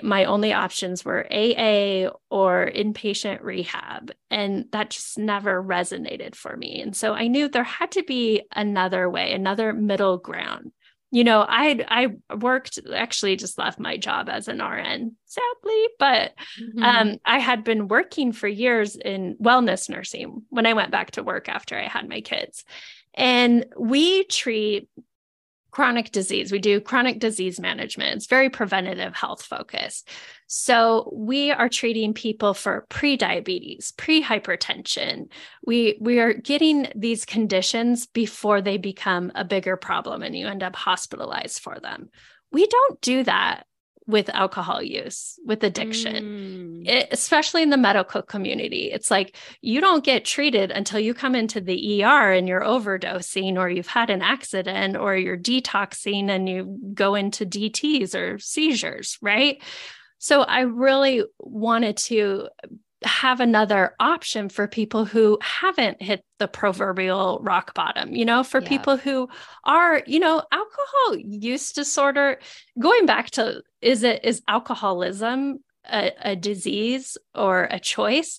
my 0.02 0.24
only 0.24 0.52
options 0.52 1.04
were 1.04 1.26
AA 1.30 2.08
or 2.30 2.70
inpatient 2.74 3.42
rehab. 3.42 4.12
And 4.30 4.66
that 4.72 4.90
just 4.90 5.18
never 5.18 5.62
resonated 5.62 6.34
for 6.34 6.56
me. 6.56 6.80
And 6.80 6.96
so 6.96 7.12
I 7.12 7.28
knew 7.28 7.48
there 7.48 7.64
had 7.64 7.92
to 7.92 8.02
be 8.02 8.42
another 8.54 9.08
way, 9.10 9.32
another 9.32 9.72
middle 9.72 10.18
ground. 10.18 10.72
You 11.10 11.22
know, 11.22 11.46
I 11.48 11.84
I 11.86 12.34
worked 12.34 12.80
actually 12.92 13.36
just 13.36 13.56
left 13.56 13.78
my 13.78 13.96
job 13.96 14.28
as 14.28 14.48
an 14.48 14.58
RN, 14.60 15.14
sadly, 15.26 15.88
but 16.00 16.32
mm-hmm. 16.60 16.82
um, 16.82 17.18
I 17.24 17.38
had 17.38 17.62
been 17.62 17.86
working 17.86 18.32
for 18.32 18.48
years 18.48 18.96
in 18.96 19.36
wellness 19.40 19.88
nursing 19.88 20.42
when 20.50 20.66
I 20.66 20.72
went 20.72 20.90
back 20.90 21.12
to 21.12 21.22
work 21.22 21.48
after 21.48 21.78
I 21.78 21.86
had 21.86 22.08
my 22.08 22.20
kids. 22.20 22.64
And 23.14 23.64
we 23.78 24.24
treat 24.24 24.88
chronic 25.74 26.12
disease. 26.12 26.52
We 26.52 26.60
do 26.60 26.80
chronic 26.80 27.18
disease 27.18 27.58
management. 27.58 28.14
It's 28.14 28.28
very 28.28 28.48
preventative 28.48 29.12
health 29.12 29.42
focused. 29.42 30.08
So 30.46 31.10
we 31.12 31.50
are 31.50 31.68
treating 31.68 32.14
people 32.14 32.54
for 32.54 32.86
pre-diabetes, 32.88 33.92
pre-hypertension. 33.96 35.32
We 35.66 35.98
we 36.00 36.20
are 36.20 36.32
getting 36.32 36.86
these 36.94 37.24
conditions 37.24 38.06
before 38.06 38.62
they 38.62 38.78
become 38.78 39.32
a 39.34 39.44
bigger 39.44 39.76
problem 39.76 40.22
and 40.22 40.36
you 40.36 40.46
end 40.46 40.62
up 40.62 40.76
hospitalized 40.76 41.58
for 41.58 41.80
them. 41.80 42.08
We 42.52 42.68
don't 42.68 43.00
do 43.00 43.24
that 43.24 43.66
with 44.06 44.28
alcohol 44.30 44.82
use, 44.82 45.38
with 45.46 45.64
addiction, 45.64 46.24
mm. 46.24 46.88
it, 46.88 47.08
especially 47.10 47.62
in 47.62 47.70
the 47.70 47.76
medical 47.76 48.20
community. 48.20 48.90
It's 48.92 49.10
like 49.10 49.36
you 49.62 49.80
don't 49.80 50.04
get 50.04 50.24
treated 50.24 50.70
until 50.70 51.00
you 51.00 51.14
come 51.14 51.34
into 51.34 51.60
the 51.60 52.04
ER 52.04 52.32
and 52.32 52.46
you're 52.46 52.60
overdosing, 52.60 53.56
or 53.56 53.70
you've 53.70 53.86
had 53.86 54.10
an 54.10 54.20
accident, 54.20 54.96
or 54.96 55.16
you're 55.16 55.38
detoxing 55.38 56.28
and 56.28 56.48
you 56.48 56.78
go 56.92 57.14
into 57.14 57.46
DTs 57.46 58.14
or 58.14 58.38
seizures, 58.38 59.18
right? 59.22 59.62
So 60.18 60.42
I 60.42 60.60
really 60.60 61.24
wanted 61.38 61.96
to 61.98 62.48
have 63.04 63.40
another 63.40 63.94
option 64.00 64.48
for 64.48 64.66
people 64.66 65.04
who 65.04 65.38
haven't 65.42 66.02
hit 66.02 66.24
the 66.38 66.48
proverbial 66.48 67.38
rock 67.42 67.74
bottom, 67.74 68.14
you 68.14 68.24
know, 68.24 68.42
for 68.42 68.60
yeah. 68.60 68.68
people 68.68 68.96
who 68.96 69.28
are, 69.64 70.02
you 70.06 70.18
know, 70.18 70.42
alcohol 70.52 71.16
use 71.16 71.72
disorder, 71.72 72.38
going 72.78 73.06
back 73.06 73.30
to 73.30 73.62
is 73.80 74.02
it 74.02 74.24
is 74.24 74.42
alcoholism 74.48 75.58
a, 75.90 76.12
a 76.22 76.36
disease 76.36 77.18
or 77.34 77.68
a 77.70 77.78
choice? 77.78 78.38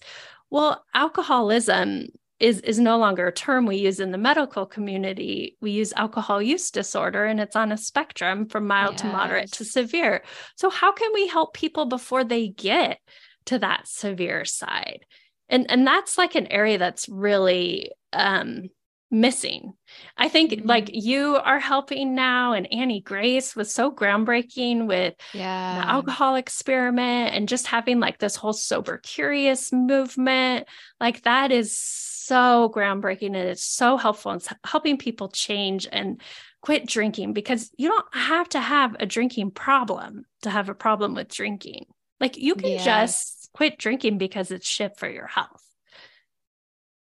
Well, 0.50 0.84
alcoholism 0.94 2.08
is 2.40 2.60
is 2.62 2.80
no 2.80 2.98
longer 2.98 3.28
a 3.28 3.32
term 3.32 3.66
we 3.66 3.78
use 3.78 4.00
in 4.00 4.12
the 4.12 4.18
medical 4.18 4.66
community 4.66 5.56
we 5.62 5.72
use 5.72 5.94
alcohol 5.94 6.42
use 6.42 6.70
disorder 6.70 7.26
and 7.26 7.40
it's 7.40 7.56
on 7.56 7.72
a 7.72 7.78
spectrum 7.78 8.46
from 8.46 8.68
mild 8.68 8.94
yes. 8.94 9.02
to 9.02 9.08
moderate 9.08 9.52
to 9.52 9.64
severe 9.64 10.22
so 10.58 10.70
how 10.70 10.92
can 10.92 11.12
we 11.14 11.28
help 11.28 11.54
people 11.54 11.86
before 11.86 12.26
they 12.26 12.50
get 12.50 13.00
to 13.46 13.60
that 13.60 13.88
severe 13.88 14.46
side 14.46 15.06
and 15.50 15.70
and 15.70 15.86
that's 15.86 16.18
like 16.18 16.36
an 16.36 16.48
area 16.48 16.78
that's 16.78 17.08
really 17.10 17.92
um 18.14 18.70
missing. 19.12 19.74
I 20.18 20.30
think 20.30 20.52
mm-hmm. 20.52 20.68
like 20.68 20.90
you 20.92 21.36
are 21.38 21.60
helping 21.60 22.16
now, 22.16 22.54
and 22.54 22.72
Annie 22.72 23.02
Grace 23.02 23.56
was 23.56 23.74
so 23.74 23.92
groundbreaking 23.92 24.88
with 24.88 25.16
yeah. 25.34 25.80
the 25.80 25.88
alcohol 25.88 26.36
experiment 26.36 27.34
and 27.34 27.48
just 27.48 27.68
having 27.68 28.00
like 28.00 28.20
this 28.20 28.36
whole 28.36 28.54
sober 28.54 28.98
curious 28.98 29.72
movement. 29.72 30.68
Like 31.00 31.24
that 31.24 31.52
is 31.52 31.78
so 31.78 32.72
groundbreaking 32.74 33.28
and 33.28 33.36
it's 33.36 33.64
so 33.64 33.98
helpful 33.98 34.32
in 34.32 34.42
helping 34.64 34.98
people 34.98 35.30
change 35.30 35.88
and 35.92 36.20
quit 36.62 36.88
drinking 36.88 37.34
because 37.34 37.70
you 37.78 37.90
don't 37.90 38.16
have 38.16 38.50
to 38.50 38.60
have 38.60 38.96
a 39.00 39.06
drinking 39.06 39.52
problem 39.52 40.26
to 40.42 40.50
have 40.50 40.68
a 40.68 40.74
problem 40.74 41.14
with 41.14 41.28
drinking. 41.28 41.86
Like 42.20 42.38
you 42.38 42.56
can 42.56 42.72
yes. 42.72 42.86
just 42.86 43.35
quit 43.56 43.78
drinking 43.78 44.18
because 44.18 44.52
it's 44.52 44.68
shit 44.68 44.98
for 44.98 45.10
your 45.10 45.28
health. 45.28 45.64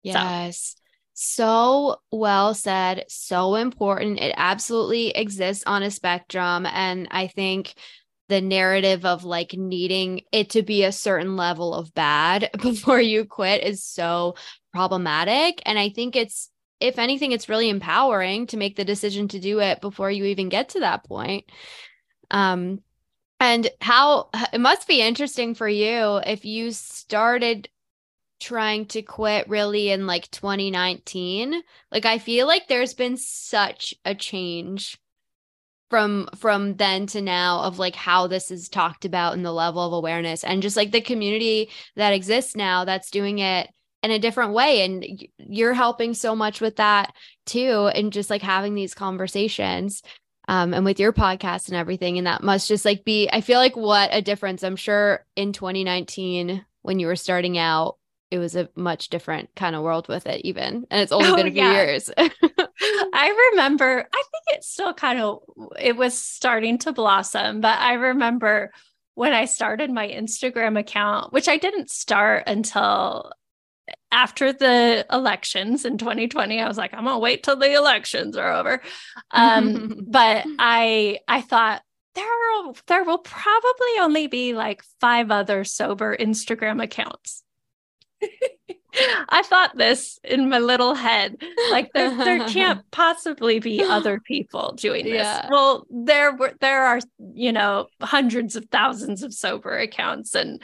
Yes. 0.02 0.76
So 0.76 0.82
so 1.18 1.96
well 2.12 2.52
said, 2.52 3.06
so 3.08 3.54
important. 3.54 4.20
It 4.20 4.34
absolutely 4.36 5.08
exists 5.16 5.64
on 5.66 5.82
a 5.82 5.90
spectrum. 5.90 6.66
And 6.66 7.08
I 7.10 7.26
think 7.28 7.72
the 8.28 8.42
narrative 8.42 9.06
of 9.06 9.24
like 9.24 9.54
needing 9.54 10.20
it 10.30 10.50
to 10.50 10.62
be 10.62 10.84
a 10.84 10.92
certain 10.92 11.34
level 11.36 11.72
of 11.72 11.94
bad 11.94 12.50
before 12.60 13.00
you 13.00 13.24
quit 13.24 13.64
is 13.64 13.82
so 13.82 14.34
problematic. 14.74 15.62
And 15.64 15.78
I 15.78 15.88
think 15.88 16.16
it's, 16.16 16.50
if 16.80 16.98
anything, 16.98 17.32
it's 17.32 17.48
really 17.48 17.70
empowering 17.70 18.46
to 18.48 18.58
make 18.58 18.76
the 18.76 18.84
decision 18.84 19.28
to 19.28 19.40
do 19.40 19.60
it 19.60 19.80
before 19.80 20.10
you 20.10 20.26
even 20.26 20.50
get 20.50 20.70
to 20.70 20.80
that 20.80 21.02
point. 21.04 21.46
Um, 22.30 22.80
and 23.40 23.68
how 23.80 24.28
it 24.52 24.60
must 24.60 24.88
be 24.88 25.00
interesting 25.00 25.54
for 25.54 25.68
you 25.68 26.20
if 26.26 26.44
you 26.44 26.70
started 26.72 27.68
trying 28.38 28.86
to 28.86 29.02
quit 29.02 29.48
really 29.48 29.90
in 29.90 30.06
like 30.06 30.30
2019 30.30 31.62
like 31.90 32.04
i 32.04 32.18
feel 32.18 32.46
like 32.46 32.68
there's 32.68 32.94
been 32.94 33.16
such 33.16 33.94
a 34.04 34.14
change 34.14 34.98
from 35.88 36.28
from 36.36 36.74
then 36.76 37.06
to 37.06 37.22
now 37.22 37.60
of 37.60 37.78
like 37.78 37.94
how 37.94 38.26
this 38.26 38.50
is 38.50 38.68
talked 38.68 39.04
about 39.04 39.34
and 39.34 39.44
the 39.44 39.52
level 39.52 39.82
of 39.82 39.92
awareness 39.92 40.44
and 40.44 40.62
just 40.62 40.76
like 40.76 40.90
the 40.90 41.00
community 41.00 41.70
that 41.94 42.12
exists 42.12 42.56
now 42.56 42.84
that's 42.84 43.10
doing 43.10 43.38
it 43.38 43.68
in 44.02 44.12
a 44.12 44.18
different 44.18 44.52
way. 44.52 44.84
And 44.84 45.26
you're 45.38 45.74
helping 45.74 46.14
so 46.14 46.36
much 46.36 46.60
with 46.60 46.76
that 46.76 47.12
too 47.44 47.90
and 47.94 48.12
just 48.12 48.30
like 48.30 48.42
having 48.42 48.74
these 48.74 48.94
conversations 48.94 50.02
um, 50.48 50.74
and 50.74 50.84
with 50.84 51.00
your 51.00 51.12
podcast 51.12 51.68
and 51.68 51.76
everything 51.76 52.18
and 52.18 52.26
that 52.26 52.42
must 52.42 52.68
just 52.68 52.84
like 52.84 53.04
be 53.04 53.28
i 53.32 53.40
feel 53.40 53.58
like 53.58 53.76
what 53.76 54.10
a 54.12 54.22
difference 54.22 54.62
i'm 54.62 54.76
sure 54.76 55.24
in 55.34 55.52
2019 55.52 56.64
when 56.82 56.98
you 56.98 57.06
were 57.06 57.16
starting 57.16 57.58
out 57.58 57.96
it 58.30 58.38
was 58.38 58.56
a 58.56 58.68
much 58.74 59.08
different 59.08 59.48
kind 59.54 59.76
of 59.76 59.82
world 59.82 60.08
with 60.08 60.26
it 60.26 60.40
even 60.44 60.86
and 60.90 61.00
it's 61.00 61.12
only 61.12 61.28
oh, 61.28 61.36
been 61.36 61.46
a 61.46 61.50
few 61.50 61.62
yeah. 61.62 61.72
years 61.72 62.10
i 62.18 63.50
remember 63.52 64.06
i 64.12 64.22
think 64.22 64.58
it 64.58 64.64
still 64.64 64.92
kind 64.92 65.20
of 65.20 65.42
it 65.80 65.96
was 65.96 66.16
starting 66.16 66.78
to 66.78 66.92
blossom 66.92 67.60
but 67.60 67.78
i 67.78 67.94
remember 67.94 68.72
when 69.14 69.32
i 69.32 69.44
started 69.44 69.90
my 69.90 70.08
instagram 70.08 70.78
account 70.78 71.32
which 71.32 71.48
i 71.48 71.56
didn't 71.56 71.90
start 71.90 72.44
until 72.46 73.32
after 74.12 74.52
the 74.52 75.04
elections 75.12 75.84
in 75.84 75.98
2020 75.98 76.60
i 76.60 76.68
was 76.68 76.78
like 76.78 76.94
i'm 76.94 77.04
gonna 77.04 77.18
wait 77.18 77.42
till 77.42 77.56
the 77.56 77.74
elections 77.74 78.36
are 78.36 78.52
over. 78.52 78.80
Um, 79.30 80.04
but 80.06 80.44
i 80.58 81.18
i 81.28 81.40
thought 81.40 81.82
there 82.14 82.24
there 82.86 83.04
will 83.04 83.18
probably 83.18 83.98
only 84.00 84.26
be 84.26 84.54
like 84.54 84.82
five 85.00 85.30
other 85.30 85.64
sober 85.64 86.16
instagram 86.16 86.82
accounts 86.82 87.42
I 89.28 89.42
thought 89.42 89.76
this 89.76 90.18
in 90.24 90.48
my 90.48 90.58
little 90.58 90.94
head. 90.94 91.36
Like 91.70 91.92
there, 91.92 92.16
there 92.16 92.48
can't 92.48 92.88
possibly 92.90 93.58
be 93.58 93.82
other 93.82 94.20
people 94.24 94.72
doing 94.76 95.04
this. 95.04 95.14
Yeah. 95.14 95.48
Well, 95.50 95.86
there 95.90 96.34
were 96.34 96.54
there 96.60 96.84
are, 96.84 97.00
you 97.18 97.52
know, 97.52 97.86
hundreds 98.00 98.56
of 98.56 98.66
thousands 98.66 99.22
of 99.22 99.34
sober 99.34 99.78
accounts. 99.78 100.34
And 100.34 100.62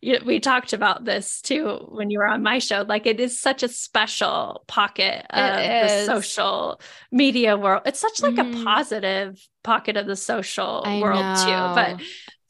you 0.00 0.18
we 0.24 0.40
talked 0.40 0.72
about 0.72 1.04
this 1.04 1.40
too 1.40 1.86
when 1.90 2.10
you 2.10 2.18
were 2.18 2.26
on 2.26 2.42
my 2.42 2.58
show. 2.58 2.84
Like 2.86 3.06
it 3.06 3.20
is 3.20 3.38
such 3.38 3.62
a 3.62 3.68
special 3.68 4.64
pocket 4.66 5.24
of 5.30 5.56
the 5.56 6.04
social 6.06 6.80
media 7.10 7.56
world. 7.56 7.82
It's 7.86 8.00
such 8.00 8.20
like 8.20 8.34
mm. 8.34 8.60
a 8.60 8.64
positive 8.64 9.40
pocket 9.62 9.96
of 9.96 10.06
the 10.06 10.16
social 10.16 10.82
I 10.84 11.00
world 11.00 11.20
know. 11.20 11.44
too. 11.44 11.74
But 11.74 12.02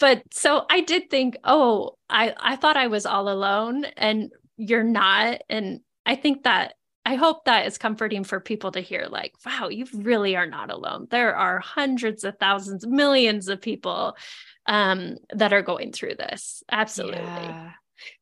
but 0.02 0.22
so 0.32 0.64
I 0.68 0.80
did 0.80 1.10
think, 1.10 1.36
oh, 1.44 1.96
I 2.10 2.34
I 2.36 2.56
thought 2.56 2.76
I 2.76 2.88
was 2.88 3.06
all 3.06 3.28
alone, 3.28 3.84
and 3.96 4.32
you're 4.56 4.84
not. 4.84 5.42
And 5.48 5.80
I 6.06 6.16
think 6.16 6.44
that 6.44 6.74
I 7.04 7.16
hope 7.16 7.44
that 7.44 7.66
is 7.66 7.78
comforting 7.78 8.22
for 8.22 8.38
people 8.38 8.72
to 8.72 8.80
hear 8.80 9.06
like, 9.10 9.34
wow, 9.44 9.68
you 9.68 9.86
really 9.92 10.36
are 10.36 10.46
not 10.46 10.70
alone. 10.70 11.08
There 11.10 11.34
are 11.34 11.58
hundreds 11.58 12.22
of 12.22 12.38
thousands, 12.38 12.86
millions 12.86 13.48
of 13.48 13.60
people 13.60 14.16
um, 14.66 15.16
that 15.30 15.52
are 15.52 15.62
going 15.62 15.92
through 15.92 16.14
this. 16.14 16.62
Absolutely. 16.70 17.20
Yeah. 17.20 17.72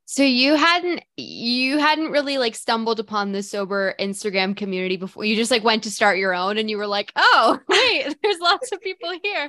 So 0.07 0.25
you 0.25 0.57
hadn't 0.57 1.05
you 1.17 1.79
hadn't 1.79 2.11
really 2.11 2.37
like 2.37 2.57
stumbled 2.57 2.99
upon 2.99 3.31
the 3.31 3.45
sober 3.45 3.95
Instagram 4.01 4.57
community 4.57 4.97
before. 4.97 5.25
You 5.25 5.37
just 5.37 5.53
like 5.53 5.63
went 5.63 5.85
to 5.85 5.91
start 5.93 6.19
your 6.19 6.35
own 6.35 6.59
and 6.59 6.69
you 6.69 6.79
were 6.79 6.89
like, 6.89 7.13
"Oh, 7.15 7.61
wait, 7.69 8.17
there's 8.21 8.41
lots 8.41 8.73
of 8.73 8.81
people 8.81 9.13
here." 9.23 9.49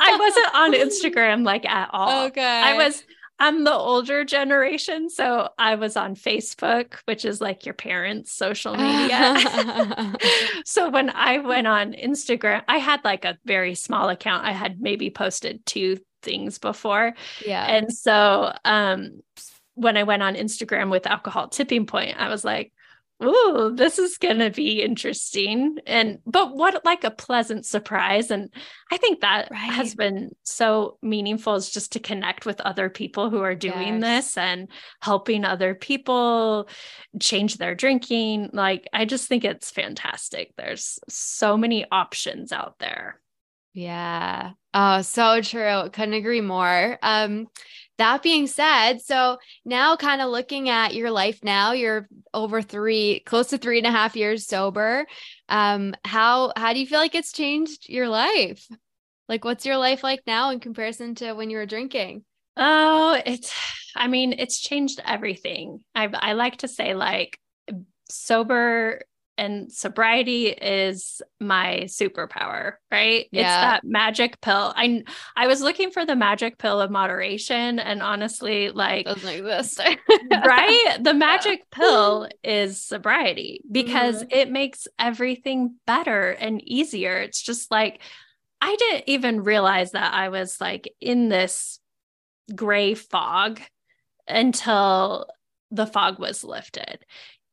I 0.00 0.16
wasn't 0.16 0.54
on 0.54 0.72
Instagram 0.72 1.44
like 1.44 1.66
at 1.66 1.90
all. 1.92 2.24
Okay. 2.30 2.40
I 2.42 2.74
was 2.78 3.04
I'm 3.40 3.64
the 3.64 3.72
older 3.72 4.22
generation. 4.22 5.08
So 5.08 5.48
I 5.58 5.76
was 5.76 5.96
on 5.96 6.14
Facebook, 6.14 6.96
which 7.06 7.24
is 7.24 7.40
like 7.40 7.64
your 7.64 7.74
parents' 7.74 8.32
social 8.32 8.76
media. 8.76 9.36
so 10.66 10.90
when 10.90 11.08
I 11.08 11.38
went 11.38 11.66
on 11.66 11.94
Instagram, 11.94 12.62
I 12.68 12.76
had 12.76 13.02
like 13.02 13.24
a 13.24 13.38
very 13.46 13.74
small 13.74 14.10
account. 14.10 14.44
I 14.44 14.52
had 14.52 14.82
maybe 14.82 15.08
posted 15.08 15.64
two 15.64 15.98
things 16.22 16.58
before. 16.58 17.14
Yeah. 17.44 17.64
And 17.64 17.90
so 17.90 18.52
um 18.66 19.22
when 19.74 19.96
I 19.96 20.02
went 20.02 20.22
on 20.22 20.34
Instagram 20.34 20.90
with 20.90 21.06
alcohol 21.06 21.48
tipping 21.48 21.86
point, 21.86 22.20
I 22.20 22.28
was 22.28 22.44
like, 22.44 22.72
ooh, 23.22 23.72
this 23.74 23.98
is 23.98 24.18
going 24.18 24.38
to 24.38 24.50
be 24.50 24.82
interesting. 24.82 25.76
And, 25.86 26.18
but 26.26 26.54
what 26.54 26.84
like 26.84 27.04
a 27.04 27.10
pleasant 27.10 27.66
surprise. 27.66 28.30
And 28.30 28.50
I 28.90 28.96
think 28.96 29.20
that 29.20 29.50
right. 29.50 29.72
has 29.72 29.94
been 29.94 30.30
so 30.42 30.98
meaningful 31.02 31.54
is 31.54 31.70
just 31.70 31.92
to 31.92 32.00
connect 32.00 32.46
with 32.46 32.60
other 32.60 32.90
people 32.90 33.30
who 33.30 33.40
are 33.40 33.54
doing 33.54 34.00
yes. 34.00 34.26
this 34.26 34.38
and 34.38 34.68
helping 35.00 35.44
other 35.44 35.74
people 35.74 36.68
change 37.20 37.56
their 37.56 37.74
drinking. 37.74 38.50
Like, 38.52 38.88
I 38.92 39.04
just 39.04 39.28
think 39.28 39.44
it's 39.44 39.70
fantastic. 39.70 40.52
There's 40.56 40.98
so 41.08 41.56
many 41.56 41.86
options 41.90 42.52
out 42.52 42.78
there. 42.78 43.20
Yeah. 43.72 44.52
Oh, 44.74 45.02
so 45.02 45.40
true. 45.42 45.88
Couldn't 45.92 46.14
agree 46.14 46.40
more. 46.40 46.98
Um, 47.02 47.46
that 47.98 48.22
being 48.22 48.46
said, 48.46 49.00
so 49.02 49.38
now 49.64 49.96
kind 49.96 50.22
of 50.22 50.30
looking 50.30 50.68
at 50.68 50.94
your 50.94 51.10
life 51.10 51.40
now, 51.42 51.72
you're 51.72 52.08
over 52.32 52.62
three, 52.62 53.20
close 53.26 53.48
to 53.48 53.58
three 53.58 53.78
and 53.78 53.86
a 53.86 53.90
half 53.90 54.16
years 54.16 54.46
sober. 54.46 55.06
Um, 55.48 55.94
how 56.04 56.52
how 56.56 56.72
do 56.72 56.80
you 56.80 56.86
feel 56.86 56.98
like 56.98 57.14
it's 57.14 57.32
changed 57.32 57.88
your 57.88 58.08
life? 58.08 58.66
Like 59.28 59.44
what's 59.44 59.66
your 59.66 59.76
life 59.76 60.02
like 60.02 60.20
now 60.26 60.50
in 60.50 60.60
comparison 60.60 61.14
to 61.16 61.34
when 61.34 61.50
you 61.50 61.58
were 61.58 61.66
drinking? 61.66 62.24
Oh, 62.56 63.20
it's 63.26 63.52
I 63.94 64.08
mean, 64.08 64.32
it's 64.32 64.60
changed 64.60 65.00
everything. 65.04 65.80
I 65.94 66.08
I 66.12 66.32
like 66.32 66.58
to 66.58 66.68
say 66.68 66.94
like 66.94 67.38
sober 68.08 69.02
and 69.40 69.72
sobriety 69.72 70.48
is 70.48 71.22
my 71.40 71.84
superpower, 71.86 72.74
right? 72.90 73.26
Yeah. 73.32 73.40
It's 73.40 73.62
that 73.62 73.84
magic 73.84 74.38
pill. 74.42 74.74
I 74.76 75.02
I 75.34 75.46
was 75.46 75.62
looking 75.62 75.90
for 75.90 76.04
the 76.04 76.14
magic 76.14 76.58
pill 76.58 76.78
of 76.78 76.90
moderation 76.90 77.78
and 77.78 78.02
honestly 78.02 78.68
like 78.68 79.06
doesn't 79.06 79.26
exist. 79.26 79.80
right? 80.30 80.98
The 81.00 81.14
magic 81.14 81.60
yeah. 81.60 81.78
pill 81.78 82.28
is 82.44 82.82
sobriety 82.82 83.62
because 83.72 84.16
mm-hmm. 84.16 84.38
it 84.38 84.50
makes 84.50 84.86
everything 84.98 85.76
better 85.86 86.32
and 86.32 86.62
easier. 86.62 87.16
It's 87.16 87.40
just 87.40 87.70
like 87.70 88.02
I 88.60 88.76
didn't 88.76 89.04
even 89.06 89.42
realize 89.42 89.92
that 89.92 90.12
I 90.12 90.28
was 90.28 90.60
like 90.60 90.92
in 91.00 91.30
this 91.30 91.80
gray 92.54 92.92
fog 92.92 93.58
until 94.28 95.28
the 95.70 95.86
fog 95.86 96.18
was 96.18 96.44
lifted 96.44 96.98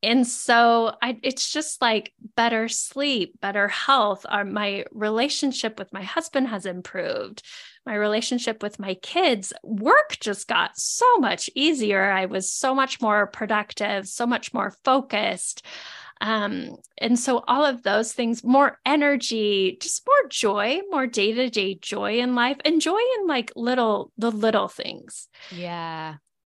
and 0.03 0.27
so 0.27 0.95
I, 1.01 1.17
it's 1.23 1.51
just 1.51 1.81
like 1.81 2.13
better 2.35 2.67
sleep 2.67 3.39
better 3.41 3.67
health 3.67 4.25
Our, 4.29 4.45
my 4.45 4.85
relationship 4.91 5.79
with 5.79 5.91
my 5.91 6.03
husband 6.03 6.47
has 6.49 6.65
improved 6.65 7.43
my 7.87 7.95
relationship 7.95 8.61
with 8.61 8.79
my 8.79 8.95
kids, 8.95 9.53
work 9.63 10.17
just 10.19 10.47
got 10.49 10.77
so 10.77 11.17
much 11.19 11.49
easier. 11.55 12.11
I 12.11 12.25
was 12.25 12.51
so 12.51 12.75
much 12.75 13.01
more 13.01 13.27
productive, 13.27 14.07
so 14.07 14.27
much 14.27 14.53
more 14.53 14.71
focused. 14.83 15.65
Um, 16.19 16.75
and 16.97 17.17
so 17.17 17.43
all 17.47 17.63
of 17.63 17.83
those 17.83 18.11
things, 18.11 18.43
more 18.43 18.77
energy, 18.85 19.77
just 19.79 20.05
more 20.05 20.29
joy, 20.29 20.81
more 20.89 21.07
day-to-day 21.07 21.75
joy 21.75 22.19
in 22.19 22.35
life, 22.35 22.57
and 22.65 22.81
joy 22.81 22.99
in 23.19 23.27
like 23.27 23.53
little, 23.55 24.11
the 24.17 24.31
little 24.31 24.67
things. 24.67 25.29
Yeah. 25.49 26.15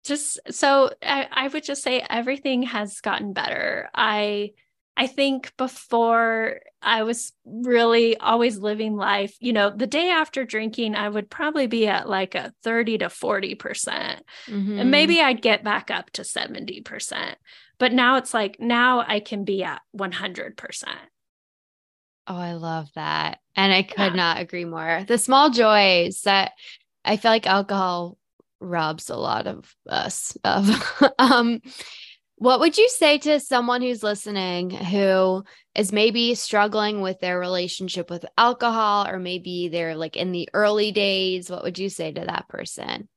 Just 0.07 0.39
so 0.51 0.91
I, 1.03 1.27
I 1.31 1.47
would 1.49 1.63
just 1.63 1.83
say 1.83 2.03
everything 2.09 2.63
has 2.63 3.01
gotten 3.01 3.33
better. 3.33 3.89
I 3.93 4.51
I 4.95 5.05
think 5.05 5.55
before 5.57 6.61
I 6.81 7.03
was 7.03 7.31
really 7.45 8.17
always 8.17 8.57
living 8.57 8.95
life, 8.95 9.35
you 9.39 9.53
know, 9.53 9.69
the 9.69 9.85
day 9.85 10.09
after 10.09 10.43
drinking, 10.43 10.95
I 10.95 11.07
would 11.07 11.29
probably 11.29 11.67
be 11.67 11.87
at 11.87 12.09
like 12.09 12.33
a 12.33 12.51
30 12.63 12.99
to 12.99 13.05
40%. 13.05 13.59
percent 13.59 14.23
mm 14.49 14.65
hmm 14.65 14.79
And 14.79 14.89
maybe 14.89 15.21
I'd 15.21 15.41
get 15.41 15.63
back 15.63 15.91
up 15.91 16.09
to 16.11 16.23
70%. 16.23 17.35
But 17.77 17.93
now 17.93 18.15
it's 18.17 18.33
like, 18.33 18.59
now 18.59 19.03
I 19.07 19.19
can 19.19 19.43
be 19.43 19.63
at 19.63 19.81
100%. 19.95 20.85
Oh, 22.25 22.35
I 22.35 22.53
love 22.53 22.89
that. 22.95 23.39
And 23.55 23.71
I 23.71 23.83
could 23.83 23.97
yeah. 23.99 24.09
not 24.15 24.39
agree 24.39 24.65
more. 24.65 25.05
The 25.07 25.17
small 25.17 25.49
joys 25.49 26.21
that 26.23 26.53
I 27.05 27.17
feel 27.17 27.31
like 27.31 27.47
alcohol 27.47 28.17
robs 28.59 29.09
a 29.09 29.15
lot 29.15 29.47
of 29.47 29.73
us 29.87 30.37
of. 30.43 30.69
um, 31.19 31.61
what 32.39 32.59
would 32.59 32.77
you 32.77 32.87
say 32.89 33.17
to 33.19 33.39
someone 33.39 33.81
who's 33.81 34.03
listening 34.03 34.69
who 34.69 35.43
is 35.73 35.91
maybe 35.91 36.35
struggling 36.35 37.01
with 37.01 37.19
their 37.19 37.39
relationship 37.39 38.11
with 38.11 38.25
alcohol 38.37 39.07
or 39.07 39.17
maybe 39.17 39.69
they're 39.69 39.95
like 39.95 40.15
in 40.15 40.31
the 40.31 40.47
early 40.53 40.91
days? 40.91 41.49
What 41.49 41.63
would 41.63 41.79
you 41.79 41.89
say 41.89 42.11
to 42.11 42.21
that 42.21 42.47
person? 42.47 43.09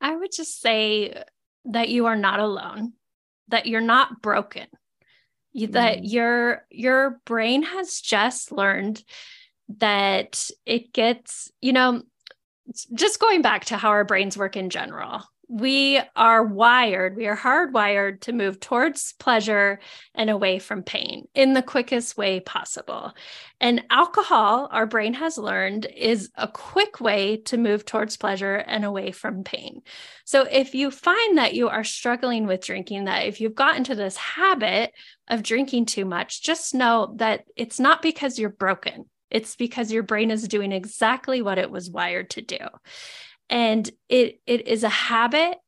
I 0.00 0.16
would 0.16 0.32
just 0.32 0.60
say 0.60 1.22
that 1.66 1.88
you 1.88 2.06
are 2.06 2.16
not 2.16 2.40
alone, 2.40 2.94
that 3.48 3.66
you're 3.66 3.80
not 3.80 4.20
broken. 4.20 4.66
Mm. 5.56 5.72
That 5.72 6.04
your 6.04 6.64
your 6.70 7.20
brain 7.24 7.62
has 7.62 8.00
just 8.00 8.52
learned 8.52 9.02
that 9.78 10.48
it 10.64 10.92
gets, 10.92 11.50
you 11.60 11.72
know, 11.72 12.02
just 12.94 13.20
going 13.20 13.42
back 13.42 13.66
to 13.66 13.76
how 13.76 13.90
our 13.90 14.04
brains 14.04 14.36
work 14.36 14.56
in 14.56 14.70
general 14.70 15.22
we 15.50 16.00
are 16.14 16.44
wired, 16.44 17.16
we 17.16 17.26
are 17.26 17.36
hardwired 17.36 18.20
to 18.20 18.32
move 18.32 18.60
towards 18.60 19.14
pleasure 19.14 19.80
and 20.14 20.30
away 20.30 20.60
from 20.60 20.84
pain 20.84 21.26
in 21.34 21.54
the 21.54 21.62
quickest 21.62 22.16
way 22.16 22.38
possible. 22.38 23.12
And 23.60 23.82
alcohol, 23.90 24.68
our 24.70 24.86
brain 24.86 25.12
has 25.14 25.36
learned, 25.36 25.86
is 25.86 26.30
a 26.36 26.46
quick 26.46 27.00
way 27.00 27.38
to 27.46 27.58
move 27.58 27.84
towards 27.84 28.16
pleasure 28.16 28.54
and 28.54 28.84
away 28.84 29.10
from 29.10 29.42
pain. 29.42 29.82
So 30.24 30.42
if 30.42 30.76
you 30.76 30.92
find 30.92 31.38
that 31.38 31.54
you 31.54 31.68
are 31.68 31.82
struggling 31.82 32.46
with 32.46 32.64
drinking, 32.64 33.06
that 33.06 33.26
if 33.26 33.40
you've 33.40 33.56
gotten 33.56 33.82
to 33.84 33.96
this 33.96 34.16
habit 34.16 34.92
of 35.26 35.42
drinking 35.42 35.86
too 35.86 36.04
much, 36.04 36.44
just 36.44 36.76
know 36.76 37.12
that 37.16 37.42
it's 37.56 37.80
not 37.80 38.02
because 38.02 38.38
you're 38.38 38.50
broken. 38.50 39.06
It's 39.30 39.56
because 39.56 39.92
your 39.92 40.02
brain 40.02 40.30
is 40.30 40.48
doing 40.48 40.72
exactly 40.72 41.42
what 41.42 41.58
it 41.58 41.70
was 41.70 41.90
wired 41.90 42.30
to 42.30 42.42
do. 42.42 42.58
And 43.48 43.88
it 44.08 44.40
it 44.46 44.66
is 44.68 44.84
a 44.84 44.88
habit 44.88 45.58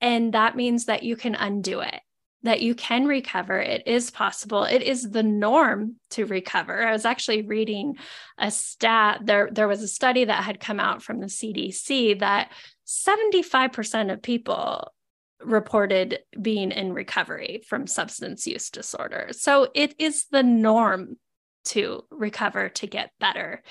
and 0.00 0.34
that 0.34 0.56
means 0.56 0.86
that 0.86 1.02
you 1.02 1.16
can 1.16 1.34
undo 1.34 1.80
it 1.80 2.00
that 2.42 2.60
you 2.60 2.74
can 2.74 3.06
recover. 3.06 3.58
It 3.58 3.86
is 3.86 4.10
possible. 4.10 4.64
It 4.64 4.82
is 4.82 5.10
the 5.10 5.22
norm 5.22 5.96
to 6.10 6.26
recover. 6.26 6.86
I 6.86 6.92
was 6.92 7.04
actually 7.04 7.42
reading 7.42 7.96
a 8.38 8.50
stat 8.50 9.20
there 9.24 9.48
there 9.52 9.68
was 9.68 9.82
a 9.82 9.88
study 9.88 10.24
that 10.24 10.44
had 10.44 10.60
come 10.60 10.80
out 10.80 11.02
from 11.02 11.20
the 11.20 11.26
cdc 11.26 12.18
that 12.18 12.50
75% 12.86 14.12
of 14.12 14.22
people 14.22 14.92
reported 15.40 16.18
being 16.40 16.72
in 16.72 16.92
recovery 16.92 17.62
from 17.66 17.86
substance 17.86 18.46
use 18.46 18.70
disorder. 18.70 19.28
So 19.32 19.68
it 19.74 19.94
is 19.98 20.26
the 20.30 20.42
norm 20.42 21.16
to 21.64 22.04
recover 22.10 22.68
to 22.68 22.86
get 22.86 23.12
better 23.20 23.62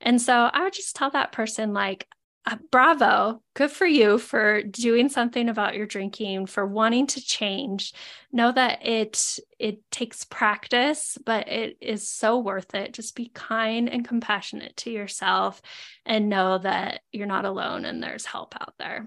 and 0.00 0.20
so 0.20 0.34
i 0.34 0.62
would 0.62 0.72
just 0.72 0.96
tell 0.96 1.10
that 1.10 1.32
person 1.32 1.72
like 1.72 2.06
uh, 2.46 2.56
bravo 2.70 3.42
good 3.54 3.70
for 3.70 3.86
you 3.86 4.16
for 4.16 4.62
doing 4.62 5.10
something 5.10 5.48
about 5.48 5.74
your 5.74 5.86
drinking 5.86 6.46
for 6.46 6.66
wanting 6.66 7.06
to 7.06 7.20
change 7.20 7.92
know 8.32 8.50
that 8.50 8.86
it 8.86 9.38
it 9.58 9.78
takes 9.90 10.24
practice 10.24 11.18
but 11.26 11.48
it 11.48 11.76
is 11.82 12.08
so 12.08 12.38
worth 12.38 12.74
it 12.74 12.94
just 12.94 13.14
be 13.14 13.30
kind 13.34 13.90
and 13.90 14.08
compassionate 14.08 14.74
to 14.76 14.90
yourself 14.90 15.60
and 16.06 16.30
know 16.30 16.56
that 16.56 17.00
you're 17.12 17.26
not 17.26 17.44
alone 17.44 17.84
and 17.84 18.02
there's 18.02 18.24
help 18.24 18.54
out 18.58 18.72
there 18.78 19.06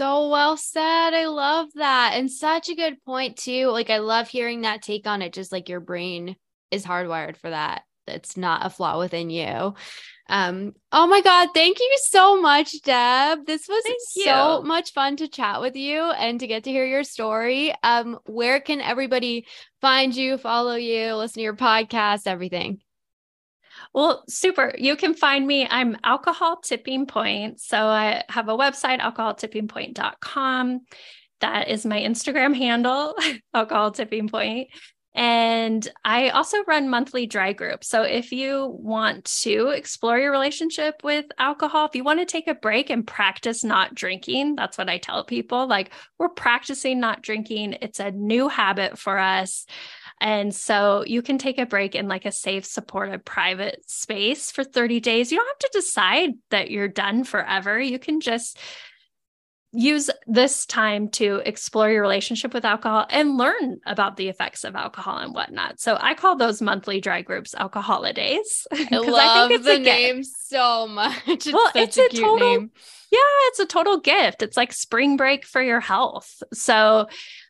so 0.00 0.30
well 0.30 0.56
said. 0.56 1.12
I 1.12 1.26
love 1.26 1.68
that. 1.74 2.12
And 2.14 2.30
such 2.30 2.70
a 2.70 2.74
good 2.74 3.04
point, 3.04 3.36
too. 3.36 3.66
Like, 3.66 3.90
I 3.90 3.98
love 3.98 4.28
hearing 4.28 4.62
that 4.62 4.80
take 4.80 5.06
on 5.06 5.20
it, 5.20 5.34
just 5.34 5.52
like 5.52 5.68
your 5.68 5.80
brain 5.80 6.36
is 6.70 6.84
hardwired 6.84 7.36
for 7.36 7.50
that. 7.50 7.82
It's 8.06 8.36
not 8.36 8.66
a 8.66 8.70
flaw 8.70 8.98
within 8.98 9.30
you. 9.30 9.74
Um, 10.28 10.74
oh 10.92 11.08
my 11.08 11.20
God, 11.22 11.48
thank 11.54 11.80
you 11.80 11.96
so 12.04 12.40
much, 12.40 12.80
Deb. 12.82 13.46
This 13.46 13.66
was 13.68 13.82
so 14.24 14.62
much 14.62 14.92
fun 14.92 15.16
to 15.16 15.26
chat 15.26 15.60
with 15.60 15.74
you 15.74 16.02
and 16.02 16.38
to 16.38 16.46
get 16.46 16.64
to 16.64 16.70
hear 16.70 16.86
your 16.86 17.02
story. 17.02 17.74
Um, 17.82 18.18
where 18.26 18.60
can 18.60 18.80
everybody 18.80 19.46
find 19.80 20.14
you, 20.14 20.38
follow 20.38 20.76
you, 20.76 21.14
listen 21.14 21.40
to 21.40 21.42
your 21.42 21.56
podcast, 21.56 22.26
everything? 22.26 22.80
Well, 23.92 24.22
super. 24.28 24.72
You 24.78 24.94
can 24.94 25.14
find 25.14 25.44
me. 25.44 25.66
I'm 25.68 25.96
Alcohol 26.04 26.60
Tipping 26.60 27.06
Point. 27.06 27.60
So 27.60 27.76
I 27.76 28.22
have 28.28 28.48
a 28.48 28.56
website, 28.56 29.00
alcoholtippingpoint.com. 29.00 30.80
That 31.40 31.68
is 31.68 31.86
my 31.86 32.00
Instagram 32.00 32.54
handle, 32.54 33.16
Alcohol 33.54 33.90
Tipping 33.90 34.28
Point. 34.28 34.68
And 35.14 35.86
I 36.04 36.28
also 36.28 36.62
run 36.64 36.88
monthly 36.88 37.26
dry 37.26 37.52
groups. 37.52 37.88
So 37.88 38.02
if 38.02 38.30
you 38.30 38.76
want 38.78 39.24
to 39.42 39.68
explore 39.68 40.18
your 40.18 40.30
relationship 40.30 41.02
with 41.02 41.26
alcohol, 41.36 41.86
if 41.86 41.96
you 41.96 42.04
want 42.04 42.20
to 42.20 42.26
take 42.26 42.46
a 42.46 42.54
break 42.54 42.90
and 42.90 43.06
practice 43.06 43.64
not 43.64 43.94
drinking, 43.94 44.54
that's 44.54 44.78
what 44.78 44.88
I 44.88 44.98
tell 44.98 45.24
people. 45.24 45.66
Like 45.66 45.90
we're 46.18 46.28
practicing 46.28 47.00
not 47.00 47.22
drinking, 47.22 47.78
it's 47.80 47.98
a 47.98 48.12
new 48.12 48.48
habit 48.48 48.98
for 48.98 49.18
us. 49.18 49.66
And 50.20 50.54
so 50.54 51.02
you 51.06 51.22
can 51.22 51.38
take 51.38 51.58
a 51.58 51.66
break 51.66 51.94
in 51.94 52.06
like 52.06 52.26
a 52.26 52.32
safe, 52.32 52.66
supportive, 52.66 53.24
private 53.24 53.82
space 53.90 54.52
for 54.52 54.62
30 54.62 55.00
days. 55.00 55.32
You 55.32 55.38
don't 55.38 55.48
have 55.48 55.70
to 55.70 55.78
decide 55.78 56.30
that 56.50 56.70
you're 56.70 56.88
done 56.88 57.24
forever. 57.24 57.80
You 57.80 57.98
can 57.98 58.20
just 58.20 58.58
use 59.72 60.10
this 60.26 60.66
time 60.66 61.08
to 61.08 61.40
explore 61.44 61.90
your 61.90 62.02
relationship 62.02 62.52
with 62.52 62.64
alcohol 62.64 63.06
and 63.08 63.36
learn 63.36 63.78
about 63.86 64.16
the 64.16 64.28
effects 64.28 64.64
of 64.64 64.74
alcohol 64.74 65.18
and 65.18 65.32
whatnot. 65.32 65.80
So 65.80 65.96
I 66.00 66.14
call 66.14 66.36
those 66.36 66.60
monthly 66.60 67.00
dry 67.00 67.22
groups 67.22 67.54
alcoholidays. 67.54 68.66
I 68.72 68.96
love 68.96 69.46
I 69.46 69.48
think 69.48 69.64
the 69.64 69.78
name 69.78 70.24
so 70.24 70.86
much. 70.86 71.16
It's 71.26 71.52
well, 71.52 71.70
it's 71.74 71.96
a, 71.96 72.06
a 72.06 72.08
total, 72.08 72.38
name. 72.38 72.70
Yeah, 73.12 73.18
it's 73.48 73.60
a 73.60 73.66
total 73.66 74.00
gift. 74.00 74.42
It's 74.42 74.56
like 74.56 74.72
spring 74.72 75.16
break 75.16 75.46
for 75.46 75.62
your 75.62 75.80
health. 75.80 76.42
So 76.52 77.06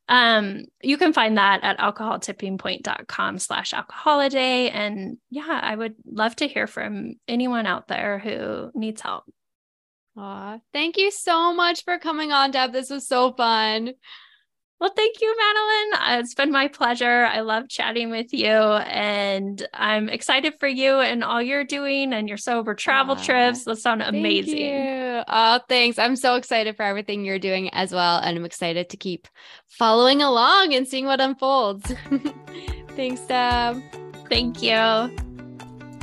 um, 0.09 0.64
you 0.83 0.99
can 0.99 1.12
find 1.12 1.39
that 1.39 1.61
at 1.62 1.79
alcoholtippingpoint.com 1.79 3.39
slash 3.39 3.73
alcoholiday. 3.73 4.68
And 4.68 5.16
yeah, 5.31 5.61
I 5.62 5.75
would 5.75 5.95
love 6.05 6.37
to 6.37 6.49
hear 6.49 6.66
from 6.66 7.14
anyone 7.27 7.66
out 7.66 7.89
there 7.89 8.18
who 8.18 8.71
needs 8.75 9.01
help. 9.01 9.25
Aw, 10.21 10.59
thank 10.75 10.99
you 10.99 11.11
so 11.11 11.55
much 11.55 11.83
for 11.83 11.99
coming 11.99 12.31
on, 12.31 12.51
Deb. 12.51 12.73
This 12.73 12.91
was 12.91 13.09
so 13.09 13.33
fun. 13.33 13.93
Well, 14.79 14.93
thank 14.95 15.21
you, 15.21 15.35
Madeline. 15.35 16.18
Uh, 16.18 16.21
it's 16.21 16.35
been 16.35 16.53
my 16.53 16.68
pleasure. 16.68 17.25
I 17.25 17.41
love 17.41 17.68
chatting 17.68 18.11
with 18.11 18.33
you, 18.35 18.49
and 18.49 19.66
I'm 19.73 20.11
excited 20.11 20.55
for 20.61 20.68
you 20.68 21.01
and 21.01 21.25
all 21.25 21.41
you're 21.41 21.64
doing 21.64 22.12
and 22.12 22.29
your 22.29 22.37
sober 22.37 22.75
travel 22.75 23.16
trips. 23.16 23.64
That 23.64 23.77
sound 23.77 24.03
amazing. 24.03 24.59
You. 24.59 25.23
Oh, 25.27 25.61
thanks. 25.71 25.99
I'm 25.99 26.16
so 26.16 26.35
excited 26.35 26.77
for 26.77 26.83
everything 26.83 27.25
you're 27.25 27.39
doing 27.39 27.71
as 27.71 27.93
well, 27.93 28.18
and 28.18 28.37
I'm 28.37 28.45
excited 28.45 28.91
to 28.91 28.99
keep 28.99 29.27
following 29.68 30.21
along 30.21 30.75
and 30.75 30.87
seeing 30.87 31.07
what 31.07 31.21
unfolds. 31.21 31.95
thanks, 32.97 33.23
Deb. 33.23 33.83
Thank 34.29 34.62
you. 34.62 35.16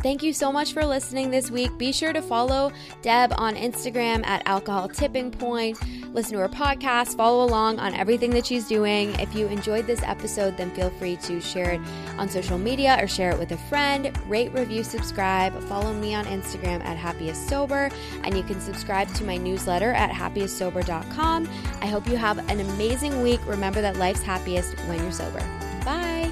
Thank 0.07 0.23
you 0.23 0.31
so 0.31 0.53
much 0.53 0.71
for 0.71 0.85
listening 0.85 1.31
this 1.31 1.51
week. 1.51 1.77
Be 1.77 1.91
sure 1.91 2.13
to 2.13 2.21
follow 2.21 2.71
Deb 3.01 3.33
on 3.37 3.57
Instagram 3.57 4.25
at 4.25 4.41
Alcohol 4.45 4.87
Tipping 4.87 5.29
Point. 5.29 5.77
Listen 6.13 6.35
to 6.35 6.39
her 6.39 6.47
podcast, 6.47 7.17
follow 7.17 7.43
along 7.43 7.79
on 7.79 7.93
everything 7.93 8.29
that 8.29 8.45
she's 8.45 8.69
doing. 8.69 9.13
If 9.19 9.35
you 9.35 9.47
enjoyed 9.47 9.85
this 9.85 10.01
episode, 10.03 10.55
then 10.55 10.71
feel 10.71 10.91
free 10.91 11.17
to 11.17 11.41
share 11.41 11.71
it 11.71 11.81
on 12.17 12.29
social 12.29 12.57
media 12.57 12.97
or 13.01 13.07
share 13.09 13.31
it 13.31 13.37
with 13.37 13.51
a 13.51 13.57
friend. 13.57 14.17
Rate, 14.29 14.53
review, 14.53 14.81
subscribe. 14.81 15.61
Follow 15.63 15.93
me 15.93 16.15
on 16.15 16.23
Instagram 16.27 16.81
at 16.85 16.95
Happiest 16.95 17.49
Sober, 17.49 17.89
and 18.23 18.37
you 18.37 18.43
can 18.43 18.61
subscribe 18.61 19.13
to 19.15 19.25
my 19.25 19.35
newsletter 19.35 19.91
at 19.91 20.09
happiestsober.com. 20.09 21.49
I 21.81 21.87
hope 21.87 22.07
you 22.07 22.15
have 22.15 22.37
an 22.49 22.61
amazing 22.61 23.21
week. 23.21 23.41
Remember 23.45 23.81
that 23.81 23.97
life's 23.97 24.23
happiest 24.23 24.79
when 24.87 24.99
you're 24.99 25.11
sober. 25.11 25.41
Bye. 25.83 26.31